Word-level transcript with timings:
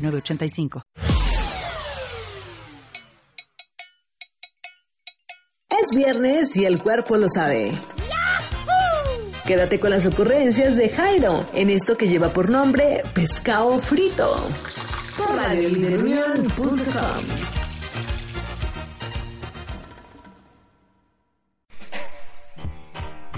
906985. 0.00 0.82
Es 5.70 5.96
viernes 5.96 6.56
y 6.56 6.64
el 6.64 6.80
cuerpo 6.80 7.16
lo 7.16 7.28
sabe. 7.28 7.72
Quédate 9.46 9.80
con 9.80 9.90
las 9.90 10.06
ocurrencias 10.06 10.76
de 10.76 10.90
Jairo 10.90 11.44
en 11.54 11.70
esto 11.70 11.96
que 11.96 12.08
lleva 12.08 12.28
por 12.28 12.50
nombre 12.50 13.02
Pescado 13.14 13.78
Frito. 13.78 14.48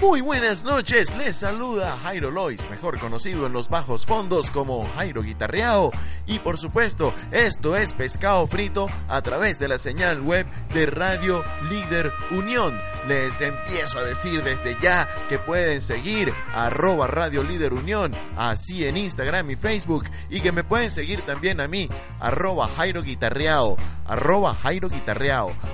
Muy 0.01 0.21
buenas 0.21 0.63
noches, 0.63 1.15
les 1.17 1.35
saluda 1.35 1.97
Jairo 2.01 2.31
Lois, 2.31 2.67
mejor 2.69 2.99
conocido 2.99 3.45
en 3.45 3.53
los 3.53 3.69
bajos 3.69 4.05
fondos 4.05 4.49
como 4.49 4.87
Jairo 4.95 5.21
Guitarreao. 5.21 5.91
Y 6.25 6.39
por 6.39 6.57
supuesto, 6.57 7.13
esto 7.31 7.77
es 7.77 7.93
Pescado 7.93 8.45
Frito 8.47 8.87
a 9.07 9.21
través 9.21 9.59
de 9.59 9.67
la 9.67 9.77
señal 9.77 10.21
web 10.21 10.45
de 10.73 10.87
Radio 10.87 11.43
Líder 11.69 12.11
Unión. 12.31 12.73
Les 13.07 13.41
empiezo 13.41 13.99
a 13.99 14.03
decir 14.03 14.43
desde 14.43 14.77
ya 14.81 15.07
que 15.27 15.37
pueden 15.37 15.81
seguir 15.81 16.33
arroba 16.53 17.07
Radio 17.07 17.43
Líder 17.43 17.73
Unión, 17.73 18.13
así 18.37 18.85
en 18.85 18.95
Instagram 18.95 19.51
y 19.51 19.55
Facebook, 19.55 20.05
y 20.29 20.39
que 20.39 20.51
me 20.51 20.63
pueden 20.63 20.89
seguir 20.89 21.21
también 21.23 21.59
a 21.59 21.67
mí, 21.67 21.89
arroba 22.19 22.69
Jairo 22.77 23.03
Guitarreao, 23.03 23.77
arroba 24.05 24.55
Jairo 24.55 24.89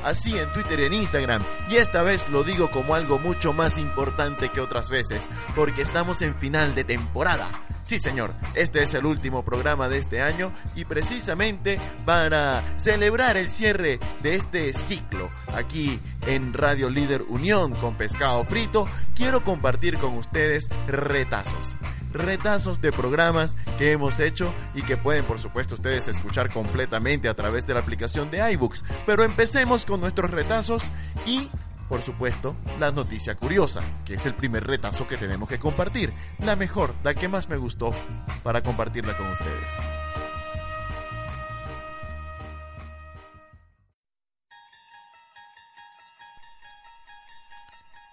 así 0.03 0.37
en 0.37 0.51
Twitter 0.53 0.79
y 0.79 0.85
en 0.85 0.93
Instagram. 0.93 1.45
Y 1.69 1.75
esta 1.75 2.01
vez 2.01 2.27
lo 2.29 2.43
digo 2.43 2.71
como 2.71 2.95
algo 2.95 3.19
mucho 3.19 3.53
más 3.53 3.77
importante 3.77 4.49
que 4.49 4.61
otras 4.61 4.89
veces, 4.89 5.29
porque 5.55 5.81
estamos 5.83 6.21
en 6.21 6.35
final 6.35 6.73
de 6.73 6.83
temporada. 6.83 7.49
Sí, 7.83 7.97
señor, 7.97 8.33
este 8.53 8.83
es 8.83 8.93
el 8.93 9.05
último 9.05 9.43
programa 9.43 9.89
de 9.89 9.97
este 9.97 10.21
año 10.21 10.51
y 10.75 10.85
precisamente 10.85 11.79
para 12.05 12.63
celebrar 12.77 13.35
el 13.35 13.49
cierre 13.49 13.99
de 14.21 14.35
este 14.35 14.73
ciclo 14.73 15.31
aquí 15.51 15.99
en 16.27 16.53
Radio 16.53 16.89
Líder 16.89 17.18
Unión 17.27 17.73
con 17.75 17.95
Pescado 17.95 18.43
Frito, 18.45 18.87
quiero 19.15 19.43
compartir 19.43 19.97
con 19.97 20.17
ustedes 20.17 20.69
retazos. 20.87 21.75
Retazos 22.11 22.81
de 22.81 22.91
programas 22.91 23.57
que 23.77 23.91
hemos 23.91 24.19
hecho 24.19 24.53
y 24.73 24.81
que 24.81 24.97
pueden 24.97 25.25
por 25.25 25.39
supuesto 25.39 25.75
ustedes 25.75 26.07
escuchar 26.07 26.51
completamente 26.51 27.29
a 27.29 27.35
través 27.35 27.65
de 27.67 27.73
la 27.73 27.81
aplicación 27.81 28.31
de 28.31 28.51
iBooks. 28.53 28.83
Pero 29.05 29.23
empecemos 29.23 29.85
con 29.85 30.01
nuestros 30.01 30.31
retazos 30.31 30.83
y 31.25 31.49
por 31.89 32.03
supuesto, 32.03 32.55
la 32.79 32.91
noticia 32.91 33.33
curiosa, 33.33 33.81
que 34.05 34.13
es 34.13 34.25
el 34.27 34.35
primer 34.35 34.67
retazo 34.67 35.07
que 35.07 35.17
tenemos 35.17 35.49
que 35.49 35.57
compartir. 35.57 36.13
La 36.37 36.55
mejor, 36.55 36.93
la 37.03 37.15
que 37.15 37.27
más 37.27 37.49
me 37.49 37.57
gustó, 37.57 37.95
para 38.43 38.61
compartirla 38.61 39.17
con 39.17 39.27
ustedes. 39.27 40.08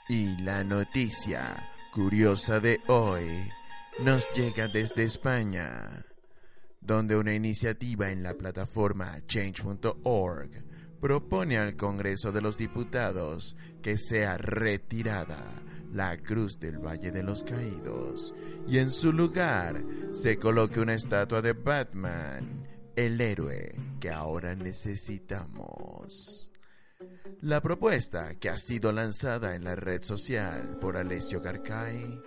Y 0.08 0.36
la 0.36 0.62
noticia 0.62 1.68
curiosa 1.92 2.60
de 2.60 2.80
hoy 2.86 3.50
nos 3.98 4.24
llega 4.34 4.68
desde 4.68 5.02
España, 5.02 6.06
donde 6.80 7.16
una 7.16 7.34
iniciativa 7.34 8.10
en 8.10 8.22
la 8.22 8.34
plataforma 8.34 9.18
change.org 9.26 10.50
propone 11.00 11.58
al 11.58 11.74
Congreso 11.74 12.30
de 12.30 12.40
los 12.40 12.56
Diputados 12.56 13.56
que 13.82 13.98
sea 13.98 14.38
retirada 14.38 15.62
la 15.92 16.16
Cruz 16.18 16.60
del 16.60 16.78
Valle 16.78 17.10
de 17.10 17.24
los 17.24 17.42
Caídos 17.42 18.32
y 18.68 18.78
en 18.78 18.92
su 18.92 19.12
lugar 19.12 19.82
se 20.12 20.38
coloque 20.38 20.78
una 20.78 20.94
estatua 20.94 21.42
de 21.42 21.52
Batman, 21.52 22.64
el 22.94 23.20
héroe 23.20 23.74
que 23.98 24.10
ahora 24.10 24.54
necesitamos. 24.54 26.52
La 27.42 27.60
propuesta, 27.60 28.34
que 28.36 28.48
ha 28.48 28.56
sido 28.56 28.92
lanzada 28.92 29.54
en 29.54 29.64
la 29.64 29.76
red 29.76 30.02
social 30.02 30.78
por 30.80 30.96
Alessio 30.96 31.40
Garcay, 31.40 32.20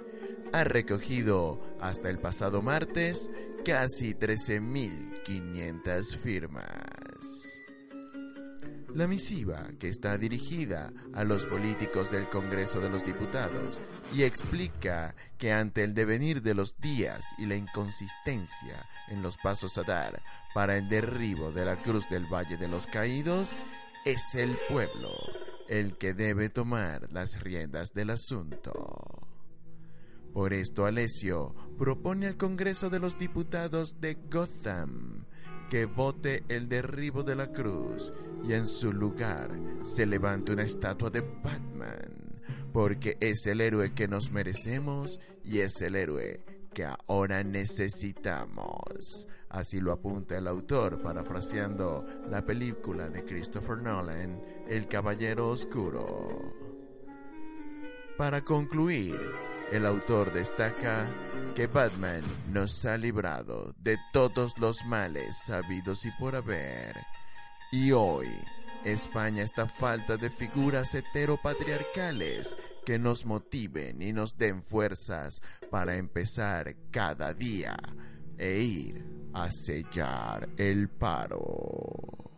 ha 0.53 0.63
recogido 0.63 1.59
hasta 1.81 2.09
el 2.09 2.19
pasado 2.19 2.61
martes 2.61 3.31
casi 3.65 4.13
13.500 4.13 6.17
firmas. 6.17 7.59
La 8.93 9.07
misiva, 9.07 9.69
que 9.79 9.87
está 9.87 10.17
dirigida 10.17 10.91
a 11.13 11.23
los 11.23 11.45
políticos 11.45 12.11
del 12.11 12.27
Congreso 12.27 12.79
de 12.79 12.89
los 12.89 13.05
Diputados 13.05 13.81
y 14.13 14.23
explica 14.23 15.15
que 15.37 15.53
ante 15.53 15.83
el 15.83 15.93
devenir 15.93 16.41
de 16.41 16.55
los 16.55 16.79
días 16.79 17.23
y 17.37 17.45
la 17.45 17.55
inconsistencia 17.55 18.87
en 19.09 19.21
los 19.21 19.37
pasos 19.37 19.77
a 19.77 19.83
dar 19.83 20.21
para 20.55 20.77
el 20.77 20.89
derribo 20.89 21.51
de 21.51 21.65
la 21.65 21.79
Cruz 21.81 22.09
del 22.09 22.25
Valle 22.25 22.57
de 22.57 22.67
los 22.67 22.87
Caídos, 22.87 23.55
es 24.11 24.33
el 24.33 24.57
pueblo 24.67 25.11
el 25.67 25.95
que 25.97 26.15
debe 26.15 26.49
tomar 26.49 27.11
las 27.11 27.39
riendas 27.41 27.93
del 27.93 28.09
asunto. 28.09 29.27
Por 30.33 30.51
esto 30.51 30.87
Alessio 30.87 31.53
propone 31.77 32.25
al 32.25 32.35
Congreso 32.35 32.89
de 32.89 32.99
los 32.99 33.19
Diputados 33.19 34.01
de 34.01 34.15
Gotham 34.15 35.25
que 35.69 35.85
vote 35.85 36.43
el 36.49 36.67
derribo 36.67 37.21
de 37.21 37.35
la 37.35 37.51
cruz 37.51 38.11
y 38.43 38.53
en 38.53 38.65
su 38.65 38.91
lugar 38.91 39.51
se 39.83 40.07
levante 40.07 40.53
una 40.53 40.63
estatua 40.63 41.11
de 41.11 41.21
Batman, 41.21 42.41
porque 42.73 43.15
es 43.19 43.45
el 43.45 43.61
héroe 43.61 43.93
que 43.93 44.07
nos 44.07 44.31
merecemos 44.31 45.19
y 45.43 45.59
es 45.59 45.79
el 45.81 45.95
héroe 45.95 46.43
que 46.69 46.85
ahora 46.85 47.43
necesitamos. 47.43 49.27
Así 49.49 49.79
lo 49.79 49.91
apunta 49.91 50.37
el 50.37 50.47
autor 50.47 51.01
parafraseando 51.01 52.05
la 52.29 52.45
película 52.45 53.09
de 53.09 53.25
Christopher 53.25 53.77
Nolan, 53.77 54.41
El 54.67 54.87
Caballero 54.87 55.49
Oscuro. 55.49 56.53
Para 58.17 58.41
concluir, 58.43 59.19
el 59.71 59.85
autor 59.85 60.33
destaca 60.33 61.07
que 61.55 61.67
Batman 61.67 62.23
nos 62.51 62.85
ha 62.85 62.97
librado 62.97 63.73
de 63.77 63.97
todos 64.11 64.57
los 64.57 64.85
males 64.85 65.37
sabidos 65.37 66.05
y 66.05 66.11
por 66.19 66.35
haber. 66.35 66.95
Y 67.71 67.91
hoy, 67.91 68.29
España 68.83 69.43
está 69.43 69.67
falta 69.67 70.17
de 70.17 70.29
figuras 70.29 70.95
heteropatriarcales 70.95 72.55
que 72.89 72.97
nos 72.97 73.23
motiven 73.23 74.01
y 74.01 74.13
nos 74.13 74.35
den 74.35 74.63
fuerzas 74.63 75.43
para 75.69 75.95
empezar 75.97 76.75
cada 76.89 77.35
día 77.35 77.77
e 78.35 78.61
ir 78.61 79.05
a 79.31 79.51
sellar 79.51 80.49
el 80.57 80.89
paro. 80.89 82.31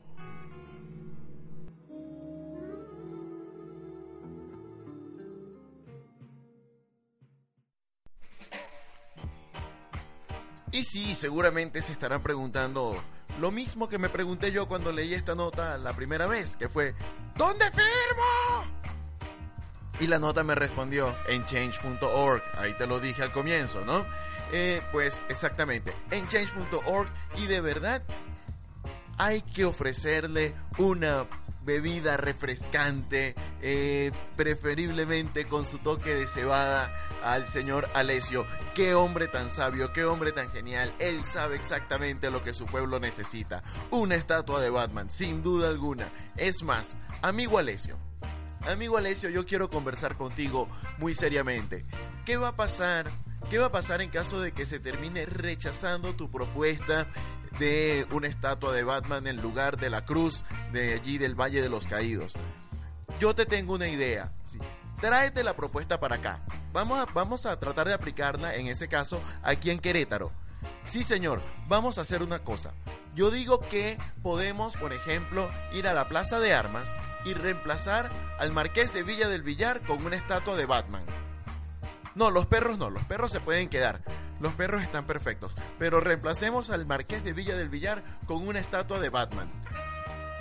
Y 10.73 10.83
sí, 10.83 11.13
seguramente 11.13 11.81
se 11.81 11.93
estarán 11.93 12.21
preguntando 12.21 13.01
lo 13.39 13.51
mismo 13.51 13.87
que 13.87 13.97
me 13.97 14.09
pregunté 14.09 14.51
yo 14.51 14.67
cuando 14.67 14.91
leí 14.91 15.13
esta 15.13 15.33
nota 15.33 15.77
la 15.77 15.95
primera 15.95 16.27
vez, 16.27 16.57
que 16.57 16.67
fue, 16.67 16.93
¿dónde 17.37 17.71
firmo? 17.71 18.81
Y 20.01 20.07
la 20.07 20.19
nota 20.19 20.43
me 20.43 20.55
respondió 20.55 21.15
en 21.27 21.45
change.org, 21.45 22.41
ahí 22.57 22.73
te 22.73 22.87
lo 22.87 22.99
dije 22.99 23.21
al 23.21 23.31
comienzo, 23.31 23.85
¿no? 23.85 24.03
Eh, 24.51 24.81
pues 24.91 25.21
exactamente, 25.29 25.93
en 26.09 26.27
change.org 26.27 27.07
y 27.37 27.45
de 27.45 27.61
verdad 27.61 28.01
hay 29.19 29.43
que 29.43 29.63
ofrecerle 29.63 30.55
una 30.79 31.27
bebida 31.63 32.17
refrescante, 32.17 33.35
eh, 33.61 34.11
preferiblemente 34.35 35.45
con 35.45 35.65
su 35.65 35.77
toque 35.77 36.15
de 36.15 36.25
cebada 36.25 36.91
al 37.23 37.45
señor 37.45 37.87
Alesio. 37.93 38.47
Qué 38.73 38.95
hombre 38.95 39.27
tan 39.27 39.51
sabio, 39.51 39.93
qué 39.93 40.05
hombre 40.05 40.31
tan 40.31 40.49
genial. 40.49 40.91
Él 40.97 41.23
sabe 41.23 41.55
exactamente 41.55 42.31
lo 42.31 42.41
que 42.41 42.55
su 42.55 42.65
pueblo 42.65 42.99
necesita. 42.99 43.61
Una 43.91 44.15
estatua 44.15 44.59
de 44.61 44.71
Batman, 44.71 45.11
sin 45.11 45.43
duda 45.43 45.69
alguna. 45.69 46.09
Es 46.35 46.63
más, 46.63 46.95
amigo 47.21 47.59
Alesio, 47.59 47.97
amigo 48.67 48.97
Alesio, 48.97 49.29
yo 49.29 49.45
quiero 49.45 49.69
conversar 49.69 50.17
contigo 50.17 50.67
muy 50.97 51.15
seriamente. 51.15 51.85
¿Qué 52.25 52.37
va 52.37 52.49
a 52.49 52.55
pasar 52.55 53.11
¿Qué 53.49 53.59
va 53.59 53.65
a 53.65 53.71
pasar 53.71 54.01
en 54.01 54.09
caso 54.09 54.39
de 54.39 54.53
que 54.53 54.65
se 54.65 54.79
termine 54.79 55.25
rechazando 55.25 56.13
tu 56.13 56.31
propuesta 56.31 57.07
de 57.59 58.07
una 58.11 58.27
estatua 58.27 58.71
de 58.71 58.83
Batman 58.83 59.27
en 59.27 59.41
lugar 59.41 59.77
de 59.77 59.89
la 59.89 60.05
cruz 60.05 60.45
de 60.71 60.93
allí 60.93 61.17
del 61.17 61.35
Valle 61.35 61.61
de 61.61 61.67
los 61.67 61.85
Caídos? 61.85 62.33
Yo 63.19 63.35
te 63.35 63.45
tengo 63.45 63.73
una 63.73 63.89
idea. 63.89 64.31
Tráete 65.01 65.43
la 65.43 65.55
propuesta 65.55 65.99
para 65.99 66.15
acá. 66.15 66.39
Vamos 66.71 66.99
a, 66.99 67.05
vamos 67.11 67.45
a 67.45 67.59
tratar 67.59 67.87
de 67.87 67.93
aplicarla 67.93 68.55
en 68.55 68.67
ese 68.67 68.87
caso 68.87 69.21
aquí 69.43 69.69
en 69.69 69.79
Querétaro. 69.79 70.31
Sí, 70.85 71.03
señor, 71.03 71.41
vamos 71.67 71.97
a 71.97 72.01
hacer 72.01 72.23
una 72.23 72.39
cosa. 72.39 72.71
Yo 73.15 73.31
digo 73.31 73.59
que 73.59 73.97
podemos, 74.23 74.77
por 74.77 74.93
ejemplo, 74.93 75.49
ir 75.73 75.87
a 75.87 75.93
la 75.93 76.07
Plaza 76.07 76.39
de 76.39 76.53
Armas 76.53 76.93
y 77.25 77.33
reemplazar 77.33 78.11
al 78.39 78.51
Marqués 78.51 78.93
de 78.93 79.03
Villa 79.03 79.27
del 79.27 79.43
Villar 79.43 79.81
con 79.81 80.05
una 80.05 80.15
estatua 80.15 80.55
de 80.55 80.65
Batman. 80.65 81.03
No, 82.15 82.29
los 82.29 82.45
perros 82.45 82.77
no, 82.77 82.89
los 82.89 83.03
perros 83.05 83.31
se 83.31 83.39
pueden 83.39 83.69
quedar. 83.69 84.01
Los 84.39 84.53
perros 84.53 84.81
están 84.81 85.05
perfectos. 85.05 85.53
Pero 85.77 86.01
reemplacemos 86.01 86.69
al 86.69 86.85
Marqués 86.85 87.23
de 87.23 87.33
Villa 87.33 87.55
del 87.55 87.69
Villar 87.69 88.03
con 88.25 88.47
una 88.47 88.59
estatua 88.59 88.99
de 88.99 89.09
Batman. 89.09 89.49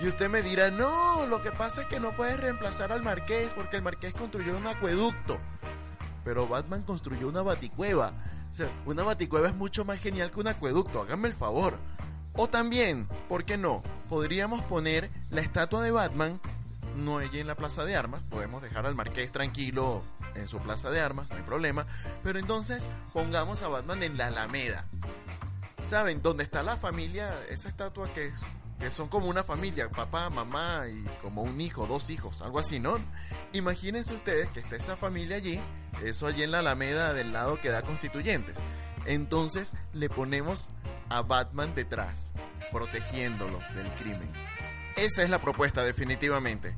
Y 0.01 0.09
usted 0.09 0.31
me 0.31 0.43
dirá, 0.43 0.71
no, 0.71 1.27
lo 1.27 1.43
que 1.43 1.53
pasa 1.53 1.83
es 1.83 1.89
que 1.89 2.01
no 2.01 2.17
puedes 2.17 2.41
reemplazar 2.41 2.91
al 2.91 3.03
Marqués 3.03 3.53
porque 3.53 3.77
el 3.77 3.83
Marqués 3.83 4.15
construyó 4.15 4.57
un 4.57 4.67
acueducto. 4.67 5.39
Pero 6.25 6.49
Batman 6.49 6.83
construyó 6.83 7.29
una 7.29 7.43
baticueva. 7.43 8.15
Una 8.85 9.05
baticueva 9.05 9.49
es 9.49 9.55
mucho 9.55 9.85
más 9.85 9.99
genial 9.99 10.31
que 10.31 10.41
un 10.41 10.49
acueducto, 10.49 11.03
háganme 11.03 11.29
el 11.29 11.35
favor. 11.35 11.79
O 12.35 12.49
también, 12.49 13.09
¿por 13.29 13.45
qué 13.45 13.57
no? 13.57 13.83
Podríamos 14.09 14.63
poner 14.65 15.11
la 15.31 15.41
estatua 15.41 15.83
de 15.83 15.91
Batman, 15.91 16.41
no 16.97 17.19
allí 17.19 17.39
en 17.39 17.47
la 17.47 17.55
plaza 17.55 17.85
de 17.85 17.97
armas, 17.97 18.23
podemos 18.31 18.63
dejar 18.63 18.87
al 18.87 18.95
marqués 18.95 19.33
tranquilo 19.33 20.03
en 20.35 20.47
su 20.47 20.59
plaza 20.59 20.91
de 20.91 21.01
armas, 21.01 21.29
no 21.31 21.37
hay 21.37 21.43
problema, 21.43 21.87
pero 22.23 22.39
entonces 22.39 22.89
pongamos 23.13 23.63
a 23.63 23.69
Batman 23.69 24.03
en 24.03 24.17
la 24.17 24.29
Alameda. 24.29 24.87
¿Saben? 25.83 26.23
¿Dónde 26.23 26.45
está 26.45 26.63
la 26.63 26.77
familia? 26.77 27.33
Esa 27.49 27.69
estatua 27.69 28.13
que 28.13 28.27
es 28.27 28.41
que 28.81 28.91
son 28.91 29.09
como 29.09 29.27
una 29.27 29.45
familia, 29.45 29.91
papá, 29.91 30.31
mamá 30.31 30.87
y 30.89 31.05
como 31.21 31.43
un 31.43 31.61
hijo, 31.61 31.87
dos 31.87 32.09
hijos, 32.09 32.41
algo 32.41 32.59
así, 32.59 32.81
¿no? 32.81 32.99
Imagínense 33.53 34.15
ustedes 34.15 34.49
que 34.49 34.61
está 34.61 34.77
esa 34.77 34.97
familia 34.97 35.37
allí, 35.37 35.61
eso 36.03 36.27
allí 36.27 36.43
en 36.43 36.51
la 36.51 36.61
Alameda 36.61 37.13
del 37.13 37.33
lado 37.33 37.61
que 37.61 37.69
da 37.69 37.83
constituyentes. 37.83 38.57
Entonces 39.05 39.75
le 39.93 40.09
ponemos 40.09 40.71
a 41.11 41.21
Batman 41.23 41.75
detrás, 41.75 42.33
protegiéndolos 42.73 43.63
del 43.75 43.89
crimen. 43.95 44.31
Esa 44.97 45.23
es 45.23 45.31
la 45.31 45.41
propuesta 45.41 45.85
definitivamente 45.85 46.75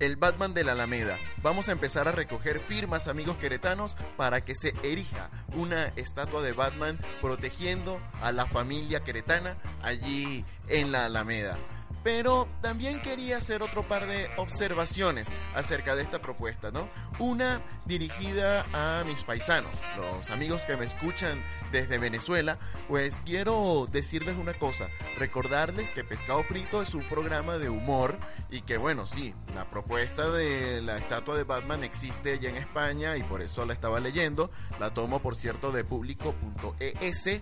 el 0.00 0.16
Batman 0.16 0.54
de 0.54 0.64
la 0.64 0.72
Alameda. 0.72 1.18
Vamos 1.42 1.68
a 1.68 1.72
empezar 1.72 2.08
a 2.08 2.12
recoger 2.12 2.58
firmas, 2.60 3.08
amigos 3.08 3.36
queretanos, 3.36 3.96
para 4.16 4.42
que 4.42 4.54
se 4.54 4.74
erija 4.82 5.30
una 5.54 5.86
estatua 5.96 6.42
de 6.42 6.52
Batman 6.52 6.98
protegiendo 7.20 8.00
a 8.22 8.32
la 8.32 8.46
familia 8.46 9.04
queretana 9.04 9.56
allí 9.82 10.44
en 10.68 10.92
la 10.92 11.06
Alameda 11.06 11.58
pero 12.06 12.46
también 12.62 13.02
quería 13.02 13.38
hacer 13.38 13.64
otro 13.64 13.82
par 13.82 14.06
de 14.06 14.28
observaciones 14.36 15.26
acerca 15.56 15.96
de 15.96 16.04
esta 16.04 16.22
propuesta, 16.22 16.70
¿no? 16.70 16.88
Una 17.18 17.60
dirigida 17.84 18.64
a 18.72 19.02
mis 19.02 19.24
paisanos, 19.24 19.72
los 19.96 20.30
amigos 20.30 20.62
que 20.62 20.76
me 20.76 20.84
escuchan 20.84 21.42
desde 21.72 21.98
Venezuela, 21.98 22.58
pues 22.86 23.18
quiero 23.24 23.88
decirles 23.90 24.36
una 24.36 24.54
cosa, 24.54 24.86
recordarles 25.18 25.90
que 25.90 26.04
Pescado 26.04 26.44
Frito 26.44 26.80
es 26.80 26.94
un 26.94 27.02
programa 27.08 27.58
de 27.58 27.70
humor 27.70 28.18
y 28.52 28.60
que 28.60 28.76
bueno, 28.76 29.04
sí, 29.04 29.34
la 29.52 29.68
propuesta 29.68 30.30
de 30.30 30.82
la 30.82 30.98
estatua 30.98 31.36
de 31.36 31.42
Batman 31.42 31.82
existe 31.82 32.38
ya 32.38 32.50
en 32.50 32.56
España 32.56 33.16
y 33.16 33.24
por 33.24 33.42
eso 33.42 33.66
la 33.66 33.72
estaba 33.72 33.98
leyendo, 33.98 34.48
la 34.78 34.94
tomo 34.94 35.20
por 35.20 35.34
cierto 35.34 35.72
de 35.72 35.82
público.es 35.82 37.40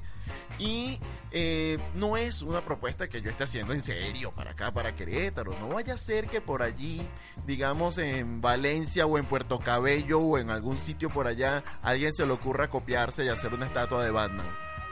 y 0.59 0.99
eh, 1.31 1.79
no 1.95 2.17
es 2.17 2.43
una 2.43 2.65
propuesta 2.65 3.09
que 3.09 3.21
yo 3.21 3.31
esté 3.31 3.45
haciendo 3.45 3.73
en 3.73 3.83
serio 3.83 4.33
para 4.33 4.54
acá, 4.55 4.73
para 4.73 4.95
Querétaro. 4.97 5.53
No 5.59 5.69
vaya 5.69 5.95
a 5.95 5.99
ser 5.99 6.29
que 6.29 6.41
por 6.41 6.63
allí, 6.63 7.03
digamos 7.47 7.99
en 7.99 8.41
Valencia 8.41 9.05
o 9.05 9.19
en 9.19 9.27
Puerto 9.27 9.59
Cabello 9.59 10.21
o 10.21 10.39
en 10.39 10.51
algún 10.51 10.79
sitio 10.79 11.11
por 11.11 11.27
allá, 11.27 11.63
alguien 11.83 12.13
se 12.13 12.25
le 12.25 12.33
ocurra 12.33 12.71
copiarse 12.71 13.25
y 13.25 13.29
hacer 13.29 13.53
una 13.53 13.67
estatua 13.67 14.05
de 14.05 14.11
Batman. 14.11 14.47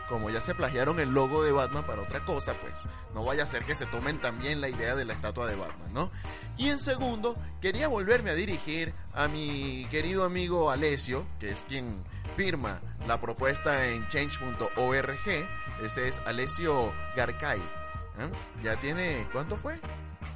Como 0.09 0.29
ya 0.29 0.43
se 0.43 0.55
plagiaron 0.55 1.01
el 1.01 1.15
logo 1.15 1.43
de 1.43 1.53
Batman 1.53 1.87
para 1.87 2.03
otra 2.03 2.25
cosa, 2.25 2.55
pues 2.61 2.75
no 3.15 3.25
vaya 3.25 3.45
a 3.45 3.47
ser 3.47 3.65
que 3.65 3.75
se 3.75 3.87
tomen 3.87 4.21
también 4.21 4.61
la 4.61 4.69
idea 4.69 4.95
de 4.95 5.07
la 5.07 5.15
estatua 5.15 5.47
de 5.47 5.57
Batman, 5.57 5.93
¿no? 5.95 6.11
Y 6.59 6.69
en 6.69 6.79
segundo, 6.79 7.37
quería 7.63 7.89
volverme 7.89 8.31
a 8.31 8.35
dirigir 8.35 8.93
a 9.15 9.29
mi 9.29 9.87
querido 9.91 10.25
amigo 10.25 10.71
Alessio, 10.71 11.25
que 11.39 11.51
es 11.51 11.63
quien 11.63 12.05
firma 12.37 12.81
la 13.07 13.21
propuesta 13.21 13.87
en 13.89 14.07
change.org. 14.09 15.49
Ese 15.83 16.09
es 16.09 16.19
Alessio 16.27 16.93
Garcay. 17.17 17.82
¿Eh? 18.23 18.31
Ya 18.63 18.77
tiene, 18.77 19.29
¿cuánto 19.33 19.57
fue? 19.57 19.81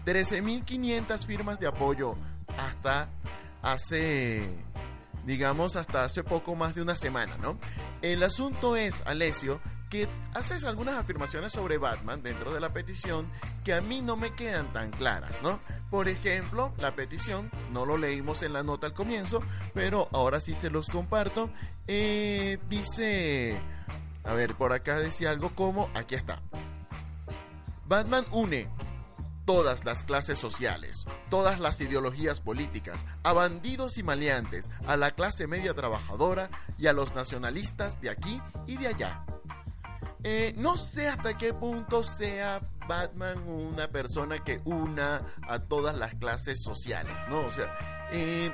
13.500 0.04 1.26
firmas 1.26 1.58
de 1.58 1.66
apoyo 1.66 2.14
hasta 2.58 3.08
hace, 3.62 4.48
digamos, 5.24 5.76
hasta 5.76 6.04
hace 6.04 6.22
poco 6.22 6.54
más 6.54 6.74
de 6.74 6.82
una 6.82 6.94
semana, 6.94 7.36
¿no? 7.38 7.58
El 8.02 8.22
asunto 8.22 8.76
es, 8.76 9.02
Alessio, 9.06 9.60
que 9.90 10.08
haces 10.34 10.64
algunas 10.64 10.96
afirmaciones 10.96 11.52
sobre 11.52 11.78
Batman 11.78 12.22
dentro 12.22 12.52
de 12.52 12.60
la 12.60 12.72
petición 12.72 13.30
que 13.64 13.72
a 13.72 13.80
mí 13.80 14.00
no 14.00 14.16
me 14.16 14.34
quedan 14.34 14.72
tan 14.72 14.90
claras, 14.90 15.40
¿no? 15.42 15.60
Por 15.90 16.08
ejemplo, 16.08 16.72
la 16.78 16.94
petición, 16.96 17.50
no 17.72 17.86
lo 17.86 17.96
leímos 17.96 18.42
en 18.42 18.52
la 18.52 18.62
nota 18.62 18.88
al 18.88 18.94
comienzo, 18.94 19.42
pero 19.74 20.08
ahora 20.12 20.40
sí 20.40 20.54
se 20.54 20.70
los 20.70 20.88
comparto. 20.88 21.50
Eh, 21.86 22.58
dice, 22.68 23.56
a 24.24 24.34
ver, 24.34 24.56
por 24.56 24.72
acá 24.72 24.98
decía 24.98 25.30
algo 25.30 25.50
como, 25.54 25.88
aquí 25.94 26.16
está. 26.16 26.42
Batman 27.88 28.24
une 28.32 28.68
todas 29.44 29.84
las 29.84 30.02
clases 30.02 30.38
sociales, 30.38 31.06
todas 31.30 31.60
las 31.60 31.80
ideologías 31.80 32.40
políticas, 32.40 33.06
a 33.22 33.32
bandidos 33.32 33.96
y 33.96 34.02
maleantes, 34.02 34.68
a 34.86 34.96
la 34.96 35.12
clase 35.12 35.46
media 35.46 35.72
trabajadora 35.72 36.50
y 36.78 36.88
a 36.88 36.92
los 36.92 37.14
nacionalistas 37.14 38.00
de 38.00 38.10
aquí 38.10 38.42
y 38.66 38.76
de 38.76 38.88
allá. 38.88 39.24
Eh, 40.24 40.52
no 40.56 40.76
sé 40.76 41.08
hasta 41.08 41.38
qué 41.38 41.54
punto 41.54 42.02
sea 42.02 42.60
Batman 42.88 43.38
una 43.48 43.86
persona 43.86 44.38
que 44.38 44.60
una 44.64 45.22
a 45.48 45.60
todas 45.60 45.96
las 45.96 46.16
clases 46.16 46.60
sociales, 46.64 47.14
¿no? 47.28 47.46
O 47.46 47.50
sea, 47.52 47.72
eh, 48.10 48.50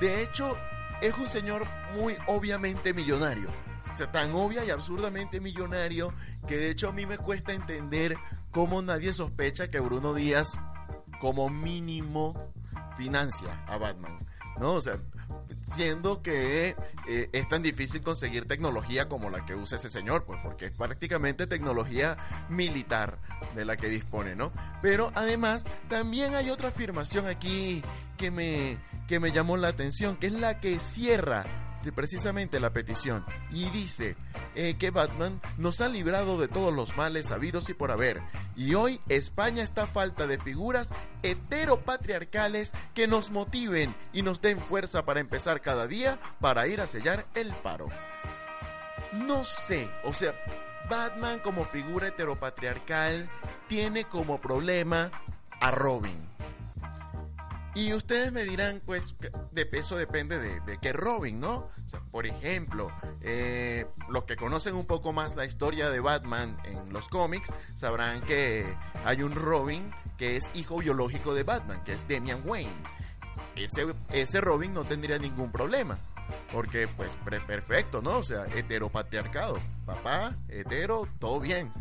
de 0.00 0.22
hecho, 0.22 0.56
es 1.00 1.16
un 1.16 1.28
señor 1.28 1.64
muy 1.94 2.16
obviamente 2.26 2.92
millonario. 2.92 3.48
O 3.90 3.94
sea, 3.94 4.10
tan 4.10 4.34
obvia 4.34 4.64
y 4.64 4.70
absurdamente 4.70 5.40
millonario 5.40 6.12
que 6.46 6.56
de 6.56 6.70
hecho 6.70 6.88
a 6.88 6.92
mí 6.92 7.06
me 7.06 7.18
cuesta 7.18 7.52
entender 7.52 8.16
cómo 8.50 8.82
nadie 8.82 9.12
sospecha 9.12 9.70
que 9.70 9.80
Bruno 9.80 10.14
Díaz 10.14 10.58
como 11.20 11.48
mínimo 11.48 12.52
financia 12.96 13.64
a 13.66 13.76
Batman. 13.76 14.18
¿No? 14.58 14.74
O 14.74 14.80
sea, 14.80 15.00
siendo 15.64 16.22
que 16.22 16.76
eh, 17.08 17.28
es 17.32 17.48
tan 17.48 17.62
difícil 17.62 18.02
conseguir 18.02 18.46
tecnología 18.46 19.08
como 19.08 19.30
la 19.30 19.44
que 19.44 19.54
usa 19.54 19.76
ese 19.76 19.88
señor, 19.88 20.24
pues 20.24 20.38
porque 20.42 20.66
es 20.66 20.72
prácticamente 20.72 21.46
tecnología 21.46 22.16
militar 22.48 23.18
de 23.54 23.64
la 23.64 23.76
que 23.76 23.88
dispone, 23.88 24.36
¿no? 24.36 24.52
Pero 24.82 25.10
además 25.14 25.64
también 25.88 26.34
hay 26.34 26.50
otra 26.50 26.68
afirmación 26.68 27.26
aquí 27.26 27.82
que 28.18 28.30
me, 28.30 28.78
que 29.08 29.18
me 29.20 29.32
llamó 29.32 29.56
la 29.56 29.68
atención, 29.68 30.16
que 30.16 30.26
es 30.26 30.34
la 30.34 30.60
que 30.60 30.78
cierra 30.78 31.44
precisamente 31.92 32.60
la 32.60 32.72
petición 32.72 33.24
y 33.50 33.68
dice 33.70 34.16
eh, 34.54 34.76
que 34.78 34.90
Batman 34.90 35.40
nos 35.58 35.80
ha 35.80 35.88
librado 35.88 36.38
de 36.38 36.48
todos 36.48 36.72
los 36.72 36.96
males 36.96 37.30
habidos 37.30 37.68
y 37.68 37.74
por 37.74 37.90
haber. 37.90 38.22
Y 38.56 38.74
hoy 38.74 39.00
España 39.08 39.62
está 39.62 39.84
a 39.84 39.86
falta 39.86 40.26
de 40.26 40.38
figuras 40.38 40.92
heteropatriarcales 41.22 42.72
que 42.94 43.06
nos 43.06 43.30
motiven 43.30 43.94
y 44.12 44.22
nos 44.22 44.40
den 44.40 44.58
fuerza 44.60 45.04
para 45.04 45.20
empezar 45.20 45.60
cada 45.60 45.86
día 45.86 46.18
para 46.40 46.66
ir 46.68 46.80
a 46.80 46.86
sellar 46.86 47.26
el 47.34 47.52
paro. 47.54 47.88
No 49.12 49.44
sé, 49.44 49.90
o 50.04 50.12
sea, 50.12 50.34
Batman 50.88 51.38
como 51.40 51.64
figura 51.64 52.08
heteropatriarcal 52.08 53.30
tiene 53.68 54.04
como 54.04 54.40
problema 54.40 55.10
a 55.60 55.70
Robin. 55.70 56.28
Y 57.74 57.92
ustedes 57.92 58.30
me 58.30 58.44
dirán, 58.44 58.80
pues, 58.86 59.16
de 59.50 59.66
peso 59.66 59.96
depende 59.96 60.38
de, 60.38 60.78
qué 60.78 60.92
Robin, 60.92 61.40
¿no? 61.40 61.70
por 62.10 62.26
ejemplo, 62.26 62.90
eh, 63.20 63.86
los 64.08 64.24
que 64.24 64.36
conocen 64.36 64.74
un 64.74 64.86
poco 64.86 65.12
más 65.12 65.34
la 65.34 65.44
historia 65.44 65.90
de 65.90 66.00
Batman 66.00 66.56
en 66.64 66.92
los 66.92 67.08
cómics 67.08 67.52
sabrán 67.74 68.20
que 68.22 68.64
hay 69.04 69.22
un 69.22 69.34
Robin 69.34 69.90
que 70.16 70.36
es 70.36 70.50
hijo 70.54 70.78
biológico 70.78 71.34
de 71.34 71.42
Batman, 71.42 71.82
que 71.84 71.92
es 71.92 72.06
Damian 72.08 72.42
Wayne. 72.44 72.72
Ese, 73.56 73.86
ese 74.12 74.40
Robin 74.40 74.72
no 74.72 74.84
tendría 74.84 75.18
ningún 75.18 75.50
problema. 75.50 75.98
Porque, 76.52 76.88
pues, 76.88 77.16
perfecto, 77.46 78.00
¿no? 78.00 78.18
O 78.18 78.22
sea, 78.22 78.46
heteropatriarcado. 78.54 79.58
Papá, 79.84 80.36
hetero, 80.48 81.08
todo 81.18 81.40
bien. 81.40 81.72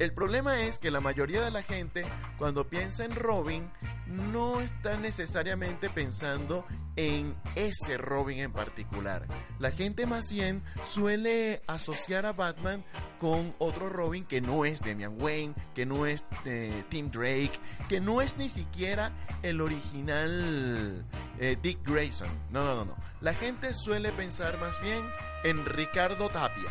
El 0.00 0.12
problema 0.12 0.62
es 0.62 0.78
que 0.78 0.90
la 0.90 1.00
mayoría 1.00 1.42
de 1.42 1.50
la 1.50 1.62
gente, 1.62 2.04
cuando 2.38 2.66
piensa 2.66 3.04
en 3.04 3.14
Robin, 3.14 3.70
no 4.12 4.60
está 4.60 4.96
necesariamente 4.96 5.90
pensando 5.90 6.64
en 6.96 7.34
ese 7.54 7.96
Robin 7.96 8.38
en 8.38 8.52
particular. 8.52 9.26
La 9.58 9.70
gente 9.70 10.06
más 10.06 10.30
bien 10.30 10.62
suele 10.84 11.62
asociar 11.66 12.26
a 12.26 12.32
Batman 12.32 12.84
con 13.18 13.54
otro 13.58 13.88
Robin 13.88 14.24
que 14.24 14.40
no 14.40 14.64
es 14.64 14.80
Damian 14.80 15.20
Wayne, 15.20 15.54
que 15.74 15.86
no 15.86 16.06
es 16.06 16.24
eh, 16.44 16.84
Tim 16.90 17.10
Drake, 17.10 17.58
que 17.88 18.00
no 18.00 18.20
es 18.20 18.36
ni 18.36 18.50
siquiera 18.50 19.12
el 19.42 19.60
original 19.60 21.04
eh, 21.38 21.56
Dick 21.62 21.78
Grayson. 21.84 22.28
No, 22.50 22.64
no, 22.64 22.74
no, 22.76 22.84
no. 22.84 22.96
La 23.20 23.34
gente 23.34 23.72
suele 23.74 24.12
pensar 24.12 24.58
más 24.58 24.80
bien 24.82 25.02
en 25.44 25.64
Ricardo 25.64 26.28
Tapia. 26.28 26.70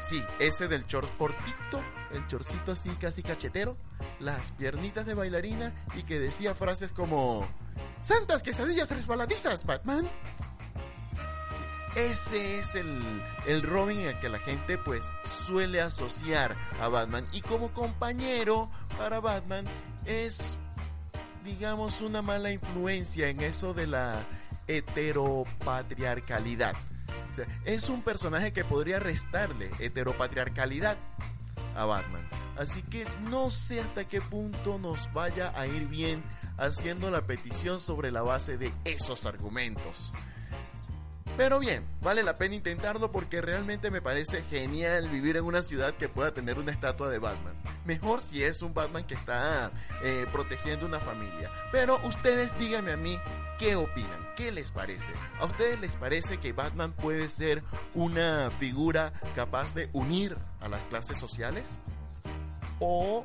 Sí, 0.00 0.22
ese 0.38 0.68
del 0.68 0.86
short 0.86 1.08
cortito, 1.16 1.82
el 2.12 2.26
chorcito 2.28 2.72
así 2.72 2.90
casi 2.90 3.22
cachetero, 3.22 3.76
las 4.20 4.52
piernitas 4.52 5.06
de 5.06 5.14
bailarina 5.14 5.72
y 5.96 6.02
que 6.02 6.18
decía 6.18 6.54
frases 6.54 6.92
como 6.92 7.46
¡Santas 8.00 8.42
quesadillas 8.42 8.90
resbaladizas, 8.90 9.64
Batman! 9.64 10.08
Ese 11.94 12.60
es 12.60 12.74
el, 12.74 13.22
el 13.46 13.62
Robin 13.62 14.06
al 14.06 14.20
que 14.20 14.28
la 14.28 14.38
gente 14.38 14.78
pues 14.78 15.10
suele 15.46 15.80
asociar 15.80 16.56
a 16.80 16.88
Batman. 16.88 17.26
Y 17.32 17.40
como 17.40 17.72
compañero 17.72 18.70
para 18.98 19.20
Batman 19.20 19.64
es, 20.04 20.58
digamos, 21.44 22.00
una 22.00 22.22
mala 22.22 22.52
influencia 22.52 23.28
en 23.28 23.40
eso 23.40 23.74
de 23.74 23.88
la 23.88 24.24
heteropatriarcalidad. 24.68 26.76
Es 27.64 27.88
un 27.88 28.02
personaje 28.02 28.52
que 28.52 28.64
podría 28.64 28.98
restarle 28.98 29.70
heteropatriarcalidad 29.78 30.98
a 31.78 31.84
Batman. 31.84 32.28
Así 32.56 32.82
que 32.82 33.06
no 33.22 33.50
sé 33.50 33.80
hasta 33.80 34.06
qué 34.06 34.20
punto 34.20 34.78
nos 34.78 35.12
vaya 35.12 35.52
a 35.56 35.66
ir 35.66 35.86
bien 35.86 36.24
haciendo 36.56 37.10
la 37.10 37.26
petición 37.26 37.78
sobre 37.78 38.10
la 38.10 38.22
base 38.22 38.58
de 38.58 38.72
esos 38.84 39.26
argumentos. 39.26 40.12
Pero 41.36 41.60
bien, 41.60 41.86
vale 42.00 42.22
la 42.22 42.36
pena 42.36 42.56
intentarlo 42.56 43.12
porque 43.12 43.40
realmente 43.40 43.90
me 43.90 44.02
parece 44.02 44.42
genial 44.50 45.08
vivir 45.08 45.36
en 45.36 45.44
una 45.44 45.62
ciudad 45.62 45.94
que 45.94 46.08
pueda 46.08 46.34
tener 46.34 46.58
una 46.58 46.72
estatua 46.72 47.08
de 47.08 47.18
Batman. 47.18 47.54
Mejor 47.84 48.22
si 48.22 48.42
es 48.42 48.60
un 48.62 48.74
Batman 48.74 49.04
que 49.04 49.14
está 49.14 49.70
eh, 50.02 50.26
protegiendo 50.32 50.84
una 50.86 51.00
familia. 51.00 51.50
Pero 51.70 51.98
ustedes 52.04 52.58
díganme 52.58 52.92
a 52.92 52.96
mí 52.96 53.18
qué 53.58 53.76
opinan, 53.76 54.28
qué 54.36 54.50
les 54.50 54.70
parece. 54.70 55.12
¿A 55.40 55.46
ustedes 55.46 55.80
les 55.80 55.94
parece 55.96 56.38
que 56.38 56.52
Batman 56.52 56.92
puede 56.92 57.28
ser 57.28 57.62
una 57.94 58.50
figura 58.58 59.12
capaz 59.34 59.74
de 59.74 59.90
unir 59.92 60.36
a 60.60 60.68
las 60.68 60.80
clases 60.86 61.18
sociales? 61.18 61.64
¿O 62.80 63.24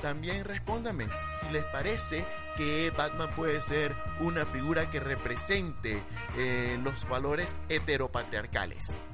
también 0.00 0.44
respóndanme 0.44 1.08
si 1.38 1.48
les 1.52 1.64
parece 1.64 2.24
que 2.56 2.90
Batman 2.96 3.30
puede 3.36 3.60
ser 3.60 3.94
una 4.20 4.44
figura 4.46 4.90
que 4.90 5.00
represente 5.00 6.02
eh, 6.36 6.78
los 6.82 7.08
valores 7.08 7.58
heteropatriarcales. 7.68 9.04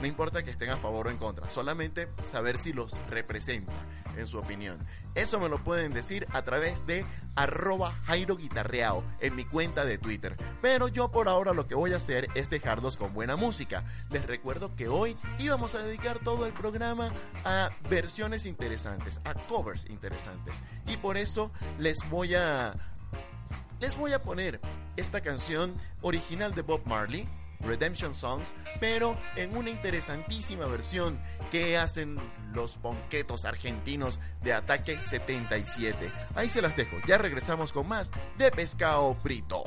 No 0.00 0.06
importa 0.06 0.44
que 0.44 0.50
estén 0.50 0.70
a 0.70 0.76
favor 0.76 1.08
o 1.08 1.10
en 1.10 1.16
contra, 1.16 1.50
solamente 1.50 2.08
saber 2.22 2.56
si 2.56 2.72
los 2.72 2.98
representa, 3.08 3.72
en 4.16 4.26
su 4.26 4.38
opinión. 4.38 4.78
Eso 5.14 5.40
me 5.40 5.48
lo 5.48 5.62
pueden 5.64 5.92
decir 5.92 6.26
a 6.32 6.42
través 6.42 6.86
de 6.86 7.04
arroba 7.34 7.92
Jairo 8.04 8.36
Guitarreao 8.36 9.02
en 9.20 9.34
mi 9.34 9.44
cuenta 9.44 9.84
de 9.84 9.98
Twitter. 9.98 10.36
Pero 10.62 10.88
yo 10.88 11.10
por 11.10 11.28
ahora 11.28 11.52
lo 11.52 11.66
que 11.66 11.74
voy 11.74 11.92
a 11.92 11.96
hacer 11.96 12.28
es 12.34 12.48
dejarlos 12.48 12.96
con 12.96 13.12
buena 13.12 13.34
música. 13.34 13.84
Les 14.10 14.24
recuerdo 14.24 14.76
que 14.76 14.88
hoy 14.88 15.16
íbamos 15.38 15.74
a 15.74 15.80
dedicar 15.80 16.20
todo 16.20 16.46
el 16.46 16.52
programa 16.52 17.12
a 17.44 17.70
versiones 17.90 18.46
interesantes, 18.46 19.20
a 19.24 19.34
covers 19.34 19.86
interesantes. 19.86 20.54
Y 20.86 20.96
por 20.96 21.16
eso 21.16 21.50
les 21.78 21.98
voy 22.08 22.34
a... 22.34 22.72
Les 23.80 23.96
voy 23.96 24.12
a 24.12 24.22
poner 24.22 24.60
esta 24.96 25.20
canción 25.20 25.76
original 26.02 26.54
de 26.54 26.62
Bob 26.62 26.82
Marley 26.84 27.28
Redemption 27.60 28.14
Songs, 28.14 28.54
pero 28.80 29.16
en 29.36 29.56
una 29.56 29.70
interesantísima 29.70 30.66
versión 30.66 31.18
que 31.50 31.76
hacen 31.76 32.18
los 32.52 32.80
bonquetos 32.80 33.44
argentinos 33.44 34.20
de 34.42 34.52
Ataque 34.52 35.00
77. 35.00 36.12
Ahí 36.34 36.48
se 36.48 36.62
las 36.62 36.76
dejo, 36.76 36.96
ya 37.06 37.18
regresamos 37.18 37.72
con 37.72 37.88
más 37.88 38.12
de 38.36 38.50
pescado 38.50 39.14
frito. 39.14 39.64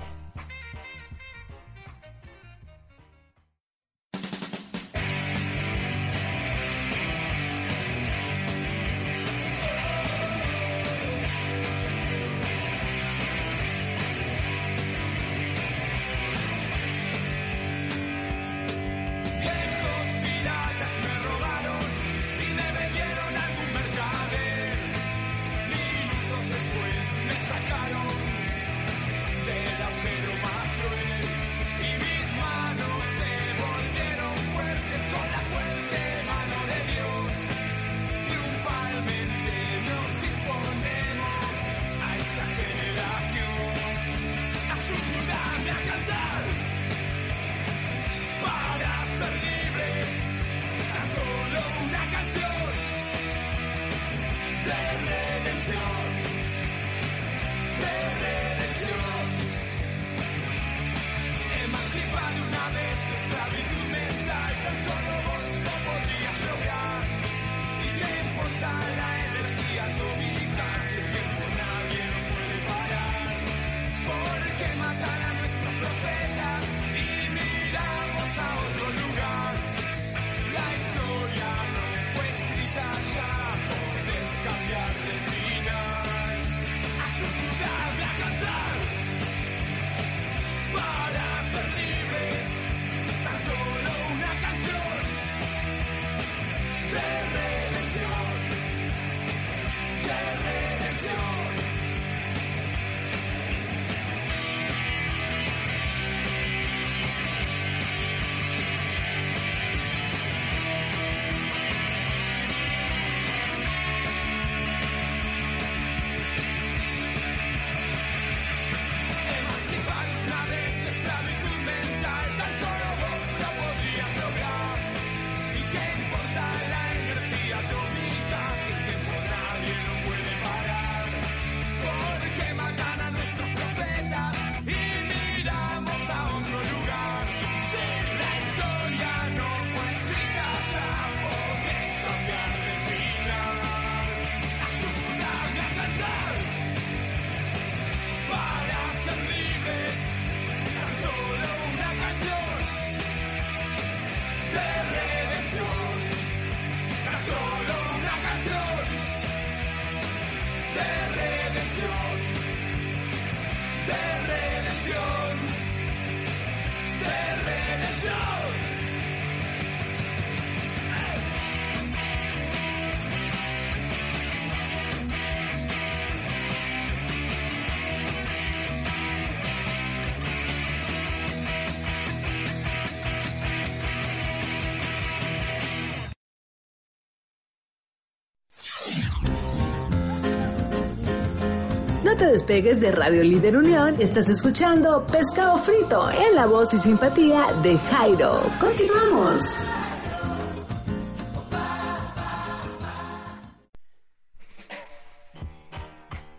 Te 192.22 192.28
despegues 192.28 192.80
de 192.82 192.92
Radio 192.92 193.24
Líder 193.24 193.58
Unión, 193.58 193.96
estás 193.98 194.30
escuchando 194.30 195.08
Pescado 195.08 195.58
Frito 195.58 196.08
en 196.12 196.36
la 196.36 196.46
voz 196.46 196.72
y 196.72 196.78
simpatía 196.78 197.48
de 197.64 197.80
Jairo. 197.80 198.44
Continuamos. 198.60 199.66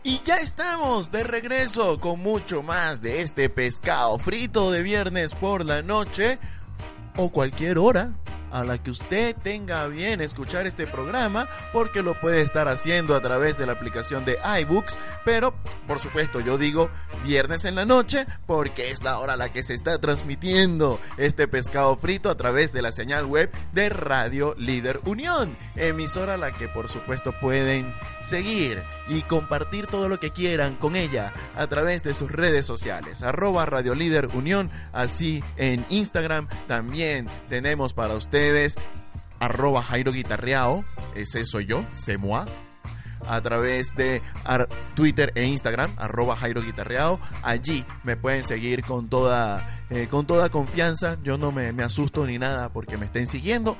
Y 0.05 0.21
ya 0.25 0.37
estamos 0.37 1.11
de 1.11 1.25
regreso 1.25 1.99
con 1.99 2.21
mucho 2.21 2.63
más 2.63 3.03
de 3.03 3.23
este 3.23 3.51
pescado 3.51 4.21
frito 4.21 4.71
de 4.71 4.85
viernes 4.85 5.35
por 5.35 5.65
la 5.65 5.83
noche 5.83 6.39
o 7.17 7.33
cualquier 7.33 7.79
hora 7.79 8.13
a 8.53 8.65
la 8.65 8.79
que 8.79 8.91
usted 8.91 9.35
tenga 9.43 9.87
bien 9.87 10.21
escuchar 10.21 10.67
este 10.67 10.87
programa, 10.87 11.49
porque 11.73 12.03
lo 12.03 12.19
puede 12.21 12.43
estar 12.43 12.69
haciendo 12.69 13.17
a 13.17 13.21
través 13.21 13.59
de 13.59 13.67
la 13.67 13.73
aplicación 13.73 14.25
de 14.25 14.39
iBooks, 14.61 14.99
pero 15.25 15.55
por 15.87 15.99
supuesto 15.99 16.41
yo 16.41 16.59
digo 16.59 16.91
viernes 17.25 17.65
en 17.65 17.75
la 17.75 17.85
noche, 17.85 18.27
porque 18.47 18.91
es 18.91 19.03
la 19.03 19.19
hora 19.19 19.35
a 19.35 19.37
la 19.37 19.53
que 19.53 19.63
se 19.63 19.75
está 19.75 19.99
transmitiendo 19.99 21.01
este 21.17 21.49
pescado 21.49 21.97
frito 21.97 22.31
a 22.31 22.37
través 22.37 22.73
de 22.73 22.83
la 22.83 22.93
señal 22.93 23.27
web 23.27 23.51
de 23.73 23.89
Radio 23.89 24.55
Líder 24.59 25.01
Unión, 25.05 25.57
emisora 25.77 26.35
a 26.35 26.39
la 26.39 26.53
que 26.53 26.69
por 26.69 26.89
supuesto 26.89 27.33
pueden 27.41 27.95
seguir 28.23 28.83
y 29.13 29.23
compartir 29.23 29.87
todo 29.87 30.09
lo 30.09 30.19
que 30.19 30.31
quieran 30.31 30.77
con 30.77 30.97
ella 30.97 31.33
a 31.55 31.67
través 31.67 32.03
de 32.03 32.15
sus 32.15 32.31
redes 32.31 32.65
sociales, 32.65 33.23
arroba 33.23 33.67
Radio 33.67 33.95
Líder 33.95 34.29
Unión, 34.35 34.71
así 34.93 35.45
en 35.57 35.85
Instagram 35.91 36.49
también 36.67 37.29
tenemos 37.49 37.93
para 37.93 38.15
ustedes. 38.15 38.75
Arroba 39.39 39.83
Jairo 39.83 40.13
Guitarreao, 40.13 40.85
ese 41.17 41.45
soy 41.45 41.67
yo, 41.67 41.85
Semoa, 41.93 42.47
a 43.27 43.41
través 43.41 43.95
de 43.95 44.23
Twitter 44.95 45.33
e 45.35 45.45
Instagram, 45.45 45.93
arroba 45.97 46.37
Jairo 46.37 46.63
Guitarreao. 46.63 47.21
Allí 47.43 47.85
me 48.05 48.17
pueden 48.17 48.45
seguir 48.45 48.83
con 48.85 49.09
toda, 49.09 49.85
eh, 49.91 50.09
con 50.09 50.27
toda 50.27 50.49
confianza. 50.49 51.19
Yo 51.23 51.39
no 51.39 51.53
me, 51.53 51.73
me, 51.73 51.83
asusto 51.83 52.27
ni 52.27 52.39
nada 52.39 52.71
porque 52.71 52.97
me 52.97 53.07
estén 53.07 53.27
siguiendo. 53.27 53.77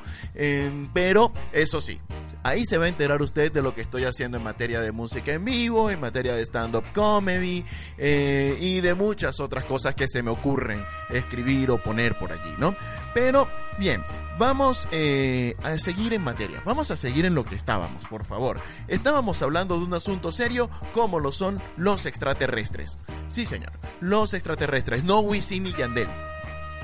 Pero 0.93 1.33
eso 1.53 1.81
sí, 1.81 2.01
ahí 2.43 2.65
se 2.65 2.79
va 2.79 2.87
a 2.87 2.89
enterar 2.89 3.23
usted 3.23 3.53
de 3.53 3.63
lo 3.63 3.75
que 3.75 3.81
estoy 3.81 4.05
haciendo 4.05 4.37
en 4.37 4.45
materia 4.45 4.81
de 4.81 4.93
música 4.93 5.33
en 5.33 5.45
vivo, 5.45 5.91
en 5.91 6.01
materia 6.01 6.35
de 6.35 6.43
stand-up 6.43 6.85
comedy 6.95 7.65
eh, 7.99 8.57
y 8.61 8.81
de 8.81 8.95
muchas 8.95 9.41
otras 9.41 9.65
cosas 9.65 9.95
que 9.95 10.09
se 10.09 10.23
me 10.23 10.31
ocurren 10.31 10.85
escribir 11.11 11.71
o 11.71 11.83
poner 11.83 12.19
por 12.19 12.33
allí, 12.33 12.55
¿no? 12.59 12.75
Pero 13.15 13.49
bien, 13.79 14.03
vamos 14.39 14.89
eh, 14.91 15.55
a 15.63 15.79
seguir 15.79 16.15
en 16.15 16.23
materia, 16.23 16.63
vamos 16.65 16.91
a 16.91 16.97
seguir 16.97 17.25
en 17.25 17.35
lo 17.35 17.45
que 17.45 17.55
estábamos, 17.55 18.05
por 18.07 18.25
favor. 18.25 18.59
Estábamos 18.89 19.32
hablando 19.41 19.79
de 19.79 19.85
un 19.85 19.95
asunto 19.95 20.33
serio 20.33 20.69
como 20.93 21.21
lo 21.21 21.33
son 21.33 21.61
los 21.77 22.05
extraterrestres. 22.05 22.99
Sí, 23.29 23.47
señor, 23.47 23.73
los 24.01 24.35
extraterrestres, 24.35 25.05
no 25.05 25.21
Wisin 25.21 25.67
y 25.67 25.73
Yandel 25.73 26.09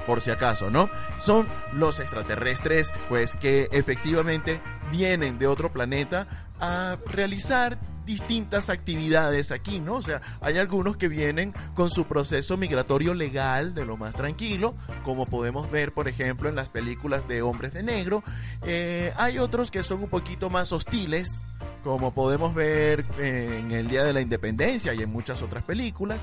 por 0.07 0.23
si 0.23 0.31
acaso, 0.31 0.71
¿no? 0.71 0.89
Son 1.19 1.47
los 1.75 2.01
extraterrestres, 2.01 2.95
pues 3.11 3.35
que 3.35 3.69
efectivamente 3.73 4.59
vienen 4.91 5.39
de 5.39 5.47
otro 5.47 5.71
planeta 5.71 6.49
a 6.59 6.97
realizar 7.07 7.79
distintas 8.09 8.71
actividades 8.71 9.53
aquí, 9.53 9.81
¿no? 9.81 9.97
O 9.97 10.03
sea, 10.03 10.23
hay 10.41 10.57
algunos 10.57 10.97
que 10.97 11.09
vienen 11.09 11.53
con 11.75 11.91
su 11.91 12.07
proceso 12.07 12.57
migratorio 12.57 13.13
legal 13.13 13.75
de 13.75 13.85
lo 13.85 13.99
más 13.99 14.15
tranquilo, 14.15 14.75
como 15.05 15.27
podemos 15.27 15.71
ver, 15.71 15.93
por 15.93 16.09
ejemplo, 16.09 16.49
en 16.49 16.55
las 16.55 16.71
películas 16.71 17.29
de 17.29 17.43
Hombres 17.43 17.75
de 17.75 17.83
Negro. 17.83 18.25
Eh, 18.63 19.13
hay 19.19 19.39
otros 19.39 19.71
que 19.71 19.83
son 19.83 20.03
un 20.05 20.09
poquito 20.09 20.49
más 20.49 20.73
hostiles, 20.73 21.45
como 21.85 22.15
podemos 22.15 22.55
ver 22.55 23.05
en 23.19 23.73
el 23.73 23.89
Día 23.89 24.05
de 24.05 24.15
la 24.15 24.23
Independencia 24.23 24.95
y 24.95 25.03
en 25.03 25.11
muchas 25.11 25.43
otras 25.43 25.63
películas. 25.65 26.19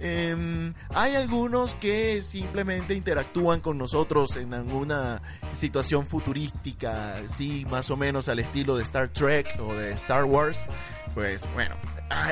Eh, 0.00 0.72
hay 0.90 1.14
algunos 1.14 1.74
que 1.74 2.20
simplemente 2.22 2.94
interactúan 2.94 3.60
con 3.60 3.78
nosotros 3.78 4.36
en 4.36 4.54
alguna 4.54 5.22
situación 5.52 6.04
futurística, 6.06 7.22
sí, 7.28 7.64
más 7.70 7.90
o 7.90 7.96
menos 7.96 8.28
al 8.28 8.40
estilo 8.40 8.76
de 8.76 8.82
Star 8.82 9.08
Trek 9.08 9.58
o 9.60 9.72
de 9.74 9.92
Star 9.92 10.24
Wars. 10.24 10.66
Pues 11.18 11.44
bueno, 11.52 11.74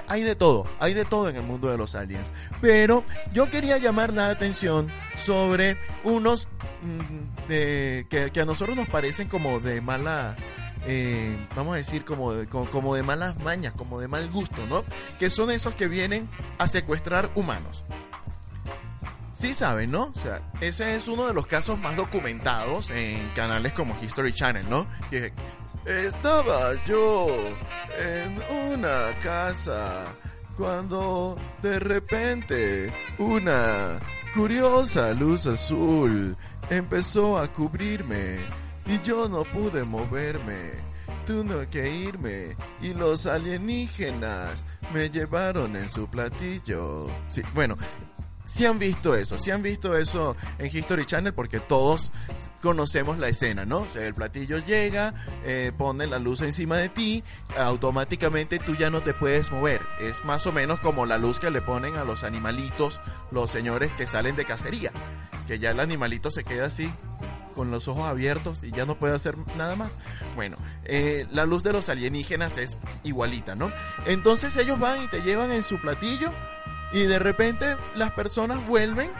hay 0.07 0.22
de 0.22 0.37
todo, 0.37 0.64
hay 0.79 0.94
de 0.94 1.05
todo 1.05 1.29
en 1.29 1.35
el 1.35 1.42
mundo 1.42 1.68
de 1.68 1.77
los 1.77 1.96
aliens. 1.96 2.33
Pero 2.61 3.03
yo 3.33 3.51
quería 3.51 3.79
llamar 3.79 4.12
la 4.12 4.31
atención 4.31 4.87
sobre 5.16 5.77
unos 6.05 6.46
mm, 6.83 7.49
que, 7.49 8.31
a 8.40 8.44
nosotros 8.44 8.77
nos 8.77 8.88
parecen 8.88 9.27
como 9.27 9.59
de 9.59 9.81
mala 9.81 10.37
eh, 10.87 11.37
vamos 11.57 11.75
a 11.75 11.79
decir, 11.79 12.05
como 12.05 12.33
de, 12.33 12.46
como, 12.46 12.94
de 12.94 13.03
malas 13.03 13.37
mañas, 13.38 13.72
como 13.72 13.99
de 13.99 14.07
mal 14.07 14.31
gusto, 14.31 14.64
¿no? 14.68 14.85
Que 15.18 15.31
son 15.31 15.51
esos 15.51 15.75
que 15.75 15.88
vienen 15.88 16.29
a 16.59 16.68
secuestrar 16.68 17.33
humanos. 17.35 17.85
Sí 19.33 19.53
saben, 19.53 19.90
¿no? 19.90 20.12
O 20.14 20.18
sea, 20.18 20.42
ese 20.61 20.94
es 20.94 21.09
uno 21.09 21.27
de 21.27 21.35
los 21.35 21.49
casos 21.49 21.77
más 21.77 21.96
documentados 21.96 22.90
en 22.90 23.31
canales 23.31 23.72
como 23.72 24.01
History 24.01 24.33
Channel, 24.33 24.70
¿no? 24.70 24.87
Estaba 25.87 26.75
yo 26.85 27.29
en 27.99 28.40
una 28.72 29.16
casa 29.22 30.05
cuando 30.57 31.37
de 31.62 31.79
repente 31.79 32.92
una 33.18 33.99
curiosa 34.35 35.12
luz 35.12 35.46
azul 35.46 36.37
empezó 36.70 37.38
a 37.38 37.53
cubrirme 37.53 38.38
y 38.87 39.01
yo 39.03 39.29
no 39.29 39.44
pude 39.44 39.85
moverme. 39.85 40.85
Tuve 41.27 41.68
que 41.68 41.90
irme 41.90 42.57
y 42.81 42.94
los 42.94 43.27
alienígenas 43.27 44.64
me 44.94 45.11
llevaron 45.11 45.75
en 45.77 45.88
su 45.88 46.09
platillo. 46.09 47.09
Sí, 47.29 47.42
bueno, 47.53 47.77
si 48.46 48.64
han 48.64 48.78
visto 48.78 49.14
eso, 49.14 49.38
si 49.38 49.50
han 49.50 49.61
visto 49.61 49.96
eso 49.96 50.37
en 50.59 50.74
History 50.74 51.04
Channel 51.04 51.35
porque 51.35 51.59
todos 51.59 52.12
conocemos 52.62 53.18
la 53.18 53.28
escena, 53.28 53.66
¿no? 53.66 53.80
O 53.80 53.88
sea, 53.88 54.06
el 54.06 54.14
platillo 54.14 54.59
llega, 54.59 55.14
eh, 55.44 55.72
pone 55.76 56.06
la 56.06 56.20
luz 56.20 56.42
encima 56.42 56.78
de 56.78 56.88
ti, 56.88 57.24
automáticamente 57.59 58.61
tú 58.61 58.76
ya 58.76 58.88
no 58.88 59.02
te 59.02 59.14
puedes 59.14 59.50
mover. 59.50 59.80
Es 60.00 60.24
más 60.24 60.46
o 60.46 60.52
menos 60.52 60.78
como 60.78 61.06
la 61.06 61.18
luz 61.18 61.40
que 61.40 61.50
le 61.50 61.61
ponen 61.61 61.96
a 61.96 62.04
los 62.04 62.22
animalitos, 62.22 63.00
los 63.32 63.50
señores 63.50 63.90
que 63.98 64.06
salen 64.06 64.37
de 64.37 64.44
cacería, 64.44 64.92
que 65.48 65.59
ya 65.59 65.70
el 65.70 65.80
animalito 65.80 66.30
se 66.30 66.44
queda 66.44 66.66
así 66.66 66.88
con 67.56 67.72
los 67.72 67.88
ojos 67.88 68.06
abiertos 68.06 68.62
y 68.62 68.70
ya 68.70 68.87
no 68.87 68.96
puede 68.96 69.14
hacer 69.14 69.35
nada 69.56 69.74
más. 69.74 69.98
Bueno, 70.37 70.56
eh, 70.85 71.26
la 71.32 71.46
luz 71.46 71.64
de 71.64 71.72
los 71.72 71.88
alienígenas 71.88 72.59
es 72.59 72.78
igualita, 73.02 73.56
¿no? 73.56 73.72
Entonces 74.06 74.54
ellos 74.56 74.78
van 74.78 75.02
y 75.02 75.09
te 75.09 75.22
llevan 75.22 75.50
en 75.50 75.64
su 75.64 75.80
platillo 75.80 76.32
y 76.92 77.03
de 77.03 77.18
repente 77.18 77.77
las 77.94 78.12
personas 78.12 78.66
vuelven 78.66 79.11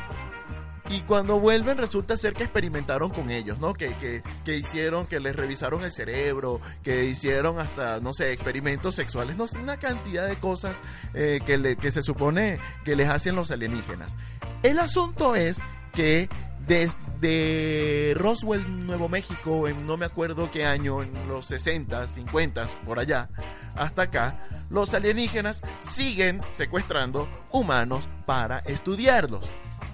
y 0.89 1.01
cuando 1.01 1.41
vuelven 1.41 1.79
resulta 1.79 2.17
ser 2.17 2.35
que 2.35 2.45
experimentaron 2.45 3.11
con 3.11 3.31
ellos, 3.31 3.59
¿no? 3.59 3.75
Que, 3.75 3.93
que, 3.95 4.23
que, 4.45 4.57
hicieron, 4.57 5.07
que 5.07 5.19
les 5.19 5.35
revisaron 5.35 5.83
el 5.83 5.93
cerebro, 5.93 6.61
que 6.83 7.05
hicieron 7.07 7.59
hasta, 7.59 8.01
no 8.01 8.13
sé, 8.13 8.33
experimentos 8.33 8.95
sexuales, 8.95 9.37
no 9.37 9.47
sé, 9.49 9.59
una 9.59 9.79
cantidad 9.79 10.29
de 10.29 10.37
cosas 10.37 10.83
eh, 11.15 11.41
que, 11.45 11.59
le, 11.59 11.77
que 11.77 11.91
se 11.91 12.03
supone 12.03 12.61
que 12.85 12.95
les 12.95 13.09
hacen 13.09 13.35
los 13.35 13.51
alienígenas. 13.51 14.17
El 14.63 14.79
asunto 14.79 15.35
es 15.35 15.59
que 15.93 16.29
desde 16.67 18.15
Roswell, 18.17 18.87
Nuevo 18.87 19.09
México, 19.09 19.69
en 19.69 19.87
no 19.87 19.97
me 19.97 20.07
acuerdo 20.07 20.51
qué 20.51 20.65
año, 20.65 21.03
en 21.03 21.29
los 21.29 21.47
60, 21.47 22.09
50, 22.09 22.67
por 22.85 22.99
allá, 22.99 23.29
hasta 23.75 24.03
acá, 24.03 24.49
los 24.69 24.93
alienígenas 24.95 25.63
siguen 25.81 26.41
secuestrando 26.51 27.29
humanos 27.53 28.09
para 28.27 28.59
estudiarlos. 28.61 29.47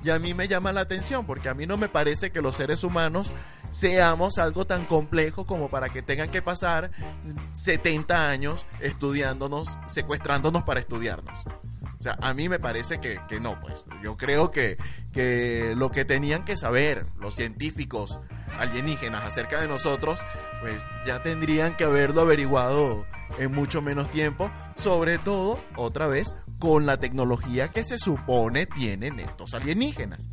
Y 0.05 0.11
a 0.11 0.19
mí 0.19 0.35
me 0.35 0.49
llama 0.49 0.73
la 0.73 0.81
atención 0.81 1.27
porque 1.27 1.49
a 1.49 1.55
mí 1.55 1.67
no 1.67 1.77
me 1.77 1.89
parece 1.89 2.31
que 2.33 2.43
los 2.43 2.57
seres 2.57 2.83
humanos 2.83 3.31
seamos 3.71 4.39
algo 4.39 4.67
tan 4.67 4.85
complejo 4.85 5.47
como 5.47 5.69
para 5.69 5.91
que 5.91 6.03
tengan 6.03 6.31
que 6.31 6.43
pasar 6.43 6.91
70 7.53 8.29
años 8.29 8.67
estudiándonos, 8.81 9.79
secuestrándonos 9.87 10.65
para 10.65 10.81
estudiarnos. 10.81 11.35
O 12.03 12.05
sea, 12.05 12.19
a 12.21 12.35
mí 12.35 12.49
me 12.49 12.59
parece 12.59 12.99
que, 12.99 13.21
que 13.29 13.39
no, 13.39 13.61
pues. 13.61 13.87
Yo 14.03 14.17
creo 14.17 14.51
que, 14.51 14.77
que 15.13 15.73
lo 15.77 15.93
que 15.93 16.05
tenían 16.05 16.45
que 16.45 16.57
saber 16.57 17.07
los 17.17 17.37
científicos 17.37 18.19
alienígenas 18.59 19.23
acerca 19.23 19.61
de 19.61 19.69
nosotros, 19.69 20.19
pues 20.61 20.83
ya 21.07 21.23
tendrían 21.23 21.77
que 21.77 21.85
haberlo 21.85 22.23
averiguado 22.23 23.07
en 23.39 23.53
mucho 23.53 23.83
menos 23.83 24.11
tiempo, 24.11 24.51
sobre 24.75 25.19
todo, 25.19 25.61
otra 25.77 26.09
vez, 26.09 26.35
con 26.59 26.87
la 26.87 26.97
tecnología 26.97 27.69
que 27.69 27.85
se 27.85 27.99
supone 27.99 28.67
tienen 28.67 29.21
estos 29.21 29.55
alienígenas. 29.55 30.27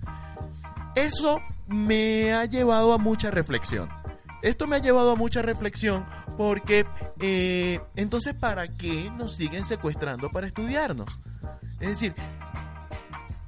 eso 0.95 1.39
me 1.67 2.33
ha 2.33 2.45
llevado 2.45 2.93
a 2.93 2.97
mucha 2.97 3.29
reflexión. 3.29 3.89
Esto 4.41 4.67
me 4.67 4.77
ha 4.77 4.79
llevado 4.79 5.11
a 5.11 5.15
mucha 5.15 5.41
reflexión 5.41 6.05
porque 6.37 6.85
eh, 7.19 7.79
entonces 7.95 8.33
¿para 8.33 8.67
qué 8.67 9.11
nos 9.11 9.35
siguen 9.35 9.65
secuestrando 9.65 10.29
para 10.29 10.47
estudiarnos? 10.47 11.19
Es 11.79 11.89
decir, 11.89 12.13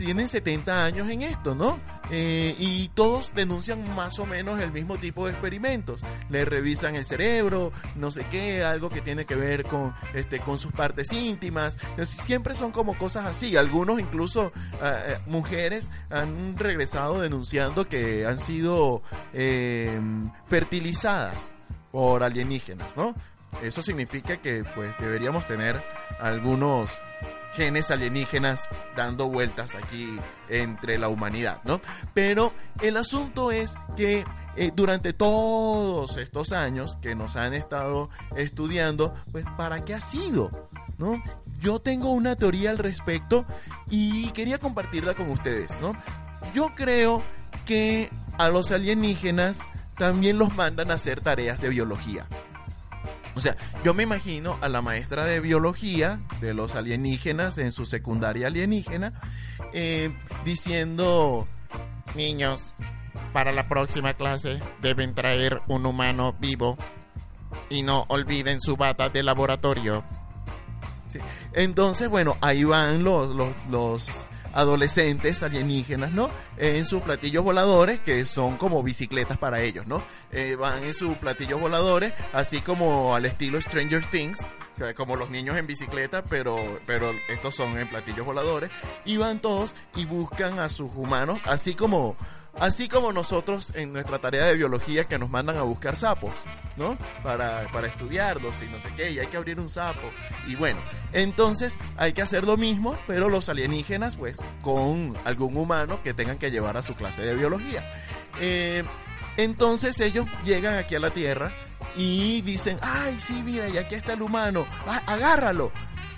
tienen 0.02 0.28
70 0.28 0.84
años 0.84 1.10
en 1.10 1.22
esto, 1.22 1.54
¿no? 1.54 1.80
Eh, 2.10 2.56
y 2.58 2.90
todos 2.90 3.34
denuncian 3.36 3.94
más 3.96 4.18
o 4.18 4.26
menos 4.26 4.60
el 4.60 4.72
mismo 4.72 4.98
tipo 4.98 5.26
de 5.26 5.32
experimentos. 5.32 6.02
Le 6.30 6.44
revisan 6.44 6.96
el 6.96 7.06
cerebro, 7.06 7.72
no 7.96 8.10
sé 8.10 8.26
qué, 8.32 8.64
algo 8.64 8.90
que 8.90 9.02
tiene 9.02 9.26
que 9.26 9.36
ver 9.36 9.64
con, 9.64 9.94
este, 10.16 10.40
con 10.40 10.58
sus 10.58 10.72
partes 10.72 11.12
íntimas. 11.12 11.78
siempre 12.04 12.56
son 12.56 12.72
como 12.72 12.98
cosas 12.98 13.28
así. 13.28 13.56
Algunos, 13.56 14.00
incluso 14.00 14.52
ah, 14.82 14.98
eh, 15.06 15.20
mujeres, 15.28 15.92
han 16.10 16.58
regresado 16.58 17.22
denunciando 17.22 17.88
que 17.88 18.26
han 18.26 18.40
sido 18.40 19.04
em, 19.34 20.32
fertilizadas 20.48 21.54
por 21.92 22.24
alienígenas, 22.24 22.98
¿no? 22.98 23.14
Eso 23.62 23.84
significa 23.84 24.38
que 24.38 24.64
pues 24.76 24.96
deberíamos 25.00 25.46
tener 25.46 25.82
algunos 26.20 27.02
genes 27.54 27.92
alienígenas 27.92 28.68
dando 28.96 29.28
vueltas 29.28 29.76
aquí 29.76 30.18
entre 30.50 30.98
la 30.98 31.10
humanidad, 31.10 31.62
¿no? 31.64 31.82
Pero 32.14 32.54
el 32.82 32.98
asunto 32.98 33.52
es 33.52 33.76
que 33.98 34.26
eh, 34.56 34.72
durante 34.74 35.14
todos 35.14 36.18
estos 36.18 36.52
años 36.52 36.98
que 37.02 37.16
nos 37.16 37.36
han 37.36 37.54
estado 37.54 38.10
estudiando, 38.36 39.14
pues 39.32 39.46
¿para 39.58 39.84
qué 39.84 39.94
ha 39.94 40.02
sido? 40.02 40.70
¿No? 40.98 41.22
Yo 41.60 41.80
tengo 41.80 42.12
una 42.12 42.36
teoría 42.36 42.72
al 42.72 42.78
respecto 42.78 43.46
y 43.90 44.32
quería 44.32 44.58
compartirla 44.58 45.14
con 45.14 45.30
ustedes, 45.30 45.80
¿no? 45.80 45.94
Yo 46.54 46.74
creo 46.76 47.22
que 47.66 48.10
a 48.38 48.50
los 48.50 48.72
alienígenas 48.72 49.62
también 49.98 50.38
los 50.38 50.56
mandan 50.56 50.90
a 50.90 50.96
hacer 50.96 51.22
tareas 51.22 51.62
de 51.62 51.70
biología. 51.70 52.28
O 53.36 53.40
sea, 53.40 53.56
yo 53.84 53.94
me 53.94 54.04
imagino 54.04 54.58
a 54.62 54.70
la 54.70 54.82
maestra 54.82 55.26
de 55.26 55.40
biología 55.40 56.20
de 56.42 56.54
los 56.54 56.76
alienígenas 56.76 57.58
en 57.58 57.72
su 57.72 57.86
secundaria 57.86 58.48
alienígena 58.48 59.14
eh, 59.74 60.14
diciendo, 60.44 61.48
niños, 62.16 62.74
para 63.34 63.52
la 63.52 63.68
próxima 63.68 64.14
clase 64.14 64.60
deben 64.82 65.16
traer 65.16 65.62
un 65.68 65.86
humano 65.86 66.36
vivo 66.40 66.78
y 67.70 67.84
no 67.84 68.06
olviden 68.10 68.60
su 68.60 68.76
bata 68.76 69.10
de 69.10 69.24
laboratorio. 69.24 70.04
Entonces, 71.54 72.10
bueno, 72.10 72.38
ahí 72.42 72.64
van 72.64 73.04
los, 73.04 73.36
los, 73.36 73.54
los 73.70 74.10
adolescentes 74.54 75.44
alienígenas, 75.44 76.12
¿no? 76.12 76.30
En 76.58 76.86
sus 76.86 77.02
platillos 77.02 77.44
voladores, 77.44 78.00
que 78.00 78.26
son 78.26 78.58
como 78.58 78.84
bicicletas 78.84 79.38
para 79.38 79.62
ellos, 79.62 79.88
¿no? 79.88 80.04
Eh, 80.32 80.56
van 80.56 80.84
en 80.84 80.94
sus 80.94 81.18
platillos 81.18 81.60
voladores, 81.60 82.14
así 82.34 82.62
como 82.62 83.16
al 83.16 83.26
estilo 83.26 83.62
Stranger 83.62 84.04
Things, 84.06 84.46
como 84.96 85.16
los 85.16 85.30
niños 85.30 85.58
en 85.58 85.68
bicicleta, 85.68 86.24
pero, 86.24 86.58
pero 86.88 87.12
estos 87.30 87.56
son 87.56 87.78
en 87.78 87.88
platillos 87.88 88.26
voladores, 88.26 88.70
y 89.06 89.18
van 89.18 89.40
todos 89.40 89.76
y 89.96 90.06
buscan 90.06 90.60
a 90.60 90.70
sus 90.70 90.92
humanos, 90.96 91.42
así 91.46 91.76
como 91.76 92.16
Así 92.60 92.90
como 92.90 93.14
nosotros 93.14 93.72
en 93.76 93.94
nuestra 93.94 94.20
tarea 94.20 94.46
de 94.46 94.56
biología 94.56 95.06
que 95.06 95.18
nos 95.18 95.30
mandan 95.30 95.58
a 95.58 95.62
buscar 95.64 95.96
sapos, 95.96 96.34
¿no? 96.76 96.98
Para, 97.24 97.68
para 97.72 97.88
estudiarlos 97.88 98.62
y 98.62 98.66
no 98.66 98.80
sé 98.80 98.90
qué, 98.96 99.12
y 99.12 99.20
hay 99.20 99.28
que 99.28 99.38
abrir 99.38 99.60
un 99.60 99.70
sapo. 99.70 100.12
Y 100.48 100.56
bueno, 100.56 100.80
entonces 101.14 101.80
hay 101.98 102.14
que 102.14 102.22
hacer 102.22 102.44
lo 102.44 102.58
mismo, 102.58 102.98
pero 103.08 103.30
los 103.30 103.50
alienígenas, 103.50 104.18
pues, 104.18 104.40
con 104.62 105.18
algún 105.24 105.56
humano 105.58 106.00
que 106.04 106.14
tengan 106.14 106.38
que 106.38 106.52
llevar 106.52 106.78
a 106.78 106.84
su 106.84 106.96
clase 106.96 107.24
de 107.24 107.36
biología. 107.36 107.84
Eh, 108.40 108.84
entonces 109.38 110.00
ellos 110.00 110.26
llegan 110.44 110.76
aquí 110.78 110.96
a 110.96 111.00
la 111.00 111.12
Tierra 111.12 111.52
y 111.96 112.42
dicen, 112.42 112.78
ay, 112.82 113.16
sí, 113.20 113.42
mira, 113.44 113.70
y 113.70 113.78
aquí 113.78 113.96
está 113.96 114.14
el 114.14 114.22
humano, 114.22 114.66
ah, 114.86 115.02
agárralo. 115.08 115.72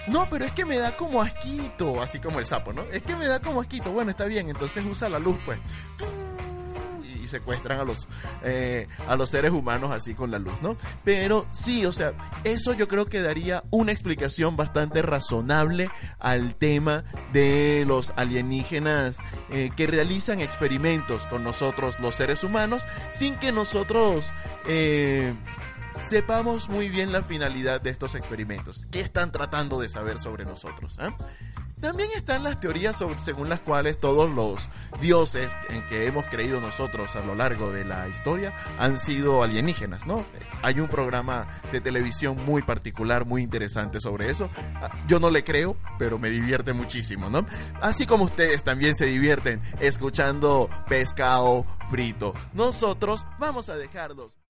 No, 0.07 0.27
pero 0.29 0.45
es 0.45 0.51
que 0.51 0.65
me 0.65 0.77
da 0.77 0.95
como 0.95 1.21
asquito, 1.21 2.01
así 2.01 2.19
como 2.19 2.39
el 2.39 2.45
sapo, 2.45 2.73
¿no? 2.73 2.83
Es 2.91 3.03
que 3.03 3.15
me 3.15 3.25
da 3.25 3.39
como 3.39 3.61
asquito. 3.61 3.91
Bueno, 3.91 4.11
está 4.11 4.25
bien, 4.25 4.49
entonces 4.49 4.83
usa 4.85 5.07
la 5.07 5.19
luz, 5.19 5.37
pues. 5.45 5.59
Y 7.21 7.27
secuestran 7.29 7.79
a 7.79 7.85
los, 7.85 8.09
eh, 8.43 8.89
a 9.07 9.15
los 9.15 9.29
seres 9.29 9.51
humanos 9.51 9.91
así 9.91 10.13
con 10.13 10.29
la 10.29 10.39
luz, 10.39 10.61
¿no? 10.61 10.75
Pero 11.05 11.47
sí, 11.51 11.85
o 11.85 11.93
sea, 11.93 12.11
eso 12.43 12.73
yo 12.73 12.89
creo 12.89 13.05
que 13.05 13.21
daría 13.21 13.63
una 13.69 13.93
explicación 13.93 14.57
bastante 14.57 15.01
razonable 15.01 15.89
al 16.19 16.55
tema 16.55 17.05
de 17.31 17.85
los 17.87 18.11
alienígenas 18.17 19.19
eh, 19.51 19.69
que 19.73 19.87
realizan 19.87 20.41
experimentos 20.41 21.25
con 21.27 21.45
nosotros, 21.45 21.97
los 22.01 22.15
seres 22.15 22.43
humanos, 22.43 22.85
sin 23.13 23.37
que 23.39 23.53
nosotros... 23.53 24.33
Eh, 24.67 25.33
sepamos 25.99 26.69
muy 26.69 26.89
bien 26.89 27.11
la 27.11 27.23
finalidad 27.23 27.81
de 27.81 27.89
estos 27.89 28.15
experimentos. 28.15 28.87
¿Qué 28.91 28.99
están 28.99 29.31
tratando 29.31 29.79
de 29.79 29.89
saber 29.89 30.19
sobre 30.19 30.45
nosotros? 30.45 30.97
Ah? 30.99 31.15
También 31.83 32.09
están 32.15 32.43
las 32.43 32.61
teorías 32.61 32.97
según 33.19 33.49
las 33.49 33.59
cuales 33.59 33.99
todos 33.99 34.29
los 34.29 34.69
dioses 35.01 35.57
en 35.67 35.85
que 35.89 36.07
hemos 36.07 36.25
creído 36.27 36.61
nosotros 36.61 37.13
a 37.17 37.19
lo 37.19 37.35
largo 37.35 37.73
de 37.73 37.83
la 37.83 38.07
historia 38.07 38.55
han 38.79 38.97
sido 38.97 39.43
alienígenas, 39.43 40.07
¿no? 40.07 40.25
Hay 40.61 40.79
un 40.79 40.87
programa 40.87 41.59
de 41.73 41.81
televisión 41.81 42.37
muy 42.45 42.61
particular, 42.61 43.25
muy 43.25 43.41
interesante 43.41 43.99
sobre 43.99 44.31
eso. 44.31 44.49
Ah, 44.75 44.95
yo 45.09 45.19
no 45.19 45.29
le 45.29 45.43
creo, 45.43 45.75
pero 45.99 46.17
me 46.17 46.29
divierte 46.29 46.71
muchísimo, 46.71 47.29
¿no? 47.29 47.45
Así 47.81 48.05
como 48.05 48.23
ustedes 48.23 48.63
también 48.63 48.95
se 48.95 49.07
divierten 49.07 49.61
escuchando 49.81 50.69
pescado 50.87 51.65
frito. 51.89 52.33
Nosotros 52.53 53.25
vamos 53.39 53.67
a 53.67 53.75
dejarlos 53.75 54.42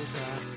otra 0.00 0.51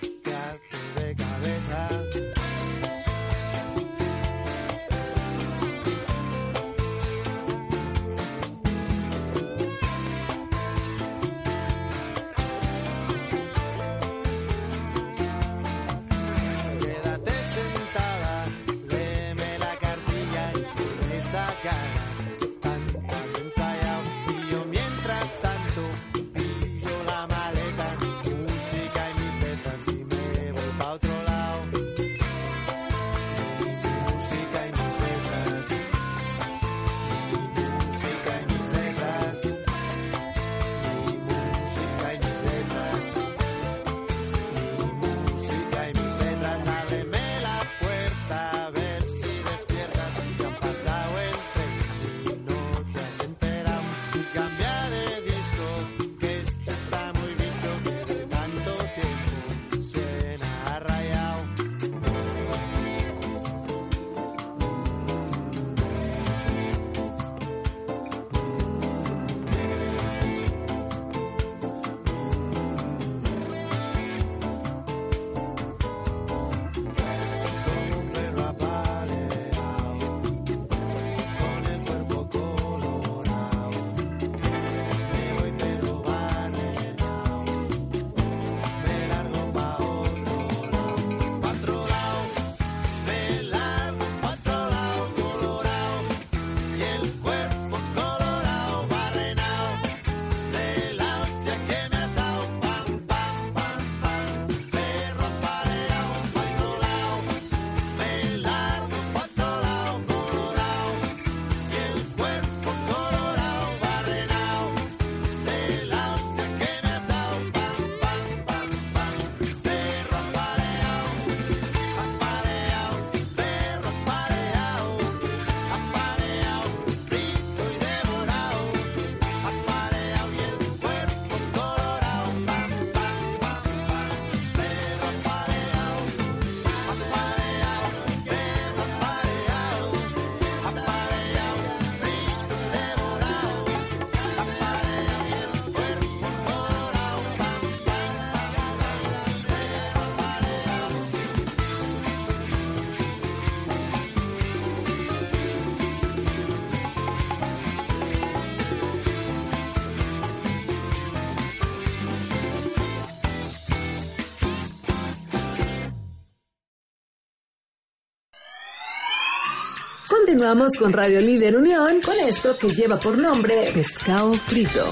Continuamos 170.36 170.74
con 170.78 170.92
Radio 170.92 171.22
Líder 171.22 171.56
Unión 171.56 172.02
con 172.02 172.14
esto 172.28 172.58
que 172.58 172.68
lleva 172.68 173.00
por 173.00 173.18
nombre 173.18 173.72
Pescado 173.74 174.34
Frito. 174.34 174.84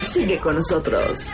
Sigue 0.00 0.38
con 0.38 0.56
nosotros. 0.56 1.30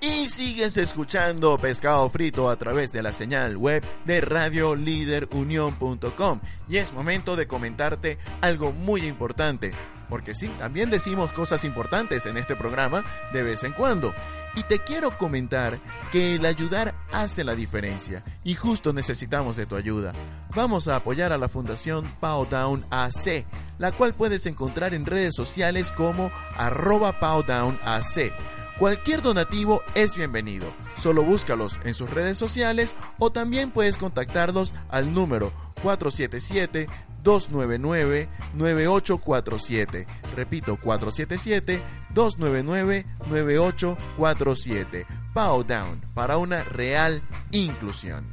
Y 0.00 0.26
sigues 0.26 0.76
escuchando 0.78 1.56
Pescado 1.56 2.10
Frito 2.10 2.50
a 2.50 2.56
través 2.56 2.90
de 2.90 3.04
la 3.04 3.12
señal 3.12 3.56
web 3.56 3.84
de 4.04 4.20
radioliderunión.com. 4.20 6.40
Y 6.68 6.78
es 6.78 6.92
momento 6.92 7.36
de 7.36 7.46
comentarte 7.46 8.18
algo 8.40 8.72
muy 8.72 9.06
importante. 9.06 9.72
Porque 10.14 10.36
sí, 10.36 10.46
también 10.60 10.90
decimos 10.90 11.32
cosas 11.32 11.64
importantes 11.64 12.24
en 12.26 12.36
este 12.36 12.54
programa 12.54 13.04
de 13.32 13.42
vez 13.42 13.64
en 13.64 13.72
cuando. 13.72 14.14
Y 14.54 14.62
te 14.62 14.78
quiero 14.78 15.18
comentar 15.18 15.80
que 16.12 16.36
el 16.36 16.46
ayudar 16.46 16.94
hace 17.10 17.42
la 17.42 17.56
diferencia. 17.56 18.22
Y 18.44 18.54
justo 18.54 18.92
necesitamos 18.92 19.56
de 19.56 19.66
tu 19.66 19.74
ayuda. 19.74 20.12
Vamos 20.54 20.86
a 20.86 20.94
apoyar 20.94 21.32
a 21.32 21.36
la 21.36 21.48
Fundación 21.48 22.04
Powdown 22.20 22.86
AC, 22.90 23.44
la 23.78 23.90
cual 23.90 24.14
puedes 24.14 24.46
encontrar 24.46 24.94
en 24.94 25.04
redes 25.04 25.34
sociales 25.34 25.90
como 25.90 26.30
arroba 26.54 27.18
AC. 27.18 28.32
Cualquier 28.78 29.20
donativo 29.20 29.82
es 29.96 30.14
bienvenido. 30.14 30.72
Solo 30.94 31.24
búscalos 31.24 31.76
en 31.82 31.92
sus 31.92 32.08
redes 32.08 32.38
sociales 32.38 32.94
o 33.18 33.32
también 33.32 33.72
puedes 33.72 33.96
contactarlos 33.96 34.74
al 34.90 35.12
número 35.12 35.52
477 35.82 36.86
299 37.24 38.28
9847. 38.54 40.06
Repito, 40.36 40.76
477 40.76 41.82
299 42.10 43.06
9847. 43.26 45.06
Pow 45.34 45.64
Down 45.64 46.00
para 46.14 46.36
una 46.36 46.62
real 46.62 47.22
inclusión. 47.50 48.24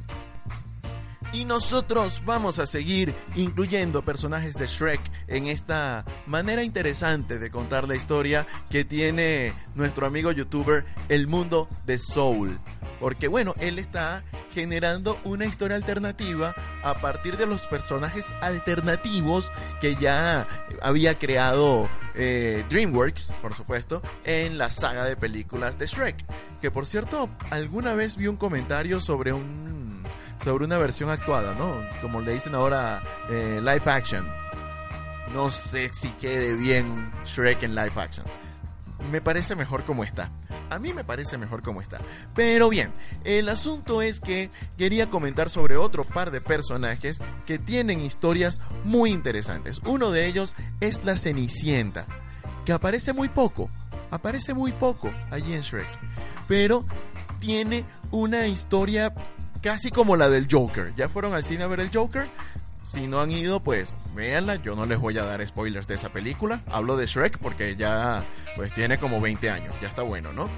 Y 1.32 1.46
nosotros 1.46 2.20
vamos 2.26 2.58
a 2.58 2.66
seguir 2.66 3.14
incluyendo 3.36 4.04
personajes 4.04 4.54
de 4.54 4.66
Shrek 4.66 5.00
en 5.28 5.46
esta 5.46 6.04
manera 6.26 6.62
interesante 6.62 7.38
de 7.38 7.50
contar 7.50 7.88
la 7.88 7.96
historia 7.96 8.46
que 8.68 8.84
tiene 8.84 9.54
nuestro 9.74 10.06
amigo 10.06 10.30
youtuber 10.30 10.84
El 11.08 11.26
Mundo 11.28 11.70
de 11.86 11.96
Soul. 11.96 12.60
Porque 13.00 13.28
bueno, 13.28 13.54
él 13.60 13.78
está 13.78 14.24
generando 14.52 15.18
una 15.24 15.46
historia 15.46 15.76
alternativa 15.76 16.54
a 16.84 17.00
partir 17.00 17.38
de 17.38 17.46
los 17.46 17.62
personajes 17.62 18.34
alternativos 18.42 19.50
que 19.80 19.96
ya 19.96 20.46
había 20.82 21.18
creado 21.18 21.88
eh, 22.14 22.62
DreamWorks, 22.68 23.32
por 23.40 23.54
supuesto, 23.54 24.02
en 24.24 24.58
la 24.58 24.70
saga 24.70 25.06
de 25.06 25.16
películas 25.16 25.78
de 25.78 25.86
Shrek. 25.86 26.26
Que 26.60 26.70
por 26.70 26.84
cierto, 26.84 27.30
alguna 27.50 27.94
vez 27.94 28.18
vi 28.18 28.26
un 28.26 28.36
comentario 28.36 29.00
sobre 29.00 29.32
un 29.32 29.72
sobre 30.44 30.64
una 30.64 30.78
versión 30.78 31.10
actuada, 31.10 31.54
¿no? 31.54 31.80
Como 32.00 32.20
le 32.20 32.32
dicen 32.32 32.54
ahora, 32.54 33.02
eh, 33.30 33.60
live 33.60 33.82
action. 33.86 34.26
No 35.32 35.50
sé 35.50 35.90
si 35.92 36.08
quede 36.10 36.54
bien 36.54 37.10
Shrek 37.24 37.62
en 37.62 37.74
live 37.74 37.92
action. 37.96 38.26
Me 39.10 39.20
parece 39.20 39.56
mejor 39.56 39.84
como 39.84 40.04
está. 40.04 40.30
A 40.70 40.78
mí 40.78 40.92
me 40.92 41.04
parece 41.04 41.38
mejor 41.38 41.62
como 41.62 41.80
está. 41.80 42.00
Pero 42.34 42.68
bien, 42.68 42.92
el 43.24 43.48
asunto 43.48 44.02
es 44.02 44.20
que 44.20 44.50
quería 44.78 45.08
comentar 45.08 45.50
sobre 45.50 45.76
otro 45.76 46.04
par 46.04 46.30
de 46.30 46.40
personajes 46.40 47.20
que 47.46 47.58
tienen 47.58 48.00
historias 48.00 48.60
muy 48.84 49.10
interesantes. 49.10 49.80
Uno 49.84 50.10
de 50.10 50.26
ellos 50.26 50.54
es 50.80 51.04
la 51.04 51.16
Cenicienta, 51.16 52.06
que 52.64 52.72
aparece 52.72 53.12
muy 53.12 53.28
poco. 53.28 53.70
Aparece 54.10 54.54
muy 54.54 54.72
poco 54.72 55.10
allí 55.30 55.54
en 55.54 55.62
Shrek. 55.62 55.88
Pero 56.46 56.84
tiene 57.40 57.84
una 58.10 58.46
historia 58.46 59.12
casi 59.62 59.90
como 59.90 60.16
la 60.16 60.28
del 60.28 60.48
Joker. 60.50 60.92
¿Ya 60.96 61.08
fueron 61.08 61.34
al 61.34 61.44
cine 61.44 61.64
a 61.64 61.68
ver 61.68 61.80
el 61.80 61.90
Joker? 61.92 62.26
Si 62.82 63.06
no 63.06 63.20
han 63.20 63.30
ido, 63.30 63.60
pues 63.60 63.94
véanla. 64.14 64.56
Yo 64.56 64.74
no 64.74 64.86
les 64.86 64.98
voy 64.98 65.16
a 65.16 65.24
dar 65.24 65.46
spoilers 65.46 65.86
de 65.86 65.94
esa 65.94 66.10
película. 66.10 66.62
Hablo 66.66 66.96
de 66.96 67.06
Shrek 67.06 67.38
porque 67.38 67.76
ya 67.76 68.24
pues 68.56 68.74
tiene 68.74 68.98
como 68.98 69.20
20 69.20 69.48
años. 69.50 69.74
Ya 69.80 69.88
está 69.88 70.02
bueno, 70.02 70.32
¿no? 70.32 70.48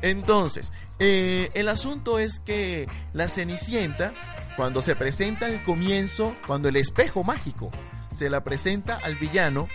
Entonces, 0.00 0.72
eh, 0.98 1.50
el 1.54 1.68
asunto 1.68 2.18
es 2.18 2.40
que 2.40 2.88
la 3.12 3.28
Cenicienta, 3.28 4.12
cuando 4.56 4.82
se 4.82 4.96
presenta 4.96 5.46
al 5.46 5.62
comienzo, 5.62 6.34
cuando 6.46 6.68
el 6.68 6.76
espejo 6.76 7.22
mágico 7.22 7.70
se 8.10 8.30
la 8.30 8.44
presenta 8.44 8.96
al 8.96 9.16
villano, 9.16 9.68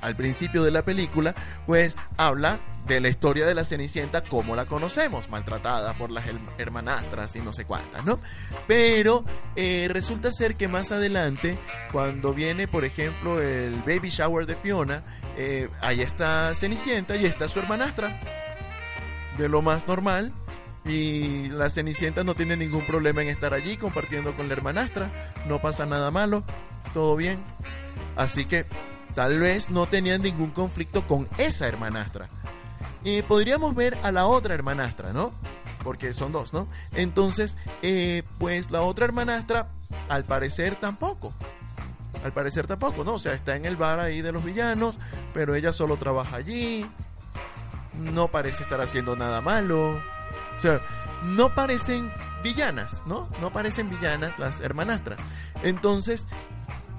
al 0.00 0.16
principio 0.16 0.62
de 0.62 0.70
la 0.70 0.84
película, 0.84 1.34
pues 1.66 1.96
habla 2.16 2.58
de 2.86 3.00
la 3.00 3.08
historia 3.08 3.46
de 3.46 3.54
la 3.54 3.64
Cenicienta 3.64 4.22
como 4.22 4.54
la 4.54 4.66
conocemos, 4.66 5.30
maltratada 5.30 5.94
por 5.94 6.10
las 6.10 6.24
hermanastras 6.58 7.34
y 7.36 7.40
no 7.40 7.52
sé 7.52 7.64
cuántas, 7.64 8.04
¿no? 8.04 8.20
Pero 8.66 9.24
eh, 9.56 9.88
resulta 9.90 10.32
ser 10.32 10.56
que 10.56 10.68
más 10.68 10.92
adelante, 10.92 11.56
cuando 11.92 12.34
viene, 12.34 12.68
por 12.68 12.84
ejemplo, 12.84 13.40
el 13.40 13.76
baby 13.80 14.10
shower 14.10 14.46
de 14.46 14.56
Fiona, 14.56 15.02
eh, 15.36 15.70
ahí 15.80 16.00
está 16.00 16.54
Cenicienta 16.54 17.16
y 17.16 17.24
está 17.24 17.48
su 17.48 17.58
hermanastra, 17.58 18.20
de 19.38 19.48
lo 19.48 19.62
más 19.62 19.86
normal. 19.86 20.32
Y 20.84 21.48
la 21.48 21.70
Cenicienta 21.70 22.24
no 22.24 22.34
tiene 22.34 22.58
ningún 22.58 22.84
problema 22.84 23.22
en 23.22 23.28
estar 23.28 23.54
allí 23.54 23.78
compartiendo 23.78 24.36
con 24.36 24.48
la 24.48 24.52
hermanastra. 24.52 25.32
No 25.48 25.62
pasa 25.62 25.86
nada 25.86 26.10
malo. 26.10 26.44
Todo 26.92 27.16
bien. 27.16 27.42
Así 28.16 28.44
que 28.44 28.66
tal 29.14 29.38
vez 29.40 29.70
no 29.70 29.86
tenían 29.86 30.22
ningún 30.22 30.50
conflicto 30.50 31.06
con 31.06 31.28
esa 31.38 31.66
hermanastra. 31.66 32.28
Y 33.04 33.22
podríamos 33.22 33.74
ver 33.74 33.98
a 34.02 34.10
la 34.10 34.26
otra 34.26 34.54
hermanastra, 34.54 35.12
¿no? 35.12 35.32
Porque 35.82 36.12
son 36.12 36.32
dos, 36.32 36.54
¿no? 36.54 36.68
Entonces, 36.92 37.58
eh, 37.82 38.22
pues 38.38 38.70
la 38.70 38.80
otra 38.80 39.04
hermanastra, 39.04 39.68
al 40.08 40.24
parecer 40.24 40.76
tampoco. 40.76 41.34
Al 42.24 42.32
parecer 42.32 42.66
tampoco, 42.66 43.04
¿no? 43.04 43.14
O 43.14 43.18
sea, 43.18 43.34
está 43.34 43.56
en 43.56 43.66
el 43.66 43.76
bar 43.76 44.00
ahí 44.00 44.22
de 44.22 44.32
los 44.32 44.42
villanos, 44.42 44.98
pero 45.34 45.54
ella 45.54 45.74
solo 45.74 45.98
trabaja 45.98 46.36
allí. 46.36 46.90
No 47.92 48.28
parece 48.28 48.62
estar 48.62 48.80
haciendo 48.80 49.14
nada 49.14 49.42
malo. 49.42 50.00
O 50.56 50.60
sea, 50.60 50.80
no 51.24 51.54
parecen 51.54 52.10
villanas, 52.42 53.02
¿no? 53.06 53.28
No 53.40 53.52
parecen 53.52 53.90
villanas 53.90 54.38
las 54.38 54.60
hermanastras. 54.60 55.20
Entonces, 55.62 56.26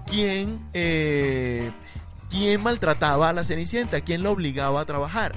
¿quién, 0.06 0.68
eh, 0.74 1.72
¿quién 2.30 2.62
maltrataba 2.62 3.30
a 3.30 3.34
la 3.34 3.44
Cenicienta? 3.44 4.02
¿Quién 4.02 4.24
la 4.24 4.32
obligaba 4.32 4.82
a 4.82 4.86
trabajar? 4.86 5.36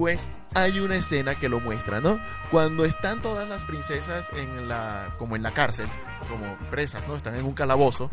pues 0.00 0.28
hay 0.54 0.80
una 0.80 0.96
escena 0.96 1.34
que 1.34 1.50
lo 1.50 1.60
muestra, 1.60 2.00
¿no? 2.00 2.18
Cuando 2.50 2.86
están 2.86 3.20
todas 3.20 3.46
las 3.46 3.66
princesas 3.66 4.30
en 4.34 4.66
la, 4.66 5.14
como 5.18 5.36
en 5.36 5.42
la 5.42 5.52
cárcel, 5.52 5.88
como 6.26 6.56
presas, 6.70 7.06
¿no? 7.06 7.16
Están 7.16 7.36
en 7.36 7.44
un 7.44 7.52
calabozo 7.52 8.10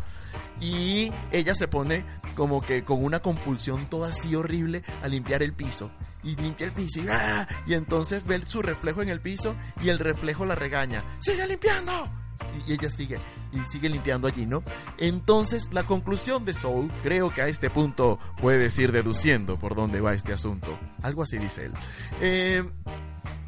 y 0.60 1.14
ella 1.32 1.56
se 1.56 1.70
pone 1.70 2.04
como 2.36 2.62
que 2.62 2.84
con 2.84 3.02
una 3.04 3.22
compulsión 3.22 3.86
toda 3.86 4.10
así 4.10 4.36
horrible 4.36 4.84
a 5.02 5.08
limpiar 5.08 5.42
el 5.44 5.54
piso 5.54 5.90
y 6.24 6.36
limpia 6.36 6.66
el 6.66 6.74
piso 6.74 7.00
y, 7.00 7.08
¡ah! 7.10 7.48
y 7.66 7.74
entonces 7.74 8.26
ve 8.26 8.42
su 8.46 8.62
reflejo 8.62 9.02
en 9.02 9.08
el 9.08 9.22
piso 9.22 9.56
y 9.82 9.88
el 9.88 9.98
reflejo 9.98 10.44
la 10.46 10.56
regaña, 10.56 11.06
sigue 11.20 11.48
limpiando 11.48 12.27
y 12.68 12.74
ella 12.74 12.90
sigue 12.90 13.20
y 13.52 13.60
sigue 13.60 13.90
limpiando 13.90 14.28
allí, 14.28 14.46
¿no? 14.46 14.64
Entonces, 14.98 15.70
la 15.72 15.84
conclusión 15.84 16.46
de 16.46 16.54
Soul, 16.54 16.92
creo 17.04 17.34
que 17.34 17.42
a 17.42 17.48
este 17.48 17.70
punto 17.70 18.20
puedes 18.42 18.78
ir 18.80 18.92
deduciendo 18.92 19.58
por 19.58 19.76
dónde 19.76 20.02
va 20.02 20.14
este 20.14 20.34
asunto. 20.34 20.78
Algo 21.02 21.24
así 21.24 21.38
dice 21.38 21.66
él. 21.66 21.74
Eh, 22.22 22.64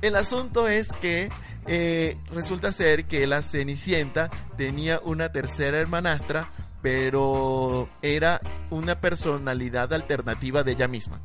el 0.02 0.16
asunto 0.16 0.68
es 0.68 0.92
que 0.94 1.30
eh, 1.68 2.18
resulta 2.34 2.72
ser 2.72 3.06
que 3.06 3.28
la 3.28 3.42
Cenicienta 3.42 4.30
tenía 4.58 5.00
una 5.04 5.32
tercera 5.32 5.78
hermanastra, 5.78 6.50
pero 6.82 7.90
era 8.02 8.40
una 8.70 9.02
personalidad 9.02 9.94
alternativa 9.94 10.64
de 10.64 10.72
ella 10.72 10.88
misma. 10.88 11.22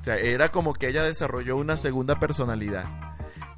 O 0.00 0.04
sea, 0.04 0.16
era 0.16 0.50
como 0.50 0.72
que 0.72 0.88
ella 0.88 1.04
desarrolló 1.04 1.56
una 1.56 1.76
segunda 1.76 2.18
personalidad 2.18 3.12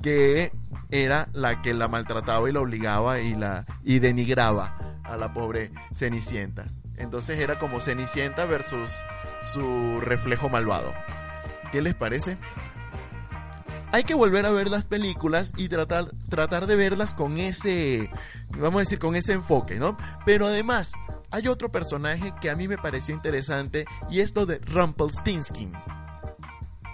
que 0.05 0.53
era 0.91 1.31
la 1.33 1.63
que 1.63 1.73
la 1.73 1.89
maltrataba 1.89 2.47
y 2.47 2.53
la 2.53 2.61
obligaba 2.61 3.21
y 3.21 3.35
la 3.35 3.65
y 3.83 4.01
denigraba 4.01 5.01
a 5.03 5.17
la 5.17 5.33
pobre 5.33 5.73
Cenicienta. 5.95 6.67
Entonces 6.99 7.39
era 7.39 7.59
como 7.59 7.81
Cenicienta 7.81 8.45
versus 8.45 8.93
su 9.55 10.01
reflejo 10.03 10.51
malvado. 10.51 10.93
¿Qué 11.73 11.81
les 11.81 11.95
parece? 11.95 12.37
Hay 13.93 14.05
que 14.05 14.13
volver 14.13 14.45
a 14.45 14.51
ver 14.51 14.69
las 14.69 14.87
películas 14.87 15.55
y 15.57 15.69
tratar, 15.69 16.11
tratar 16.29 16.67
de 16.67 16.77
verlas 16.77 17.15
con 17.15 17.39
ese, 17.39 18.11
vamos 18.51 18.77
a 18.77 18.81
decir, 18.81 18.99
con 18.99 19.17
ese 19.17 19.33
enfoque, 19.33 19.77
¿no? 19.77 19.97
Pero 20.27 20.47
además, 20.47 20.93
hay 21.31 21.49
otro 21.49 21.73
personaje 21.73 22.35
que 22.43 22.51
a 22.51 22.57
mí 22.57 22.69
me 22.69 22.77
pareció 22.77 23.15
interesante 23.15 23.87
y 24.11 24.21
es 24.21 24.35
lo 24.35 24.45
de 24.45 24.59
Rumpelstiltskin. 24.59 25.73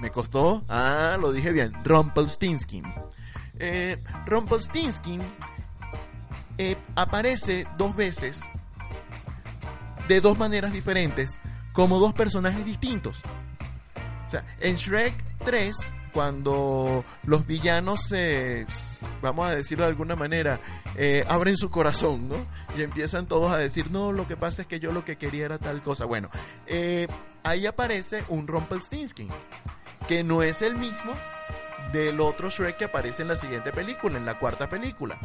¿Me 0.01 0.11
costó? 0.11 0.63
Ah, 0.69 1.19
lo 1.21 1.33
dije 1.33 1.51
bien, 1.51 1.73
Rumpelstiltskin. 1.85 2.85
Eh, 3.61 4.03
eh, 6.59 6.77
aparece 6.97 7.67
dos 7.77 7.95
veces 7.95 8.41
de 10.09 10.21
dos 10.21 10.39
maneras 10.39 10.73
diferentes 10.73 11.39
como 11.73 11.99
dos 11.99 12.13
personajes 12.13 12.65
distintos. 12.65 13.23
O 14.27 14.31
sea, 14.31 14.45
en 14.61 14.77
Shrek 14.77 15.15
3 15.45 15.77
cuando 16.13 17.05
los 17.25 17.47
villanos 17.47 18.01
se, 18.09 18.67
vamos 19.23 19.49
a 19.49 19.55
decirlo 19.55 19.85
de 19.85 19.91
alguna 19.91 20.17
manera, 20.17 20.61
eh, 20.97 21.25
abren 21.29 21.57
su 21.57 21.71
corazón, 21.71 22.29
¿no? 22.29 22.47
Y 22.77 22.83
empiezan 22.83 23.27
todos 23.27 23.53
a 23.53 23.59
decir, 23.59 23.91
no, 23.91 24.13
lo 24.13 24.27
que 24.27 24.37
pasa 24.37 24.63
es 24.63 24.69
que 24.69 24.81
yo 24.81 24.93
lo 24.93 25.05
que 25.05 25.17
quería 25.17 25.45
era 25.45 25.59
tal 25.59 25.83
cosa. 25.83 26.05
Bueno, 26.05 26.29
eh, 26.67 27.07
ahí 27.43 27.67
aparece 27.67 28.25
un 28.29 28.47
Rumpelstiltskin, 28.47 29.29
que 30.09 30.25
no 30.25 30.43
es 30.43 30.63
el 30.63 30.77
mismo 30.77 31.13
del 31.93 32.21
otro 32.21 32.51
Shrek 32.51 32.77
que 32.77 32.85
aparece 32.85 33.23
en 33.23 33.29
la 33.29 33.37
siguiente 33.37 33.73
película, 33.73 34.19
en 34.19 34.27
la 34.27 34.39
cuarta 34.39 34.69
película 34.69 35.19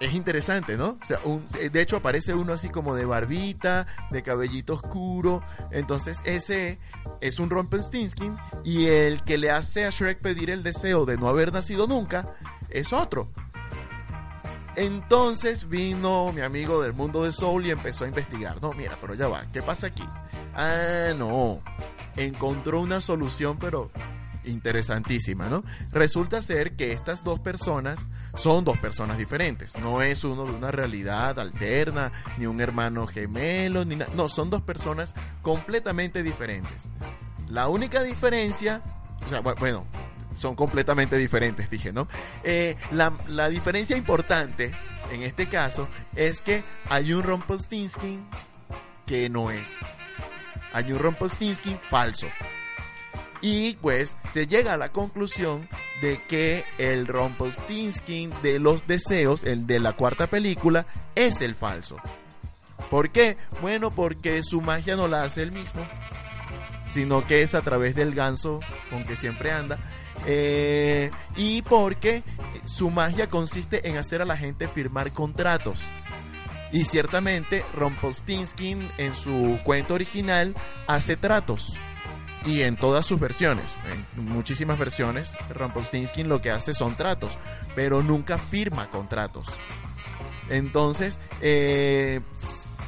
es 0.00 0.14
interesante, 0.14 0.76
¿no? 0.76 0.98
O 1.00 1.04
sea, 1.04 1.18
de 1.58 1.80
hecho 1.80 1.96
aparece 1.96 2.34
uno 2.34 2.52
así 2.52 2.68
como 2.68 2.94
de 2.94 3.04
barbita, 3.04 3.86
de 4.10 4.22
cabellito 4.22 4.74
oscuro. 4.74 5.42
Entonces 5.70 6.20
ese 6.24 6.78
es 7.20 7.38
un 7.38 7.50
Rumpelstiltskin 7.50 8.36
y 8.64 8.86
el 8.86 9.22
que 9.24 9.38
le 9.38 9.50
hace 9.50 9.86
a 9.86 9.90
Shrek 9.90 10.20
pedir 10.20 10.50
el 10.50 10.62
deseo 10.62 11.04
de 11.04 11.16
no 11.16 11.28
haber 11.28 11.52
nacido 11.52 11.86
nunca 11.86 12.34
es 12.70 12.92
otro. 12.92 13.28
Entonces 14.76 15.68
vino 15.68 16.32
mi 16.32 16.42
amigo 16.42 16.80
del 16.80 16.92
mundo 16.92 17.24
de 17.24 17.32
Soul 17.32 17.66
y 17.66 17.70
empezó 17.70 18.04
a 18.04 18.08
investigar. 18.08 18.62
No, 18.62 18.72
mira, 18.72 18.96
pero 19.00 19.14
ya 19.14 19.26
va, 19.26 19.44
¿qué 19.52 19.62
pasa 19.62 19.88
aquí? 19.88 20.04
Ah, 20.54 21.12
no. 21.16 21.60
Encontró 22.14 22.80
una 22.80 23.00
solución, 23.00 23.58
pero 23.58 23.90
interesantísima, 24.48 25.48
¿no? 25.48 25.64
Resulta 25.90 26.42
ser 26.42 26.76
que 26.76 26.92
estas 26.92 27.24
dos 27.24 27.40
personas 27.40 28.06
son 28.34 28.64
dos 28.64 28.78
personas 28.78 29.18
diferentes. 29.18 29.76
No 29.78 30.02
es 30.02 30.24
uno 30.24 30.44
de 30.44 30.52
una 30.52 30.70
realidad 30.70 31.38
alterna, 31.38 32.12
ni 32.38 32.46
un 32.46 32.60
hermano 32.60 33.06
gemelo, 33.06 33.84
ni 33.84 33.96
nada. 33.96 34.12
No, 34.14 34.28
son 34.28 34.50
dos 34.50 34.62
personas 34.62 35.14
completamente 35.42 36.22
diferentes. 36.22 36.88
La 37.48 37.68
única 37.68 38.02
diferencia, 38.02 38.82
o 39.24 39.28
sea, 39.28 39.40
bueno, 39.40 39.86
son 40.34 40.54
completamente 40.54 41.16
diferentes, 41.16 41.68
dije, 41.70 41.92
¿no? 41.92 42.08
Eh, 42.44 42.76
la, 42.92 43.48
diferencia 43.48 43.96
importante 43.96 44.72
en 45.10 45.22
este 45.22 45.48
caso 45.48 45.88
es 46.14 46.42
que 46.42 46.62
hay 46.88 47.12
un 47.12 47.22
Rumpelstiltskin 47.22 48.26
que 49.06 49.28
no 49.28 49.50
es. 49.50 49.76
Hay 50.72 50.92
un 50.92 50.98
Rumpelstiltskin 50.98 51.78
falso. 51.78 52.26
Y 53.40 53.74
pues 53.74 54.16
se 54.28 54.46
llega 54.46 54.74
a 54.74 54.76
la 54.76 54.90
conclusión 54.90 55.68
de 56.00 56.20
que 56.28 56.64
el 56.78 57.06
Rumpelstiltskin 57.06 58.32
de 58.42 58.58
los 58.58 58.86
deseos, 58.86 59.44
el 59.44 59.66
de 59.66 59.78
la 59.78 59.92
cuarta 59.92 60.26
película, 60.26 60.86
es 61.14 61.40
el 61.40 61.54
falso. 61.54 61.96
¿Por 62.90 63.10
qué? 63.10 63.36
Bueno, 63.60 63.90
porque 63.90 64.42
su 64.42 64.60
magia 64.60 64.96
no 64.96 65.08
la 65.08 65.22
hace 65.22 65.42
él 65.42 65.52
mismo, 65.52 65.86
sino 66.88 67.26
que 67.26 67.42
es 67.42 67.54
a 67.54 67.62
través 67.62 67.94
del 67.94 68.14
ganso 68.14 68.60
con 68.90 69.04
que 69.04 69.16
siempre 69.16 69.52
anda. 69.52 69.78
Eh, 70.26 71.10
y 71.36 71.62
porque 71.62 72.24
su 72.64 72.90
magia 72.90 73.28
consiste 73.28 73.88
en 73.88 73.98
hacer 73.98 74.20
a 74.20 74.24
la 74.24 74.36
gente 74.36 74.66
firmar 74.66 75.12
contratos. 75.12 75.80
Y 76.72 76.84
ciertamente 76.84 77.64
Rumpelstiltskin 77.74 78.90
en 78.98 79.14
su 79.14 79.58
cuento 79.64 79.94
original 79.94 80.54
hace 80.86 81.16
tratos 81.16 81.76
y 82.46 82.62
en 82.62 82.76
todas 82.76 83.06
sus 83.06 83.18
versiones, 83.20 83.76
en 84.16 84.24
muchísimas 84.24 84.78
versiones, 84.78 85.32
Rumpelstiltskin 85.54 86.28
lo 86.28 86.40
que 86.40 86.50
hace 86.50 86.74
son 86.74 86.96
tratos, 86.96 87.38
pero 87.74 88.02
nunca 88.02 88.38
firma 88.38 88.90
contratos. 88.90 89.46
Entonces, 90.48 91.18
eh, 91.40 92.20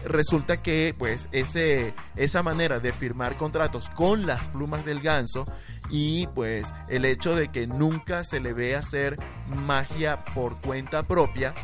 resulta 0.04 0.62
que 0.62 0.94
pues 0.96 1.28
ese, 1.32 1.94
esa 2.16 2.42
manera 2.42 2.80
de 2.80 2.92
firmar 2.92 3.36
contratos 3.36 3.88
con 3.90 4.26
las 4.26 4.48
plumas 4.48 4.84
del 4.84 5.00
ganso 5.00 5.46
y 5.90 6.26
pues 6.28 6.72
el 6.88 7.04
hecho 7.04 7.34
de 7.34 7.48
que 7.48 7.66
nunca 7.66 8.24
se 8.24 8.40
le 8.40 8.52
ve 8.52 8.76
hacer 8.76 9.18
magia 9.48 10.24
por 10.26 10.60
cuenta 10.60 11.02
propia, 11.02 11.54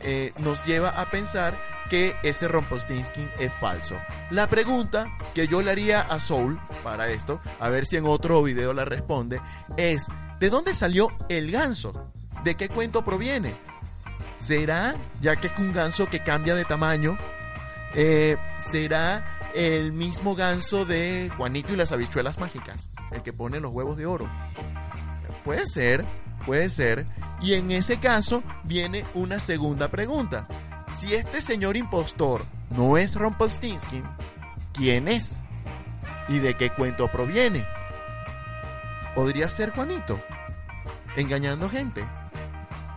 eh, 0.00 0.32
nos 0.38 0.64
lleva 0.64 0.90
a 0.90 1.10
pensar 1.10 1.58
que 1.88 2.14
ese 2.22 2.48
Rumpelstiltskin 2.48 3.30
es 3.38 3.52
falso. 3.54 3.96
La 4.30 4.48
pregunta 4.48 5.06
que 5.34 5.48
yo 5.48 5.62
le 5.62 5.70
haría 5.70 6.00
a 6.00 6.20
Soul 6.20 6.60
para 6.82 7.08
esto, 7.08 7.40
a 7.60 7.68
ver 7.70 7.86
si 7.86 7.96
en 7.96 8.06
otro 8.06 8.42
video 8.42 8.72
la 8.72 8.84
responde, 8.84 9.40
es 9.76 10.06
¿de 10.38 10.50
dónde 10.50 10.74
salió 10.74 11.08
el 11.28 11.50
ganso? 11.50 12.12
¿De 12.44 12.54
qué 12.56 12.68
cuento 12.68 13.04
proviene? 13.04 13.54
¿Será, 14.38 14.94
ya 15.20 15.36
que 15.36 15.46
es 15.48 15.58
un 15.58 15.72
ganso 15.72 16.06
que 16.06 16.22
cambia 16.22 16.54
de 16.54 16.64
tamaño, 16.64 17.16
eh, 17.96 18.36
será 18.58 19.50
el 19.54 19.92
mismo 19.92 20.36
ganso 20.36 20.84
de 20.84 21.30
Juanito 21.36 21.72
y 21.72 21.76
las 21.76 21.90
habichuelas 21.90 22.38
mágicas, 22.38 22.90
el 23.10 23.22
que 23.22 23.32
pone 23.32 23.58
los 23.58 23.72
huevos 23.72 23.96
de 23.96 24.06
oro? 24.06 24.28
Puede 25.42 25.66
ser, 25.66 26.04
Puede 26.46 26.68
ser. 26.68 27.06
Y 27.42 27.54
en 27.54 27.72
ese 27.72 27.98
caso 27.98 28.42
viene 28.62 29.04
una 29.14 29.40
segunda 29.40 29.88
pregunta. 29.88 30.46
Si 30.86 31.12
este 31.12 31.42
señor 31.42 31.76
impostor 31.76 32.44
no 32.70 32.96
es 32.96 33.16
Rumpelstiltskin, 33.16 34.04
¿quién 34.72 35.08
es? 35.08 35.40
¿Y 36.28 36.38
de 36.38 36.54
qué 36.54 36.70
cuento 36.70 37.10
proviene? 37.10 37.66
¿Podría 39.16 39.48
ser 39.48 39.70
Juanito? 39.70 40.20
¿Engañando 41.16 41.68
gente? 41.68 42.06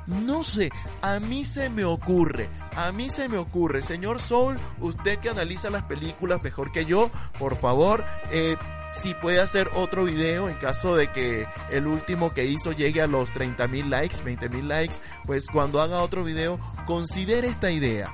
No 0.10 0.44
sé, 0.44 0.72
a 1.04 1.20
mí 1.20 1.46
se 1.46 1.70
me 1.70 1.86
ocurre, 1.86 2.50
a 2.76 2.92
mí 2.92 3.12
se 3.12 3.30
me 3.30 3.38
ocurre, 3.38 3.84
señor 3.84 4.20
Soul, 4.20 4.58
usted 4.80 5.20
que 5.20 5.30
analiza 5.30 5.70
las 5.70 5.84
películas 5.84 6.42
mejor 6.42 6.72
que 6.72 6.86
yo, 6.86 7.12
por 7.38 7.56
favor, 7.56 8.04
eh, 8.32 8.58
si 8.92 9.14
puede 9.14 9.40
hacer 9.40 9.70
otro 9.76 10.06
video 10.06 10.50
en 10.50 10.58
caso 10.58 10.96
de 10.96 11.12
que 11.12 11.48
el 11.70 11.86
último 11.86 12.34
que 12.34 12.46
hizo 12.46 12.72
llegue 12.72 13.04
a 13.04 13.08
los 13.08 13.32
30 13.32 13.68
mil 13.68 13.92
likes, 13.92 14.24
20 14.24 14.50
mil 14.50 14.68
likes, 14.68 14.96
pues 15.28 15.46
cuando 15.46 15.80
haga 15.80 16.02
otro 16.02 16.24
video, 16.24 16.60
considere 16.88 17.48
esta 17.48 17.70
idea. 17.70 18.12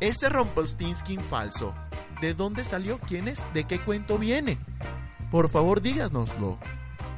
Ese 0.00 0.30
Rumpelstiltskin 0.30 1.20
falso, 1.20 1.74
¿de 2.22 2.32
dónde 2.32 2.64
salió? 2.64 2.98
¿Quién 2.98 3.28
es? 3.28 3.42
¿De 3.52 3.64
qué 3.64 3.78
cuento 3.78 4.16
viene? 4.16 4.58
Por 5.30 5.50
favor, 5.50 5.82
díganoslo. 5.82 6.58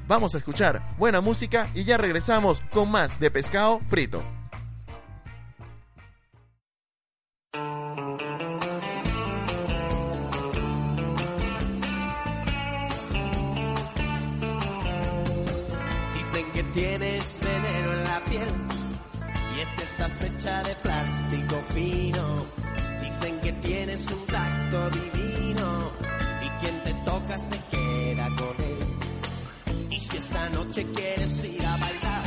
Vamos 0.08 0.34
a 0.34 0.38
escuchar 0.38 0.82
buena 0.98 1.20
música 1.20 1.70
y 1.74 1.84
ya 1.84 1.96
regresamos 1.96 2.60
con 2.72 2.90
más 2.90 3.18
de 3.20 3.30
pescado 3.30 3.80
frito. 3.88 4.22
Dicen 16.14 16.52
que 16.52 16.62
tienes 16.74 17.40
veneno 17.40 17.92
en 17.92 18.04
la 18.04 18.20
piel 18.28 18.48
y 19.56 19.60
es 19.60 19.68
que 19.68 19.82
estás 19.82 20.22
hecha 20.22 20.62
de 20.64 20.74
plástico 20.76 21.62
fino. 21.72 22.44
Dicen 23.00 23.40
que 23.40 23.52
tienes 23.52 24.10
un 24.10 24.26
tacto 24.26 24.90
divino 24.90 25.90
y 26.42 26.48
quien 26.60 26.82
te 26.82 26.94
toca 27.04 27.38
se 27.38 27.58
queda 27.70 28.26
con 28.36 28.64
él. 28.64 29.01
Si 30.02 30.16
esta 30.16 30.48
noche 30.50 30.84
quieres 30.96 31.44
ir 31.44 31.64
a 31.64 31.76
bailar, 31.76 32.24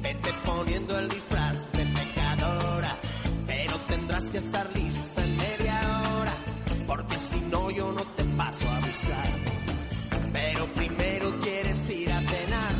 vete 0.00 0.30
poniendo 0.44 0.98
el 0.98 1.08
disfraz 1.10 1.54
de 1.72 1.84
pecadora. 1.84 2.96
Pero 3.46 3.74
tendrás 3.88 4.24
que 4.30 4.38
estar 4.38 4.66
lista 4.74 5.22
en 5.22 5.36
media 5.36 5.78
hora, 6.16 6.32
porque 6.86 7.16
si 7.18 7.40
no 7.52 7.70
yo 7.70 7.92
no 7.92 8.02
te 8.16 8.24
paso 8.24 8.66
a 8.70 8.80
buscar. 8.80 9.28
Pero 10.32 10.64
primero 10.74 11.40
quieres 11.40 11.90
ir 11.90 12.10
a 12.10 12.20
cenar 12.20 12.74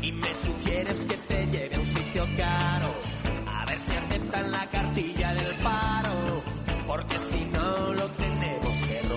y 0.00 0.12
me 0.12 0.34
sugieres 0.34 1.04
que 1.04 1.16
te 1.16 1.46
lleve 1.48 1.76
a 1.76 1.78
un 1.78 1.86
sitio 1.86 2.26
caro. 2.38 2.90
A 3.58 3.66
ver 3.66 3.78
si 3.78 3.92
aceptan 3.92 4.50
la 4.50 4.66
cartilla 4.70 5.34
del 5.34 5.54
paro, 5.56 6.42
porque 6.86 7.18
si 7.18 7.44
no 7.44 7.92
lo 7.92 8.08
tenemos 8.22 8.82
que 8.88 9.02
robar. 9.02 9.15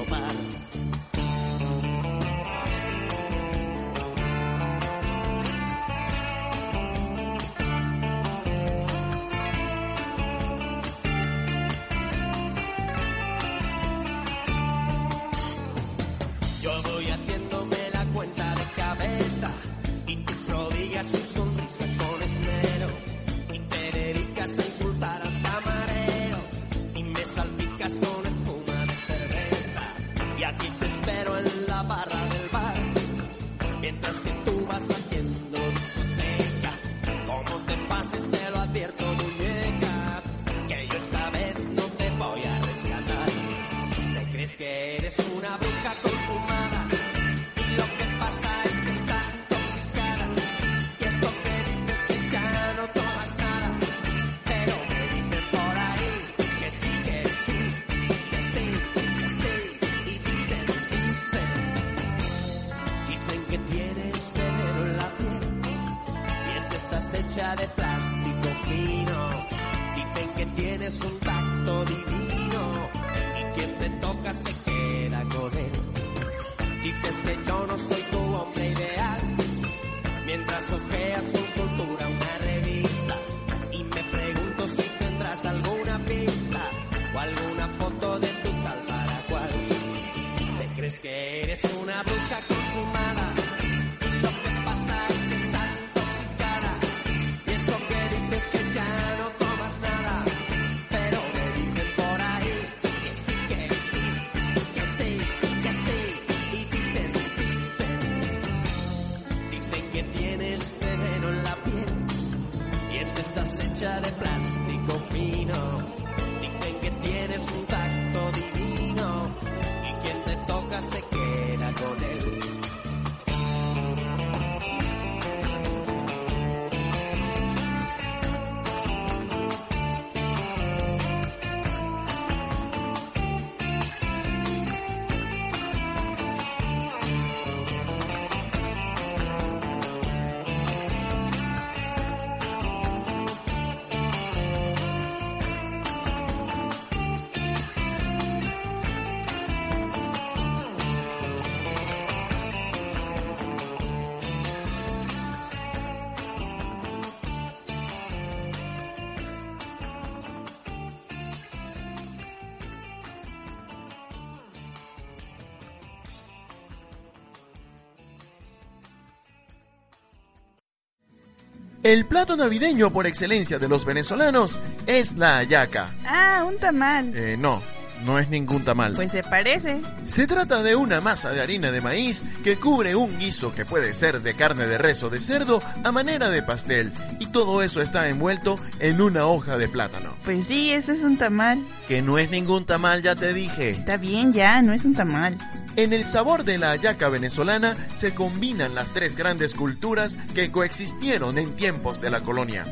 El 171.89 172.05
plato 172.05 172.37
navideño 172.37 172.91
por 172.91 173.07
excelencia 173.07 173.57
de 173.57 173.67
los 173.67 173.83
venezolanos 173.83 174.59
es 174.85 175.15
la 175.15 175.37
hallaca. 175.37 175.89
Ah, 176.05 176.45
un 176.47 176.55
tamal. 176.59 177.11
Eh, 177.15 177.35
no, 177.35 177.63
no 178.05 178.19
es 178.19 178.29
ningún 178.29 178.63
tamal. 178.63 178.93
Pues 178.93 179.11
se 179.11 179.23
parece. 179.23 179.81
Se 180.05 180.27
trata 180.27 180.61
de 180.61 180.75
una 180.75 181.01
masa 181.01 181.31
de 181.31 181.41
harina 181.41 181.71
de 181.71 181.81
maíz 181.81 182.23
que 182.43 182.57
cubre 182.57 182.95
un 182.95 183.17
guiso 183.17 183.51
que 183.51 183.65
puede 183.65 183.95
ser 183.95 184.21
de 184.21 184.35
carne 184.35 184.67
de 184.67 184.77
res 184.77 185.01
o 185.01 185.09
de 185.09 185.19
cerdo 185.19 185.63
a 185.83 185.91
manera 185.91 186.29
de 186.29 186.43
pastel 186.43 186.91
y 187.19 187.25
todo 187.25 187.63
eso 187.63 187.81
está 187.81 188.07
envuelto 188.07 188.59
en 188.79 189.01
una 189.01 189.25
hoja 189.25 189.57
de 189.57 189.67
plátano. 189.67 190.13
Pues 190.23 190.45
sí, 190.45 190.71
eso 190.71 190.91
es 190.91 191.01
un 191.01 191.17
tamal. 191.17 191.57
Que 191.87 192.03
no 192.03 192.19
es 192.19 192.29
ningún 192.29 192.65
tamal, 192.65 193.01
ya 193.01 193.15
te 193.15 193.33
dije. 193.33 193.71
Está 193.71 193.97
bien 193.97 194.31
ya, 194.31 194.61
no 194.61 194.73
es 194.73 194.85
un 194.85 194.93
tamal. 194.93 195.35
En 195.79 195.93
el 195.93 196.03
sabor 196.03 196.43
de 196.43 196.57
la 196.57 196.71
hallaca 196.71 197.07
venezolana 197.07 197.73
se 197.73 198.13
combinan 198.13 198.75
las 198.75 198.91
tres 198.91 199.15
grandes 199.15 199.53
culturas 199.53 200.17
que 200.35 200.51
coexistieron 200.51 201.37
en 201.37 201.55
tiempos 201.55 202.01
de 202.01 202.09
la 202.09 202.19
colonia. 202.19 202.65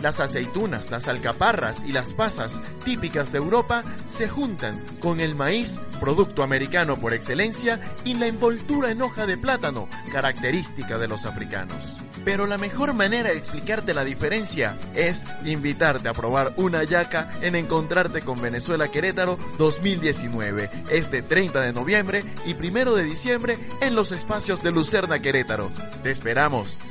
Las 0.00 0.20
aceitunas, 0.20 0.92
las 0.92 1.08
alcaparras 1.08 1.82
y 1.84 1.90
las 1.90 2.12
pasas, 2.12 2.60
típicas 2.84 3.32
de 3.32 3.38
Europa, 3.38 3.82
se 4.06 4.28
juntan 4.28 4.80
con 5.00 5.18
el 5.18 5.34
maíz, 5.34 5.80
producto 5.98 6.44
americano 6.44 6.94
por 6.94 7.12
excelencia, 7.12 7.80
y 8.04 8.14
la 8.14 8.28
envoltura 8.28 8.92
en 8.92 9.02
hoja 9.02 9.26
de 9.26 9.36
plátano, 9.36 9.88
característica 10.12 10.96
de 10.96 11.08
los 11.08 11.24
africanos. 11.24 12.03
Pero 12.24 12.46
la 12.46 12.58
mejor 12.58 12.94
manera 12.94 13.30
de 13.30 13.36
explicarte 13.36 13.94
la 13.94 14.04
diferencia 14.04 14.76
es 14.94 15.24
invitarte 15.44 16.08
a 16.08 16.14
probar 16.14 16.52
una 16.56 16.78
hallaca 16.78 17.30
en 17.42 17.54
Encontrarte 17.54 18.22
con 18.22 18.40
Venezuela 18.40 18.88
Querétaro 18.88 19.38
2019, 19.58 20.70
este 20.90 21.22
30 21.22 21.60
de 21.60 21.72
noviembre 21.72 22.24
y 22.46 22.54
1 22.54 22.94
de 22.94 23.04
diciembre 23.04 23.58
en 23.80 23.94
los 23.94 24.12
espacios 24.12 24.62
de 24.62 24.72
Lucerna 24.72 25.20
Querétaro. 25.20 25.70
Te 26.02 26.10
esperamos. 26.10 26.84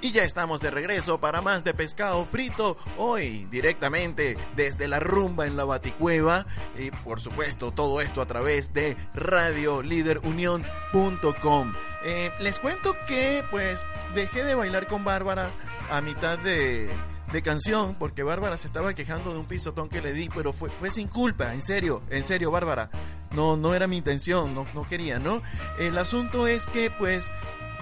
Y 0.00 0.12
ya 0.12 0.22
estamos 0.24 0.60
de 0.60 0.70
regreso 0.70 1.18
para 1.18 1.40
más 1.40 1.64
de 1.64 1.72
pescado 1.72 2.26
frito, 2.26 2.76
hoy 2.98 3.46
directamente 3.50 4.36
desde 4.54 4.88
la 4.88 5.00
rumba 5.00 5.46
en 5.46 5.56
la 5.56 5.64
Baticueva 5.64 6.44
y 6.78 6.90
por 6.90 7.18
supuesto 7.20 7.70
todo 7.70 8.02
esto 8.02 8.20
a 8.20 8.26
través 8.26 8.74
de 8.74 8.94
radioliderunión.com. 9.14 11.72
Eh, 12.04 12.30
les 12.40 12.58
cuento 12.58 12.94
que 13.08 13.42
pues 13.50 13.86
dejé 14.14 14.44
de 14.44 14.54
bailar 14.54 14.86
con 14.86 15.02
Bárbara 15.02 15.50
a 15.90 16.02
mitad 16.02 16.38
de, 16.38 16.90
de 17.32 17.42
canción 17.42 17.96
porque 17.98 18.22
Bárbara 18.22 18.58
se 18.58 18.66
estaba 18.66 18.92
quejando 18.94 19.32
de 19.32 19.38
un 19.40 19.46
pisotón 19.46 19.88
que 19.88 20.02
le 20.02 20.12
di, 20.12 20.28
pero 20.28 20.52
fue, 20.52 20.68
fue 20.70 20.90
sin 20.90 21.08
culpa, 21.08 21.54
en 21.54 21.62
serio, 21.62 22.02
en 22.10 22.22
serio 22.22 22.50
Bárbara. 22.50 22.90
No, 23.32 23.56
no 23.56 23.74
era 23.74 23.86
mi 23.86 23.96
intención, 23.96 24.54
no, 24.54 24.66
no 24.74 24.86
quería, 24.88 25.18
¿no? 25.18 25.40
El 25.78 25.96
asunto 25.98 26.46
es 26.46 26.66
que 26.66 26.90
pues 26.90 27.30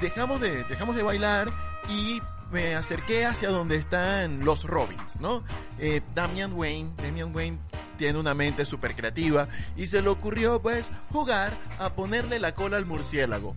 dejamos 0.04 0.38
de, 0.38 0.64
dejamos 0.64 0.96
de 0.96 1.02
bailar 1.02 1.50
y 1.88 2.20
me 2.52 2.74
acerqué 2.74 3.24
hacia 3.24 3.48
donde 3.48 3.76
están 3.76 4.44
los 4.44 4.64
Robins, 4.64 5.18
¿no? 5.18 5.42
Eh, 5.78 6.02
Damian 6.14 6.52
Wayne, 6.52 6.92
Damian 6.98 7.34
Wayne 7.34 7.58
tiene 7.96 8.18
una 8.18 8.34
mente 8.34 8.66
súper 8.66 8.94
creativa 8.94 9.48
y 9.78 9.86
se 9.86 10.02
le 10.02 10.10
ocurrió 10.10 10.60
pues 10.60 10.90
jugar 11.10 11.54
a 11.78 11.94
ponerle 11.94 12.38
la 12.38 12.52
cola 12.52 12.76
al 12.76 12.84
murciélago. 12.84 13.56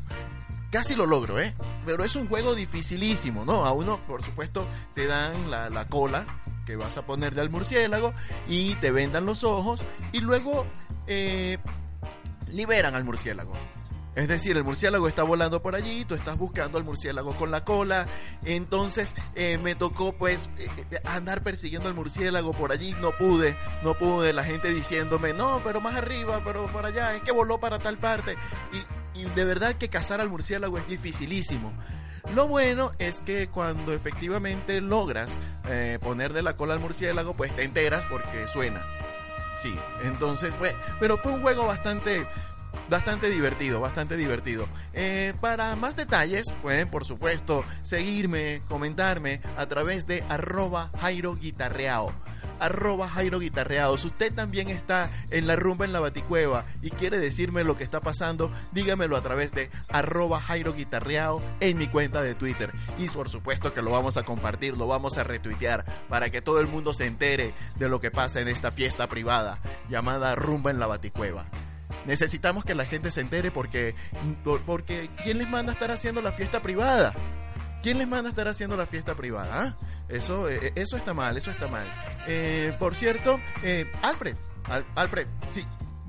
Casi 0.71 0.95
lo 0.95 1.05
logro, 1.05 1.37
¿eh? 1.37 1.53
Pero 1.85 2.05
es 2.05 2.15
un 2.15 2.29
juego 2.29 2.55
dificilísimo, 2.55 3.43
¿no? 3.43 3.65
A 3.65 3.73
uno, 3.73 3.97
por 4.07 4.23
supuesto, 4.23 4.65
te 4.95 5.05
dan 5.05 5.51
la, 5.51 5.69
la 5.69 5.89
cola 5.89 6.25
que 6.65 6.77
vas 6.77 6.95
a 6.95 7.05
ponerle 7.05 7.41
al 7.41 7.49
murciélago 7.49 8.13
y 8.47 8.75
te 8.75 8.91
vendan 8.91 9.25
los 9.25 9.43
ojos 9.43 9.83
y 10.13 10.21
luego 10.21 10.65
eh, 11.07 11.57
liberan 12.53 12.95
al 12.95 13.03
murciélago. 13.03 13.51
Es 14.17 14.27
decir, 14.27 14.57
el 14.57 14.63
murciélago 14.63 15.07
está 15.07 15.21
volando 15.21 15.61
por 15.61 15.75
allí, 15.75 16.03
tú 16.03 16.15
estás 16.15 16.37
buscando 16.37 16.79
al 16.79 16.83
murciélago 16.83 17.35
con 17.35 17.51
la 17.51 17.63
cola, 17.63 18.07
entonces 18.43 19.15
eh, 19.35 19.59
me 19.59 19.75
tocó 19.75 20.11
pues 20.11 20.49
eh, 20.57 20.67
eh, 20.89 20.99
andar 21.05 21.43
persiguiendo 21.43 21.87
al 21.87 21.93
murciélago 21.93 22.51
por 22.53 22.71
allí, 22.71 22.95
no 22.99 23.11
pude, 23.11 23.55
no 23.83 23.93
pude, 23.93 24.33
la 24.33 24.43
gente 24.43 24.73
diciéndome, 24.73 25.33
no, 25.33 25.61
pero 25.63 25.81
más 25.81 25.95
arriba, 25.95 26.41
pero 26.43 26.65
por 26.65 26.87
allá, 26.87 27.13
es 27.13 27.21
que 27.21 27.31
voló 27.31 27.59
para 27.59 27.77
tal 27.77 27.99
parte. 27.99 28.35
Y, 28.73 29.21
y 29.21 29.25
de 29.25 29.45
verdad 29.45 29.75
que 29.75 29.87
cazar 29.87 30.19
al 30.19 30.29
murciélago 30.29 30.79
es 30.79 30.87
dificilísimo. 30.87 31.71
Lo 32.33 32.47
bueno 32.47 32.93
es 32.99 33.19
que 33.19 33.47
cuando 33.49 33.93
efectivamente 33.93 34.81
logras 34.81 35.37
eh, 35.69 35.97
ponerle 36.01 36.41
la 36.41 36.57
cola 36.57 36.73
al 36.73 36.79
murciélago, 36.79 37.35
pues 37.35 37.55
te 37.55 37.63
enteras 37.63 38.05
porque 38.07 38.47
suena. 38.47 38.85
Sí, 39.57 39.73
entonces, 40.03 40.57
bueno, 40.59 40.77
pero 40.99 41.17
fue 41.17 41.31
un 41.31 41.41
juego 41.41 41.65
bastante 41.65 42.27
bastante 42.89 43.29
divertido, 43.29 43.79
bastante 43.79 44.17
divertido. 44.17 44.67
Eh, 44.93 45.33
para 45.41 45.75
más 45.75 45.95
detalles 45.95 46.45
pueden 46.61 46.89
por 46.89 47.05
supuesto 47.05 47.63
seguirme, 47.83 48.61
comentarme 48.67 49.41
a 49.57 49.65
través 49.65 50.07
de 50.07 50.23
arroba 50.29 50.91
Jairo 50.99 51.35
Guitarreao. 51.35 52.13
Arroba. 52.59 53.07
Si 53.97 54.07
usted 54.07 54.33
también 54.33 54.69
está 54.69 55.11
en 55.29 55.47
la 55.47 55.55
rumba 55.55 55.85
en 55.85 55.93
la 55.93 55.99
baticueva 55.99 56.65
y 56.81 56.89
quiere 56.89 57.19
decirme 57.19 57.63
lo 57.63 57.77
que 57.77 57.83
está 57.83 58.01
pasando, 58.01 58.51
dígamelo 58.71 59.15
a 59.15 59.21
través 59.21 59.51
de 59.51 59.69
arroba 59.89 60.41
Jairo 60.41 60.73
Guitarreado 60.73 61.41
en 61.59 61.77
mi 61.77 61.87
cuenta 61.87 62.23
de 62.23 62.35
Twitter. 62.35 62.71
Y 62.97 63.07
por 63.09 63.29
supuesto 63.29 63.73
que 63.73 63.81
lo 63.81 63.91
vamos 63.91 64.17
a 64.17 64.23
compartir, 64.23 64.75
lo 64.75 64.87
vamos 64.87 65.17
a 65.17 65.23
retuitear 65.23 65.85
para 66.09 66.29
que 66.29 66.41
todo 66.41 66.59
el 66.59 66.67
mundo 66.67 66.93
se 66.93 67.05
entere 67.05 67.53
de 67.75 67.89
lo 67.89 67.99
que 67.99 68.11
pasa 68.11 68.41
en 68.41 68.47
esta 68.47 68.71
fiesta 68.71 69.07
privada 69.07 69.59
llamada 69.89 70.35
Rumba 70.35 70.71
en 70.71 70.79
la 70.79 70.87
Baticueva. 70.87 71.45
Necesitamos 72.05 72.65
que 72.65 72.75
la 72.75 72.85
gente 72.85 73.11
se 73.11 73.21
entere 73.21 73.51
porque, 73.51 73.95
porque 74.65 75.09
¿quién 75.23 75.37
les 75.37 75.49
manda 75.49 75.71
a 75.71 75.73
estar 75.73 75.91
haciendo 75.91 76.21
la 76.21 76.31
fiesta 76.31 76.61
privada? 76.61 77.13
¿Quién 77.83 77.97
les 77.97 78.07
manda 78.07 78.29
a 78.29 78.31
estar 78.31 78.47
haciendo 78.47 78.75
la 78.75 78.85
fiesta 78.85 79.15
privada? 79.15 79.49
¿Ah? 79.53 79.77
Eso, 80.09 80.49
eh, 80.49 80.71
eso 80.75 80.97
está 80.97 81.13
mal, 81.13 81.37
eso 81.37 81.51
está 81.51 81.67
mal. 81.67 81.85
Eh, 82.27 82.75
por 82.79 82.95
cierto, 82.95 83.39
eh, 83.63 83.91
Alfred, 84.01 84.35
Al- 84.65 84.85
Alfred, 84.95 85.27
sí, 85.49 85.65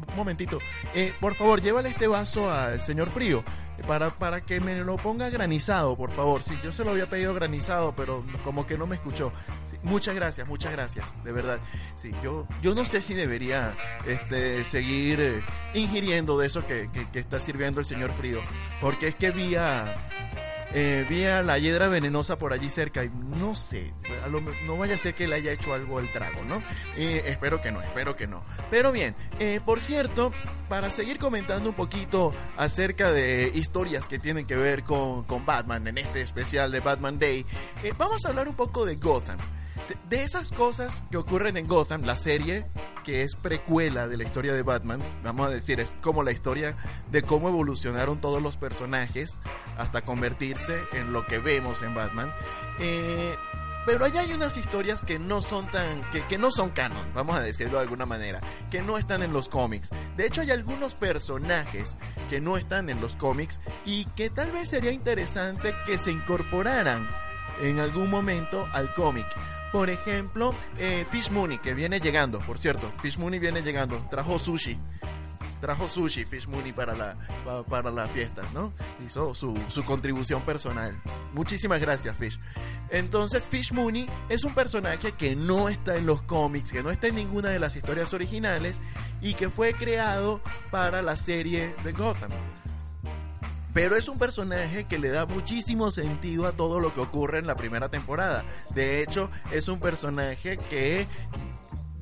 un 0.06 0.16
momentito. 0.16 0.58
Eh, 0.94 1.12
por 1.20 1.34
favor, 1.34 1.60
llévale 1.60 1.88
este 1.88 2.06
vaso 2.06 2.50
al 2.52 2.80
señor 2.80 3.10
Frío. 3.10 3.42
para, 3.86 4.10
para 4.10 4.40
que 4.40 4.60
me 4.60 4.74
lo 4.80 4.96
ponga 4.96 5.30
granizado, 5.30 5.96
por 5.96 6.10
favor. 6.10 6.42
Sí, 6.42 6.52
yo 6.64 6.72
se 6.72 6.84
lo 6.84 6.90
había 6.90 7.08
pedido 7.08 7.32
granizado, 7.32 7.94
pero 7.94 8.24
como 8.44 8.66
que 8.66 8.76
no 8.76 8.86
me 8.88 8.96
escuchó. 8.96 9.32
Muchas 9.84 10.14
gracias, 10.16 10.48
muchas 10.48 10.72
gracias, 10.72 11.12
de 11.24 11.30
verdad. 11.32 11.60
Sí, 11.94 12.10
yo, 12.22 12.46
yo 12.60 12.74
no 12.74 12.84
sé 12.84 13.00
si 13.00 13.14
debería 13.14 13.76
este, 14.06 14.64
seguir 14.64 15.20
eh, 15.20 15.40
ingiriendo 15.74 16.36
de 16.38 16.48
eso 16.48 16.66
que, 16.66 16.90
que- 16.92 17.08
que 17.10 17.18
está 17.20 17.38
sirviendo 17.38 17.78
el 17.80 17.86
señor 17.86 18.12
Frío, 18.12 18.40
porque 18.80 19.08
es 19.08 19.14
que 19.14 19.30
vi 19.30 19.54
a, 19.54 19.96
eh, 20.74 21.06
vi 21.08 21.24
a 21.24 21.42
la 21.42 21.58
hiedra 21.58 21.88
venenosa 21.88 22.38
por 22.38 22.52
allí 22.52 22.70
cerca 22.70 23.04
y 23.04 23.10
no 23.10 23.54
sé, 23.54 23.94
no 24.66 24.76
vaya 24.76 24.94
a 24.94 24.98
ser 24.98 25.14
que 25.14 25.26
le 25.26 25.36
haya 25.36 25.52
hecho 25.52 25.72
algo 25.72 25.98
al 25.98 26.10
trago, 26.12 26.42
¿no? 26.44 26.62
Eh, 26.96 27.22
espero 27.26 27.60
que 27.62 27.70
no, 27.70 27.80
espero 27.80 28.16
que 28.16 28.26
no. 28.26 28.44
Pero 28.70 28.92
bien, 28.92 29.14
eh, 29.38 29.60
por 29.64 29.80
cierto, 29.80 30.32
para 30.68 30.90
seguir 30.90 31.18
comentando 31.18 31.70
un 31.70 31.74
poquito 31.74 32.34
acerca 32.56 33.12
de 33.12 33.50
historias 33.54 34.06
que 34.08 34.18
tienen 34.18 34.46
que 34.46 34.56
ver 34.56 34.84
con, 34.84 35.24
con 35.24 35.46
Batman 35.46 35.86
en 35.88 35.98
este 35.98 36.20
especial 36.20 36.70
de 36.70 36.80
Batman 36.80 37.18
Day, 37.18 37.46
eh, 37.82 37.92
vamos 37.96 38.24
a 38.24 38.28
hablar 38.28 38.48
un 38.48 38.56
poco 38.56 38.84
de 38.84 38.96
Gotham. 38.96 39.38
De 40.08 40.24
esas 40.24 40.50
cosas 40.50 41.04
que 41.10 41.16
ocurren 41.16 41.56
en 41.56 41.66
Gotham, 41.66 42.02
la 42.02 42.16
serie 42.16 42.66
que 43.08 43.22
es 43.22 43.36
precuela 43.36 44.06
de 44.06 44.18
la 44.18 44.24
historia 44.24 44.52
de 44.52 44.60
Batman, 44.60 45.00
vamos 45.22 45.46
a 45.46 45.48
decir, 45.48 45.80
es 45.80 45.94
como 46.02 46.22
la 46.22 46.30
historia 46.30 46.76
de 47.10 47.22
cómo 47.22 47.48
evolucionaron 47.48 48.20
todos 48.20 48.42
los 48.42 48.58
personajes 48.58 49.34
hasta 49.78 50.02
convertirse 50.02 50.78
en 50.92 51.14
lo 51.14 51.26
que 51.26 51.38
vemos 51.38 51.80
en 51.80 51.94
Batman. 51.94 52.34
Eh, 52.78 53.34
pero 53.86 54.04
allá 54.04 54.20
hay 54.20 54.34
unas 54.34 54.58
historias 54.58 55.04
que 55.04 55.18
no 55.18 55.40
son 55.40 55.66
tan. 55.68 56.02
Que, 56.10 56.22
que 56.26 56.36
no 56.36 56.50
son 56.50 56.68
canon, 56.68 57.10
vamos 57.14 57.38
a 57.38 57.42
decirlo 57.42 57.78
de 57.78 57.84
alguna 57.84 58.04
manera. 58.04 58.40
Que 58.70 58.82
no 58.82 58.98
están 58.98 59.22
en 59.22 59.32
los 59.32 59.48
cómics. 59.48 59.88
De 60.18 60.26
hecho, 60.26 60.42
hay 60.42 60.50
algunos 60.50 60.94
personajes 60.94 61.96
que 62.28 62.42
no 62.42 62.58
están 62.58 62.90
en 62.90 63.00
los 63.00 63.16
cómics 63.16 63.58
y 63.86 64.04
que 64.04 64.28
tal 64.28 64.52
vez 64.52 64.68
sería 64.68 64.92
interesante 64.92 65.74
que 65.86 65.96
se 65.96 66.10
incorporaran 66.10 67.08
en 67.62 67.80
algún 67.80 68.10
momento 68.10 68.68
al 68.74 68.92
cómic. 68.92 69.26
Por 69.72 69.90
ejemplo, 69.90 70.54
eh, 70.78 71.04
Fish 71.10 71.30
Mooney, 71.30 71.58
que 71.58 71.74
viene 71.74 72.00
llegando, 72.00 72.40
por 72.40 72.58
cierto. 72.58 72.92
Fish 73.02 73.18
Mooney 73.18 73.38
viene 73.38 73.62
llegando. 73.62 73.96
Trajo 74.10 74.38
sushi 74.38 74.78
trajo 75.60 75.88
sushi 75.88 76.24
Fish 76.24 76.46
Mooney 76.46 76.72
para 76.72 76.94
la, 76.94 77.16
pa- 77.44 77.64
para 77.64 77.90
fiesta, 78.06 78.42
¿no? 78.54 78.72
Hizo 79.04 79.34
su, 79.34 79.58
su 79.68 79.82
contribución 79.84 80.40
personal. 80.42 81.02
Muchísimas 81.32 81.80
gracias, 81.80 82.16
Fish. 82.16 82.38
Entonces, 82.90 83.44
Fish 83.44 83.72
Mooney 83.72 84.08
es 84.28 84.44
un 84.44 84.54
personaje 84.54 85.10
que 85.12 85.34
no 85.34 85.68
está 85.68 85.96
en 85.96 86.06
los 86.06 86.22
cómics, 86.22 86.70
que 86.70 86.84
no 86.84 86.90
está 86.92 87.08
en 87.08 87.16
ninguna 87.16 87.48
de 87.48 87.58
las 87.58 87.74
historias 87.74 88.14
originales 88.14 88.80
y 89.20 89.34
que 89.34 89.50
fue 89.50 89.72
creado 89.74 90.40
para 90.70 91.02
la 91.02 91.16
serie 91.16 91.74
de 91.82 91.90
Gotham. 91.92 92.30
Pero 93.78 93.94
es 93.94 94.08
un 94.08 94.18
personaje 94.18 94.86
que 94.86 94.98
le 94.98 95.08
da 95.08 95.24
muchísimo 95.24 95.92
sentido 95.92 96.48
a 96.48 96.52
todo 96.52 96.80
lo 96.80 96.92
que 96.92 97.00
ocurre 97.00 97.38
en 97.38 97.46
la 97.46 97.54
primera 97.54 97.88
temporada. 97.88 98.44
De 98.74 99.00
hecho, 99.04 99.30
es 99.52 99.68
un 99.68 99.78
personaje 99.78 100.58
que 100.68 101.06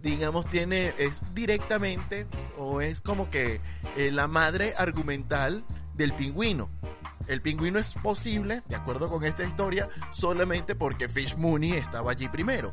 digamos, 0.01 0.47
tiene, 0.47 0.95
es 0.97 1.21
directamente 1.35 2.27
o 2.57 2.81
es 2.81 3.03
como 3.03 3.29
que 3.29 3.61
eh, 3.99 4.11
la 4.11 4.27
madre 4.27 4.73
argumental 4.79 5.67
del 5.95 6.15
pingüino. 6.15 6.71
El 7.27 7.43
pingüino 7.43 7.79
es 7.79 7.95
posible, 7.95 8.63
de 8.69 8.77
acuerdo 8.77 9.09
con 9.09 9.25
esta 9.25 9.45
historia, 9.45 9.89
solamente 10.11 10.75
porque 10.75 11.09
Fish 11.09 11.37
Mooney 11.37 11.73
estaba 11.73 12.13
allí 12.13 12.29
primero. 12.29 12.73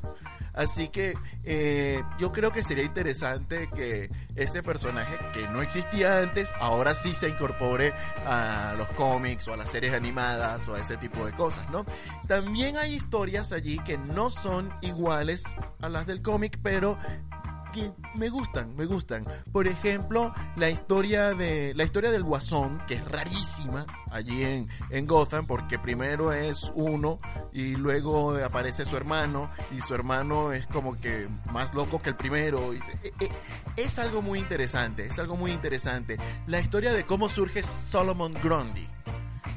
Así 0.53 0.89
que 0.89 1.17
eh, 1.43 2.03
yo 2.19 2.31
creo 2.31 2.51
que 2.51 2.61
sería 2.61 2.83
interesante 2.83 3.67
que 3.75 4.11
ese 4.35 4.61
personaje 4.61 5.17
que 5.33 5.47
no 5.47 5.63
existía 5.63 6.19
antes, 6.19 6.53
ahora 6.59 6.93
sí 6.93 7.15
se 7.15 7.29
incorpore 7.29 7.93
a 8.25 8.75
los 8.77 8.87
cómics 8.89 9.47
o 9.47 9.53
a 9.53 9.57
las 9.57 9.71
series 9.71 9.93
animadas 9.93 10.67
o 10.67 10.75
a 10.75 10.79
ese 10.79 10.95
tipo 10.97 11.25
de 11.25 11.33
cosas, 11.33 11.69
¿no? 11.71 11.85
También 12.27 12.77
hay 12.77 12.93
historias 12.93 13.51
allí 13.51 13.79
que 13.79 13.97
no 13.97 14.29
son 14.29 14.71
iguales 14.81 15.43
a 15.81 15.89
las 15.89 16.05
del 16.05 16.21
cómic, 16.21 16.59
pero 16.61 16.99
me 18.15 18.29
gustan, 18.29 18.75
me 18.75 18.85
gustan. 18.85 19.25
Por 19.51 19.67
ejemplo, 19.67 20.33
la 20.55 20.69
historia 20.69 21.33
de 21.33 21.73
la 21.75 21.83
historia 21.83 22.11
del 22.11 22.23
Guasón, 22.23 22.81
que 22.87 22.95
es 22.95 23.05
rarísima 23.05 23.85
allí 24.11 24.43
en, 24.43 24.69
en 24.89 25.07
Gotham, 25.07 25.47
porque 25.47 25.79
primero 25.79 26.31
es 26.33 26.71
uno 26.75 27.19
y 27.51 27.75
luego 27.75 28.35
aparece 28.35 28.85
su 28.85 28.95
hermano 28.97 29.49
y 29.75 29.81
su 29.81 29.93
hermano 29.93 30.53
es 30.53 30.65
como 30.67 30.99
que 30.99 31.27
más 31.51 31.73
loco 31.73 32.01
que 32.01 32.09
el 32.09 32.15
primero. 32.15 32.73
eh, 32.73 32.79
eh, 33.19 33.29
es 33.75 33.99
algo 33.99 34.21
muy 34.21 34.39
interesante, 34.39 35.05
es 35.05 35.19
algo 35.19 35.35
muy 35.35 35.51
interesante. 35.51 36.17
La 36.47 36.59
historia 36.59 36.93
de 36.93 37.05
cómo 37.05 37.29
surge 37.29 37.63
Solomon 37.63 38.33
Grundy. 38.33 38.87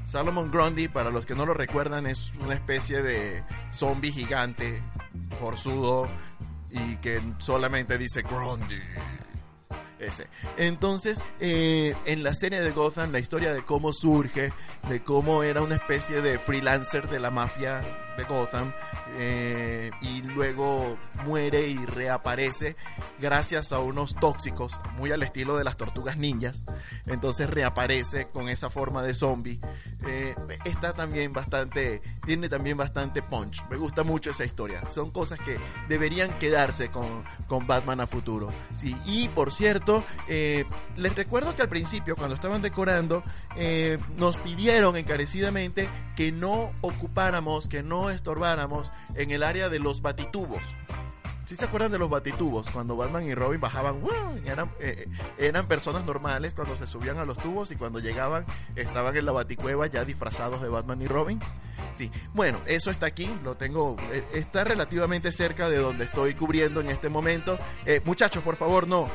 Solomon 0.06 0.50
Grundy, 0.50 0.86
para 0.88 1.10
los 1.10 1.26
que 1.26 1.34
no 1.34 1.44
lo 1.46 1.52
recuerdan, 1.52 2.06
es 2.06 2.32
una 2.40 2.54
especie 2.54 3.02
de 3.02 3.44
zombie 3.72 4.12
gigante, 4.12 4.82
forzudo, 5.40 6.08
y 6.76 6.96
que 6.96 7.20
solamente 7.38 7.98
dice 7.98 8.22
Grundy. 8.22 8.80
Ese. 9.98 10.28
Entonces, 10.58 11.22
eh, 11.40 11.94
en 12.04 12.22
la 12.22 12.34
serie 12.34 12.60
de 12.60 12.70
Gotham, 12.70 13.12
la 13.12 13.18
historia 13.18 13.54
de 13.54 13.62
cómo 13.64 13.94
surge, 13.94 14.52
de 14.88 15.02
cómo 15.02 15.42
era 15.42 15.62
una 15.62 15.76
especie 15.76 16.20
de 16.20 16.38
freelancer 16.38 17.08
de 17.08 17.18
la 17.18 17.30
mafia 17.30 17.82
de 18.16 18.24
Gotham, 18.24 18.72
eh, 19.18 19.90
y 20.02 20.22
luego 20.22 20.98
muere 21.24 21.68
y 21.68 21.76
reaparece 21.86 22.76
gracias 23.18 23.72
a 23.72 23.78
unos 23.78 24.14
tóxicos, 24.16 24.78
muy 24.96 25.12
al 25.12 25.22
estilo 25.22 25.56
de 25.56 25.64
las 25.64 25.76
tortugas 25.76 26.18
ninjas. 26.18 26.64
Entonces 27.06 27.48
reaparece 27.48 28.28
con 28.28 28.48
esa 28.48 28.68
forma 28.68 29.02
de 29.02 29.14
zombie. 29.14 29.60
Eh, 30.06 30.34
está 30.64 30.92
también 30.92 31.32
bastante, 31.32 32.02
tiene 32.24 32.48
también 32.48 32.76
bastante 32.76 33.22
punch. 33.22 33.64
Me 33.70 33.76
gusta 33.76 34.02
mucho 34.02 34.30
esa 34.30 34.44
historia. 34.44 34.86
Son 34.88 35.10
cosas 35.10 35.38
que 35.40 35.58
deberían 35.88 36.30
quedarse 36.38 36.90
con, 36.90 37.24
con 37.46 37.66
Batman 37.66 38.00
a 38.00 38.06
futuro. 38.06 38.50
Sí, 38.74 38.96
y 39.06 39.28
por 39.28 39.52
cierto, 39.52 39.85
eh, 40.28 40.64
les 40.96 41.14
recuerdo 41.14 41.54
que 41.54 41.62
al 41.62 41.68
principio, 41.68 42.16
cuando 42.16 42.34
estaban 42.34 42.62
decorando, 42.62 43.22
eh, 43.56 43.98
nos 44.16 44.36
pidieron 44.38 44.96
encarecidamente 44.96 45.88
que 46.16 46.32
no 46.32 46.72
ocupáramos, 46.80 47.68
que 47.68 47.82
no 47.82 48.10
estorbáramos 48.10 48.90
en 49.14 49.30
el 49.30 49.42
área 49.42 49.68
de 49.68 49.78
los 49.78 50.02
batitubos. 50.02 50.62
¿Sí 51.44 51.54
se 51.54 51.64
acuerdan 51.64 51.92
de 51.92 51.98
los 51.98 52.10
batitubos? 52.10 52.68
Cuando 52.70 52.96
Batman 52.96 53.24
y 53.24 53.32
Robin 53.32 53.60
bajaban, 53.60 54.00
eh, 54.80 55.08
eran 55.38 55.68
personas 55.68 56.04
normales 56.04 56.54
cuando 56.54 56.76
se 56.76 56.88
subían 56.88 57.18
a 57.18 57.24
los 57.24 57.38
tubos 57.38 57.70
y 57.70 57.76
cuando 57.76 58.00
llegaban 58.00 58.44
estaban 58.74 59.16
en 59.16 59.24
la 59.24 59.30
baticueva 59.30 59.86
ya 59.86 60.04
disfrazados 60.04 60.60
de 60.60 60.68
Batman 60.68 61.02
y 61.02 61.06
Robin. 61.06 61.38
Sí, 61.92 62.10
bueno, 62.34 62.58
eso 62.66 62.90
está 62.90 63.06
aquí, 63.06 63.30
lo 63.44 63.56
tengo, 63.56 63.96
está 64.34 64.64
relativamente 64.64 65.30
cerca 65.30 65.68
de 65.68 65.76
donde 65.76 66.06
estoy 66.06 66.34
cubriendo 66.34 66.80
en 66.80 66.88
este 66.88 67.08
momento. 67.08 67.56
Muchachos, 68.04 68.42
por 68.42 68.56
favor, 68.56 68.88
no, 68.88 69.08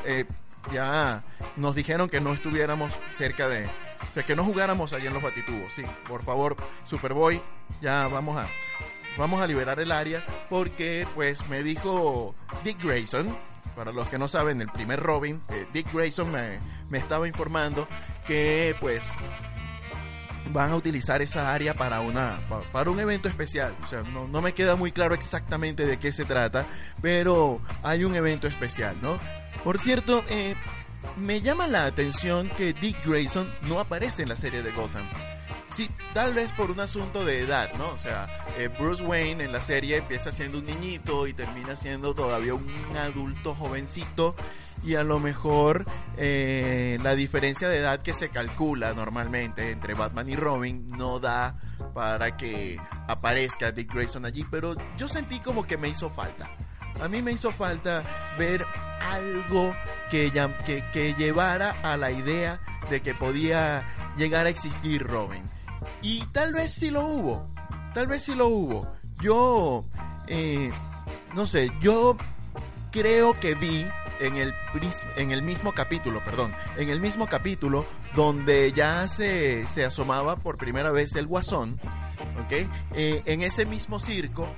ya 0.70 1.24
nos 1.56 1.74
dijeron 1.74 2.08
que 2.08 2.20
no 2.20 2.32
estuviéramos 2.32 2.92
cerca 3.10 3.48
de, 3.48 3.66
o 3.66 4.12
sea, 4.14 4.22
que 4.24 4.36
no 4.36 4.44
jugáramos 4.44 4.92
allí 4.92 5.06
en 5.06 5.14
los 5.14 5.22
batitubos. 5.22 5.72
Sí, 5.74 5.82
por 6.08 6.22
favor, 6.22 6.56
Superboy, 6.84 7.40
ya 7.80 8.06
vamos 8.08 8.38
a, 8.38 8.46
vamos 9.16 9.40
a 9.40 9.46
liberar 9.46 9.80
el 9.80 9.92
área 9.92 10.22
porque, 10.48 11.06
pues, 11.14 11.46
me 11.48 11.62
dijo 11.62 12.34
Dick 12.64 12.82
Grayson. 12.82 13.36
Para 13.76 13.90
los 13.90 14.06
que 14.08 14.18
no 14.18 14.28
saben, 14.28 14.60
el 14.60 14.68
primer 14.68 15.00
Robin, 15.00 15.42
eh, 15.48 15.66
Dick 15.72 15.90
Grayson 15.94 16.30
me, 16.30 16.60
me 16.90 16.98
estaba 16.98 17.26
informando 17.26 17.88
que, 18.26 18.76
pues, 18.80 19.10
van 20.50 20.70
a 20.70 20.76
utilizar 20.76 21.22
esa 21.22 21.52
área 21.52 21.74
para 21.74 22.00
una 22.00 22.40
pa- 22.48 22.62
para 22.72 22.90
un 22.90 22.98
evento 23.00 23.28
especial. 23.28 23.74
O 23.84 23.86
sea, 23.86 24.00
no, 24.02 24.26
no 24.28 24.40
me 24.42 24.52
queda 24.54 24.76
muy 24.76 24.92
claro 24.92 25.14
exactamente 25.14 25.86
de 25.86 25.98
qué 25.98 26.12
se 26.12 26.24
trata, 26.24 26.66
pero 27.00 27.60
hay 27.82 28.04
un 28.04 28.14
evento 28.16 28.46
especial, 28.46 28.96
¿no? 29.02 29.18
Por 29.64 29.78
cierto, 29.78 30.24
eh, 30.28 30.54
me 31.16 31.40
llama 31.40 31.66
la 31.66 31.86
atención 31.86 32.48
que 32.56 32.72
Dick 32.72 33.04
Grayson 33.04 33.52
no 33.62 33.80
aparece 33.80 34.22
en 34.22 34.28
la 34.28 34.36
serie 34.36 34.62
de 34.62 34.72
Gotham. 34.72 35.08
Sí, 35.68 35.88
tal 36.12 36.34
vez 36.34 36.52
por 36.52 36.70
un 36.70 36.80
asunto 36.80 37.24
de 37.24 37.40
edad, 37.40 37.72
¿no? 37.78 37.88
O 37.90 37.98
sea, 37.98 38.26
eh, 38.58 38.68
Bruce 38.78 39.02
Wayne 39.02 39.44
en 39.44 39.52
la 39.52 39.62
serie 39.62 39.96
empieza 39.96 40.30
siendo 40.30 40.58
un 40.58 40.66
niñito 40.66 41.26
y 41.26 41.32
termina 41.32 41.76
siendo 41.76 42.14
todavía 42.14 42.52
un 42.54 42.68
adulto 42.98 43.54
jovencito 43.54 44.36
y 44.82 44.96
a 44.96 45.02
lo 45.04 45.20
mejor 45.20 45.86
eh, 46.16 46.98
la 47.02 47.14
diferencia 47.14 47.68
de 47.68 47.78
edad 47.78 48.02
que 48.02 48.14
se 48.14 48.30
calcula 48.30 48.92
normalmente 48.94 49.70
entre 49.70 49.94
Batman 49.94 50.28
y 50.28 50.36
Robin 50.36 50.90
no 50.90 51.20
da 51.20 51.56
para 51.94 52.36
que 52.36 52.78
aparezca 53.06 53.72
Dick 53.72 53.92
Grayson 53.92 54.24
allí, 54.24 54.44
pero 54.50 54.74
yo 54.96 55.08
sentí 55.08 55.40
como 55.40 55.66
que 55.66 55.76
me 55.76 55.88
hizo 55.88 56.10
falta. 56.10 56.50
A 57.00 57.08
mí 57.08 57.22
me 57.22 57.32
hizo 57.32 57.50
falta 57.52 58.02
ver 58.38 58.64
algo 59.00 59.74
que, 60.10 60.30
llevara 61.16 61.76
a 61.82 61.96
la 61.96 62.10
idea 62.10 62.60
de 62.90 63.00
que 63.00 63.14
podía 63.14 64.14
llegar 64.16 64.46
a 64.46 64.50
existir 64.50 65.02
Robin. 65.02 65.42
Y 66.00 66.24
tal 66.26 66.52
vez 66.52 66.72
sí 66.72 66.90
lo 66.90 67.02
hubo. 67.02 67.50
Tal 67.94 68.06
vez 68.06 68.24
sí 68.24 68.34
lo 68.34 68.48
hubo. 68.48 68.92
Yo, 69.20 69.84
eh, 70.26 70.70
no 71.34 71.46
sé, 71.46 71.70
yo 71.80 72.16
creo 72.90 73.38
que 73.40 73.54
vi 73.54 73.86
en 74.22 74.36
el, 74.36 74.54
en 75.16 75.32
el 75.32 75.42
mismo 75.42 75.72
capítulo, 75.72 76.24
perdón, 76.24 76.54
en 76.76 76.88
el 76.88 77.00
mismo 77.00 77.26
capítulo 77.26 77.84
donde 78.14 78.72
ya 78.72 79.06
se, 79.08 79.66
se 79.66 79.84
asomaba 79.84 80.36
por 80.36 80.56
primera 80.56 80.90
vez 80.90 81.14
el 81.16 81.26
guasón, 81.26 81.78
¿ok? 82.44 82.52
Eh, 82.94 83.22
en 83.26 83.42
ese 83.42 83.66
mismo 83.66 83.98
circo 83.98 84.48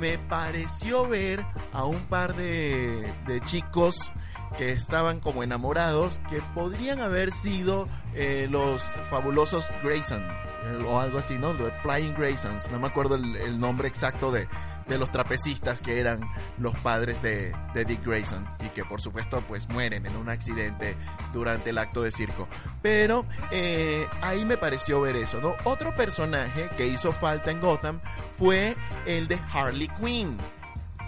me 0.00 0.18
pareció 0.18 1.06
ver 1.06 1.44
a 1.72 1.84
un 1.84 2.00
par 2.06 2.34
de, 2.34 3.12
de 3.26 3.40
chicos 3.42 4.12
que 4.58 4.72
estaban 4.72 5.20
como 5.20 5.42
enamorados, 5.42 6.18
que 6.30 6.40
podrían 6.54 7.00
haber 7.00 7.32
sido 7.32 7.88
eh, 8.14 8.46
los 8.50 8.82
fabulosos 9.10 9.66
Grayson, 9.82 10.22
eh, 10.22 10.84
o 10.86 11.00
algo 11.00 11.18
así, 11.18 11.34
¿no? 11.38 11.52
Los 11.52 11.72
Flying 11.82 12.14
Graysons, 12.14 12.70
no 12.70 12.78
me 12.78 12.86
acuerdo 12.86 13.16
el, 13.16 13.36
el 13.36 13.58
nombre 13.58 13.88
exacto 13.88 14.30
de, 14.30 14.46
de 14.86 14.98
los 14.98 15.10
trapecistas 15.10 15.80
que 15.80 15.98
eran 15.98 16.20
los 16.58 16.76
padres 16.78 17.20
de, 17.22 17.54
Dick 17.86 18.04
Grayson 18.04 18.46
y 18.64 18.68
que 18.68 18.84
por 18.84 19.00
supuesto 19.00 19.42
pues 19.46 19.68
mueren 19.68 20.06
en 20.06 20.16
un 20.16 20.28
accidente 20.28 20.96
durante 21.32 21.70
el 21.70 21.78
acto 21.78 22.02
de 22.02 22.12
circo. 22.12 22.48
Pero 22.82 23.26
eh, 23.50 24.06
ahí 24.20 24.44
me 24.44 24.56
pareció 24.56 25.00
ver 25.00 25.16
eso, 25.16 25.40
¿no? 25.40 25.54
Otro 25.64 25.94
personaje 25.94 26.70
que 26.76 26.86
hizo 26.86 27.12
falta 27.12 27.50
en 27.50 27.60
Gotham 27.60 28.00
fue 28.34 28.76
el 29.06 29.28
de 29.28 29.38
Harley 29.52 29.88
Quinn. 29.88 30.38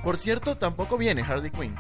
Por 0.02 0.16
cierto, 0.16 0.56
tampoco 0.56 0.96
viene 0.96 1.22
Harley 1.22 1.50
Quinn. 1.50 1.74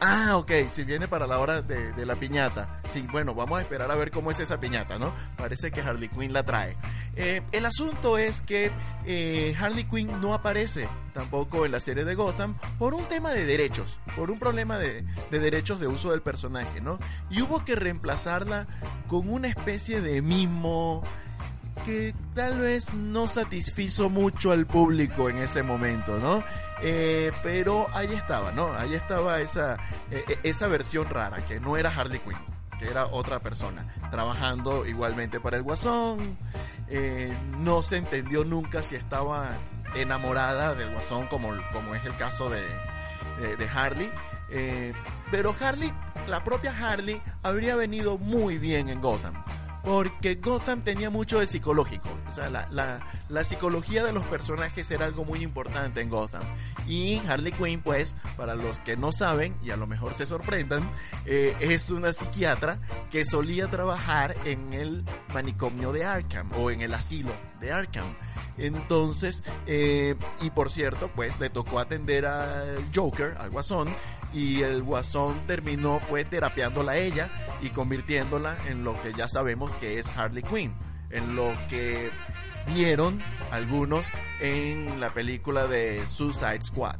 Ah, 0.00 0.36
ok, 0.36 0.52
si 0.68 0.84
viene 0.84 1.08
para 1.08 1.26
la 1.26 1.38
hora 1.38 1.62
de, 1.62 2.04
la 2.04 2.16
piñata. 2.16 2.80
Sí, 2.90 3.06
bueno, 3.10 3.34
vamos 3.34 3.58
a 3.58 3.62
esperar 3.62 3.90
a 3.90 3.94
ver 3.94 4.10
cómo 4.10 4.30
es 4.30 4.38
esa 4.40 4.60
piñata, 4.60 4.98
¿no? 4.98 5.12
Parece 5.36 5.70
que 5.70 5.80
Harley 5.80 6.08
Quinn 6.08 6.32
la 6.32 6.44
trae. 6.44 6.76
Eh, 7.16 7.42
el 7.52 7.64
asunto 7.64 8.18
es 8.18 8.42
que 8.42 8.70
eh, 9.06 9.56
Harley 9.58 9.84
Quinn 9.84 10.20
no 10.20 10.34
aparece 10.34 10.88
tampoco 11.14 11.64
en 11.64 11.72
la 11.72 11.80
serie 11.80 12.04
de 12.04 12.14
Gotham 12.14 12.58
por 12.78 12.92
un 12.92 13.04
tema 13.04 13.30
de 13.30 13.46
derechos, 13.46 13.98
por 14.16 14.30
un 14.30 14.38
problema 14.38 14.76
de, 14.76 15.02
de 15.30 15.38
derechos 15.38 15.80
de 15.80 15.86
uso 15.86 16.10
del 16.10 16.20
personaje, 16.20 16.80
¿no? 16.82 16.98
Y 17.30 17.40
hubo 17.40 17.64
que 17.64 17.74
reemplazarla 17.74 18.66
con 19.08 19.30
una 19.30 19.48
especie 19.48 20.02
de 20.02 20.20
mimo 20.20 21.02
que 21.84 22.14
tal 22.34 22.58
vez 22.58 22.94
no 22.94 23.26
satisfizo 23.26 24.08
mucho 24.10 24.52
al 24.52 24.66
público 24.66 25.28
en 25.28 25.38
ese 25.38 25.62
momento, 25.62 26.18
¿no? 26.18 26.42
Eh, 26.82 27.32
pero 27.42 27.86
ahí 27.92 28.12
estaba, 28.12 28.52
¿no? 28.52 28.72
Ahí 28.74 28.94
estaba 28.94 29.40
esa, 29.40 29.76
eh, 30.10 30.24
eh, 30.28 30.38
esa 30.42 30.68
versión 30.68 31.08
rara, 31.08 31.44
que 31.46 31.60
no 31.60 31.76
era 31.76 31.90
Harley 31.90 32.20
Quinn, 32.20 32.38
que 32.78 32.88
era 32.88 33.06
otra 33.06 33.40
persona, 33.40 33.94
trabajando 34.10 34.86
igualmente 34.86 35.40
para 35.40 35.56
el 35.56 35.62
Guasón. 35.62 36.36
No 37.58 37.82
se 37.82 37.96
entendió 37.96 38.44
nunca 38.44 38.82
si 38.82 38.94
estaba 38.94 39.56
enamorada 39.94 40.74
del 40.74 40.90
Guasón, 40.92 41.26
como, 41.26 41.50
como 41.72 41.94
es 41.94 42.04
el 42.04 42.16
caso 42.16 42.50
de, 42.50 42.62
de, 43.56 43.68
Harley. 43.68 44.12
Pero 45.30 45.54
Harley, 45.60 45.92
la 46.28 46.44
propia 46.44 46.74
Harley, 46.78 47.20
habría 47.42 47.74
venido 47.74 48.18
muy 48.18 48.58
bien 48.58 48.88
en 48.88 49.00
Gotham. 49.00 49.34
Porque 49.86 50.34
Gotham 50.34 50.82
tenía 50.82 51.10
mucho 51.10 51.38
de 51.38 51.46
psicológico. 51.46 52.08
O 52.28 52.32
sea, 52.32 52.50
la, 52.50 52.68
la, 53.28 53.44
psicología 53.44 54.02
de 54.02 54.12
los 54.12 54.24
personajes 54.24 54.90
era 54.90 55.06
algo 55.06 55.24
muy 55.24 55.44
importante 55.44 56.00
en 56.00 56.10
Gotham. 56.10 56.42
Y 56.88 57.22
Harley 57.28 57.52
Quinn, 57.52 57.80
pues, 57.82 58.16
para 58.36 58.56
los 58.56 58.80
que 58.80 58.96
no 58.96 59.12
saben, 59.12 59.56
y 59.62 59.70
a 59.70 59.76
lo 59.76 59.86
mejor 59.86 60.14
se 60.14 60.26
sorprendan, 60.26 60.90
eh, 61.24 61.54
es 61.60 61.92
una 61.92 62.12
psiquiatra 62.12 62.80
que 63.12 63.24
solía 63.24 63.70
trabajar 63.70 64.34
en 64.44 64.72
el 64.72 65.04
manicomio 65.32 65.92
de 65.92 66.04
Arkham 66.04 66.50
o 66.54 66.72
en 66.72 66.80
el 66.80 66.92
asilo 66.92 67.30
de 67.60 67.70
Arkham. 67.70 68.12
Entonces, 68.58 69.44
eh, 69.68 70.16
y 70.40 70.50
por 70.50 70.72
cierto, 70.72 71.12
pues 71.14 71.38
le 71.38 71.48
tocó 71.48 71.78
atender 71.78 72.26
al 72.26 72.84
Joker, 72.92 73.36
al 73.38 73.50
Guasón, 73.50 73.94
y 74.36 74.62
el 74.62 74.82
Guasón 74.82 75.46
terminó, 75.46 75.98
fue 75.98 76.26
terapiándola 76.26 76.92
a 76.92 76.96
ella 76.98 77.30
y 77.62 77.70
convirtiéndola 77.70 78.58
en 78.68 78.84
lo 78.84 78.94
que 79.00 79.14
ya 79.14 79.28
sabemos 79.28 79.74
que 79.76 79.98
es 79.98 80.10
Harley 80.10 80.42
Quinn, 80.42 80.74
en 81.08 81.34
lo 81.34 81.56
que 81.70 82.10
vieron 82.66 83.22
algunos 83.50 84.06
en 84.40 85.00
la 85.00 85.14
película 85.14 85.66
de 85.66 86.06
Suicide 86.06 86.60
Squad. 86.60 86.98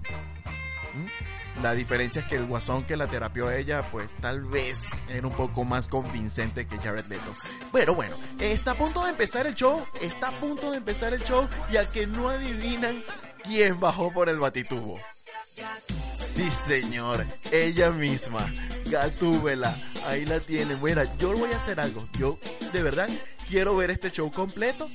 ¿Mm? 0.95 1.63
La 1.63 1.75
diferencia 1.75 2.23
es 2.23 2.29
que 2.29 2.37
el 2.37 2.47
guasón 2.47 2.85
que 2.85 2.97
la 2.97 3.07
terapió 3.07 3.49
a 3.49 3.57
ella, 3.57 3.83
pues 3.93 4.15
tal 4.15 4.47
vez 4.47 4.89
era 5.11 5.27
un 5.27 5.35
poco 5.35 5.63
más 5.65 5.89
convincente 5.89 6.67
que 6.67 6.79
Jared 6.79 7.05
Leto. 7.05 7.35
Pero 7.71 7.95
bueno, 7.95 8.17
está 8.39 8.71
a 8.71 8.75
punto 8.77 9.05
de 9.05 9.11
empezar 9.11 9.47
el 9.47 9.55
show, 9.55 9.85
está 10.01 10.29
a 10.29 10.41
punto 10.41 10.71
de 10.71 10.79
empezar 10.79 11.13
el 11.13 11.23
show, 11.23 11.47
ya 11.71 11.85
que 11.85 12.07
no 12.07 12.31
adivinan 12.31 13.03
quién 13.43 13.79
bajó 13.79 14.11
por 14.11 14.31
el 14.31 14.39
batitubo. 14.39 14.99
Sí, 16.37 16.51
señor, 16.51 17.25
ella 17.51 17.91
misma, 17.91 18.53
Gatúbela, 18.91 19.75
ahí 20.05 20.27
la 20.27 20.39
tienen. 20.39 20.83
Mira, 20.83 21.05
yo 21.17 21.35
voy 21.35 21.51
a 21.51 21.57
hacer 21.57 21.81
algo. 21.81 22.07
Yo, 22.19 22.39
de 22.75 22.83
verdad, 22.83 23.09
quiero 23.49 23.75
ver 23.75 23.91
este 23.91 24.11
show 24.11 24.31
completo. 24.31 24.91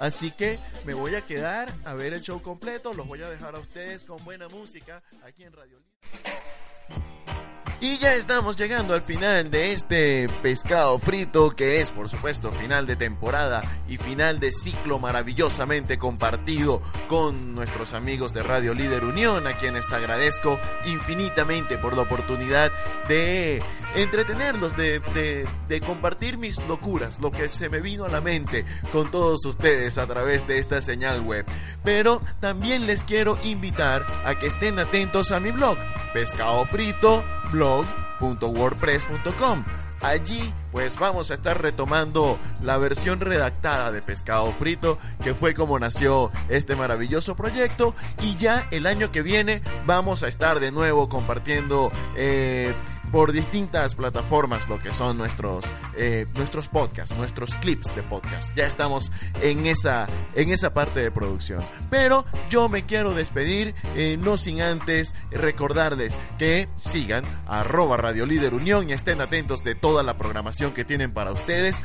Así 0.00 0.32
que 0.32 0.58
me 0.84 0.94
voy 0.94 1.14
a 1.14 1.20
quedar 1.20 1.72
a 1.84 1.94
ver 1.94 2.12
el 2.12 2.22
show 2.22 2.42
completo. 2.42 2.92
Los 2.92 3.06
voy 3.06 3.22
a 3.22 3.30
dejar 3.30 3.54
a 3.54 3.60
ustedes 3.60 4.04
con 4.04 4.24
buena 4.24 4.48
música 4.48 5.00
aquí 5.22 5.44
en 5.44 5.52
Radio 5.52 5.78
Libre. 5.78 7.39
Y 7.82 7.96
ya 7.96 8.14
estamos 8.14 8.56
llegando 8.56 8.92
al 8.92 9.00
final 9.00 9.50
de 9.50 9.72
este 9.72 10.28
pescado 10.42 10.98
frito 10.98 11.52
que 11.56 11.80
es 11.80 11.90
por 11.90 12.10
supuesto 12.10 12.52
final 12.52 12.86
de 12.86 12.94
temporada 12.94 13.62
y 13.88 13.96
final 13.96 14.38
de 14.38 14.52
ciclo 14.52 14.98
maravillosamente 14.98 15.96
compartido 15.96 16.82
con 17.08 17.54
nuestros 17.54 17.94
amigos 17.94 18.34
de 18.34 18.42
Radio 18.42 18.74
Líder 18.74 19.02
Unión 19.06 19.46
a 19.46 19.56
quienes 19.56 19.90
agradezco 19.92 20.60
infinitamente 20.84 21.78
por 21.78 21.96
la 21.96 22.02
oportunidad 22.02 22.70
de 23.08 23.62
entretenerlos, 23.94 24.76
de, 24.76 25.00
de, 25.14 25.48
de 25.66 25.80
compartir 25.80 26.36
mis 26.36 26.58
locuras, 26.66 27.18
lo 27.18 27.30
que 27.30 27.48
se 27.48 27.70
me 27.70 27.80
vino 27.80 28.04
a 28.04 28.10
la 28.10 28.20
mente 28.20 28.66
con 28.92 29.10
todos 29.10 29.46
ustedes 29.46 29.96
a 29.96 30.06
través 30.06 30.46
de 30.46 30.58
esta 30.58 30.82
señal 30.82 31.22
web. 31.22 31.46
Pero 31.82 32.20
también 32.40 32.86
les 32.86 33.04
quiero 33.04 33.38
invitar 33.42 34.04
a 34.26 34.38
que 34.38 34.48
estén 34.48 34.78
atentos 34.78 35.32
a 35.32 35.40
mi 35.40 35.50
blog, 35.50 35.78
Pescado 36.12 36.66
Frito 36.66 37.24
blog.wordpress.com. 37.50 39.64
Allí 40.00 40.54
pues 40.72 40.96
vamos 40.96 41.30
a 41.30 41.34
estar 41.34 41.60
retomando 41.60 42.38
la 42.62 42.78
versión 42.78 43.20
redactada 43.20 43.92
de 43.92 44.00
Pescado 44.02 44.50
Frito, 44.52 44.98
que 45.22 45.34
fue 45.34 45.52
como 45.52 45.78
nació 45.78 46.32
este 46.48 46.76
maravilloso 46.76 47.36
proyecto. 47.36 47.94
Y 48.22 48.36
ya 48.36 48.66
el 48.70 48.86
año 48.86 49.12
que 49.12 49.22
viene 49.22 49.62
vamos 49.86 50.22
a 50.22 50.28
estar 50.28 50.60
de 50.60 50.72
nuevo 50.72 51.08
compartiendo 51.08 51.90
eh, 52.16 52.74
por 53.10 53.32
distintas 53.32 53.94
plataformas 53.94 54.68
lo 54.68 54.78
que 54.78 54.92
son 54.92 55.18
nuestros, 55.18 55.64
eh, 55.96 56.26
nuestros 56.34 56.68
podcasts, 56.68 57.16
nuestros 57.16 57.54
clips 57.56 57.94
de 57.94 58.02
podcast. 58.02 58.54
Ya 58.56 58.66
estamos 58.66 59.10
en 59.42 59.66
esa, 59.66 60.08
en 60.34 60.50
esa 60.50 60.72
parte 60.74 61.00
de 61.00 61.10
producción. 61.10 61.64
Pero 61.90 62.24
yo 62.48 62.68
me 62.68 62.84
quiero 62.84 63.14
despedir, 63.14 63.74
eh, 63.96 64.16
no 64.18 64.36
sin 64.36 64.60
antes 64.62 65.14
recordarles 65.30 66.16
que 66.38 66.68
sigan 66.74 67.24
a 67.46 67.60
arroba 67.60 67.96
Radio 67.96 68.26
Líder 68.26 68.54
Unión 68.54 68.88
y 68.88 68.92
estén 68.92 69.20
atentos 69.20 69.62
de 69.62 69.74
toda 69.74 70.02
la 70.02 70.16
programación 70.16 70.72
que 70.72 70.84
tienen 70.84 71.12
para 71.12 71.32
ustedes. 71.32 71.82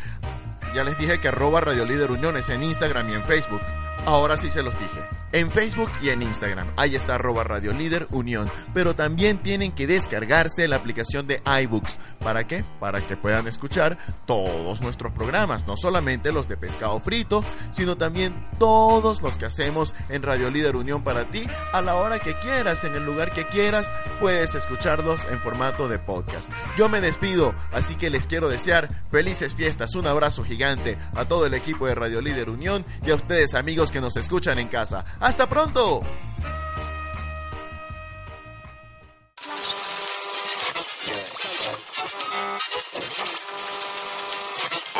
Ya 0.76 0.84
les 0.84 0.97
dije 0.97 1.19
que 1.19 1.30
arroba 1.30 1.61
Radio 1.61 1.86
Líder 1.86 2.11
Unión 2.11 2.36
es 2.38 2.49
en 2.49 2.63
Instagram 2.63 3.09
y 3.09 3.13
en 3.13 3.26
Facebook. 3.26 3.61
Ahora 4.05 4.38
sí 4.38 4.51
se 4.51 4.61
los 4.61 4.78
dije. 4.80 5.24
En 5.36 5.51
Facebook 5.51 5.89
y 6.01 6.11
en 6.11 6.21
Instagram. 6.21 6.65
Ahí 6.77 6.95
está 6.95 7.15
arroba 7.15 7.43
Radio 7.43 7.73
Líder 7.73 8.07
Unión. 8.11 8.49
Pero 8.73 8.95
también 8.95 9.39
tienen 9.39 9.73
que 9.73 9.86
descargarse 9.86 10.65
la 10.69 10.77
aplicación 10.77 11.27
de 11.27 11.41
iBooks. 11.63 11.99
¿Para 12.23 12.47
qué? 12.47 12.63
Para 12.79 13.05
que 13.05 13.17
puedan 13.17 13.45
escuchar 13.45 13.97
todos 14.25 14.79
nuestros 14.79 15.11
programas. 15.11 15.67
No 15.67 15.75
solamente 15.75 16.31
los 16.31 16.47
de 16.47 16.55
pescado 16.55 17.01
frito, 17.01 17.43
sino 17.71 17.97
también 17.97 18.47
todos 18.59 19.21
los 19.21 19.38
que 19.38 19.45
hacemos 19.45 19.93
en 20.07 20.23
Radio 20.23 20.49
Líder 20.49 20.77
Unión 20.77 21.03
para 21.03 21.25
ti. 21.25 21.45
A 21.73 21.81
la 21.81 21.95
hora 21.95 22.19
que 22.19 22.39
quieras, 22.39 22.86
en 22.86 22.95
el 22.95 23.05
lugar 23.05 23.33
que 23.33 23.45
quieras, 23.45 23.91
puedes 24.21 24.55
escucharlos 24.55 25.21
en 25.29 25.41
formato 25.41 25.89
de 25.89 25.99
podcast. 25.99 26.49
Yo 26.77 26.88
me 26.88 27.01
despido, 27.01 27.53
así 27.73 27.95
que 27.95 28.09
les 28.09 28.27
quiero 28.27 28.47
desear 28.47 29.03
felices 29.11 29.53
fiestas. 29.53 29.95
Un 29.95 30.07
abrazo 30.07 30.45
gigante 30.45 30.97
a 31.13 31.25
todo 31.25 31.45
el 31.45 31.55
equipo 31.55 31.88
de 31.88 31.95
Radio 31.95 32.21
Líder 32.21 32.49
Unión 32.49 32.86
y 33.05 33.11
a 33.11 33.15
ustedes 33.15 33.53
amigos 33.53 33.91
que 33.91 33.99
nos 33.99 34.15
escuchan 34.15 34.59
en 34.59 34.69
casa. 34.69 35.03
¡Hasta 35.26 35.49
pronto! 35.49 36.03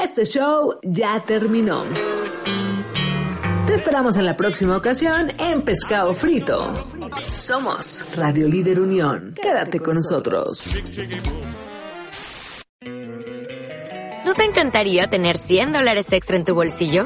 Este 0.02 0.26
show 0.26 0.80
ya 0.82 1.24
terminó. 1.24 1.86
Te 3.68 3.76
esperamos 3.76 4.18
en 4.18 4.26
la 4.26 4.36
próxima 4.36 4.76
ocasión 4.76 5.32
en 5.40 5.62
Pescado 5.62 6.16
Frito. 6.16 6.74
Somos 7.32 8.08
Radio 8.16 8.48
Líder 8.48 8.80
Unión. 8.80 9.36
Quédate 9.40 9.80
con 9.80 9.94
nosotros. 9.94 10.72
¿No 14.26 14.34
te 14.34 14.44
encantaría 14.44 15.06
tener 15.06 15.38
100 15.38 15.72
dólares 15.72 16.12
extra 16.12 16.36
en 16.36 16.46
tu 16.46 16.56
bolsillo? 16.56 17.06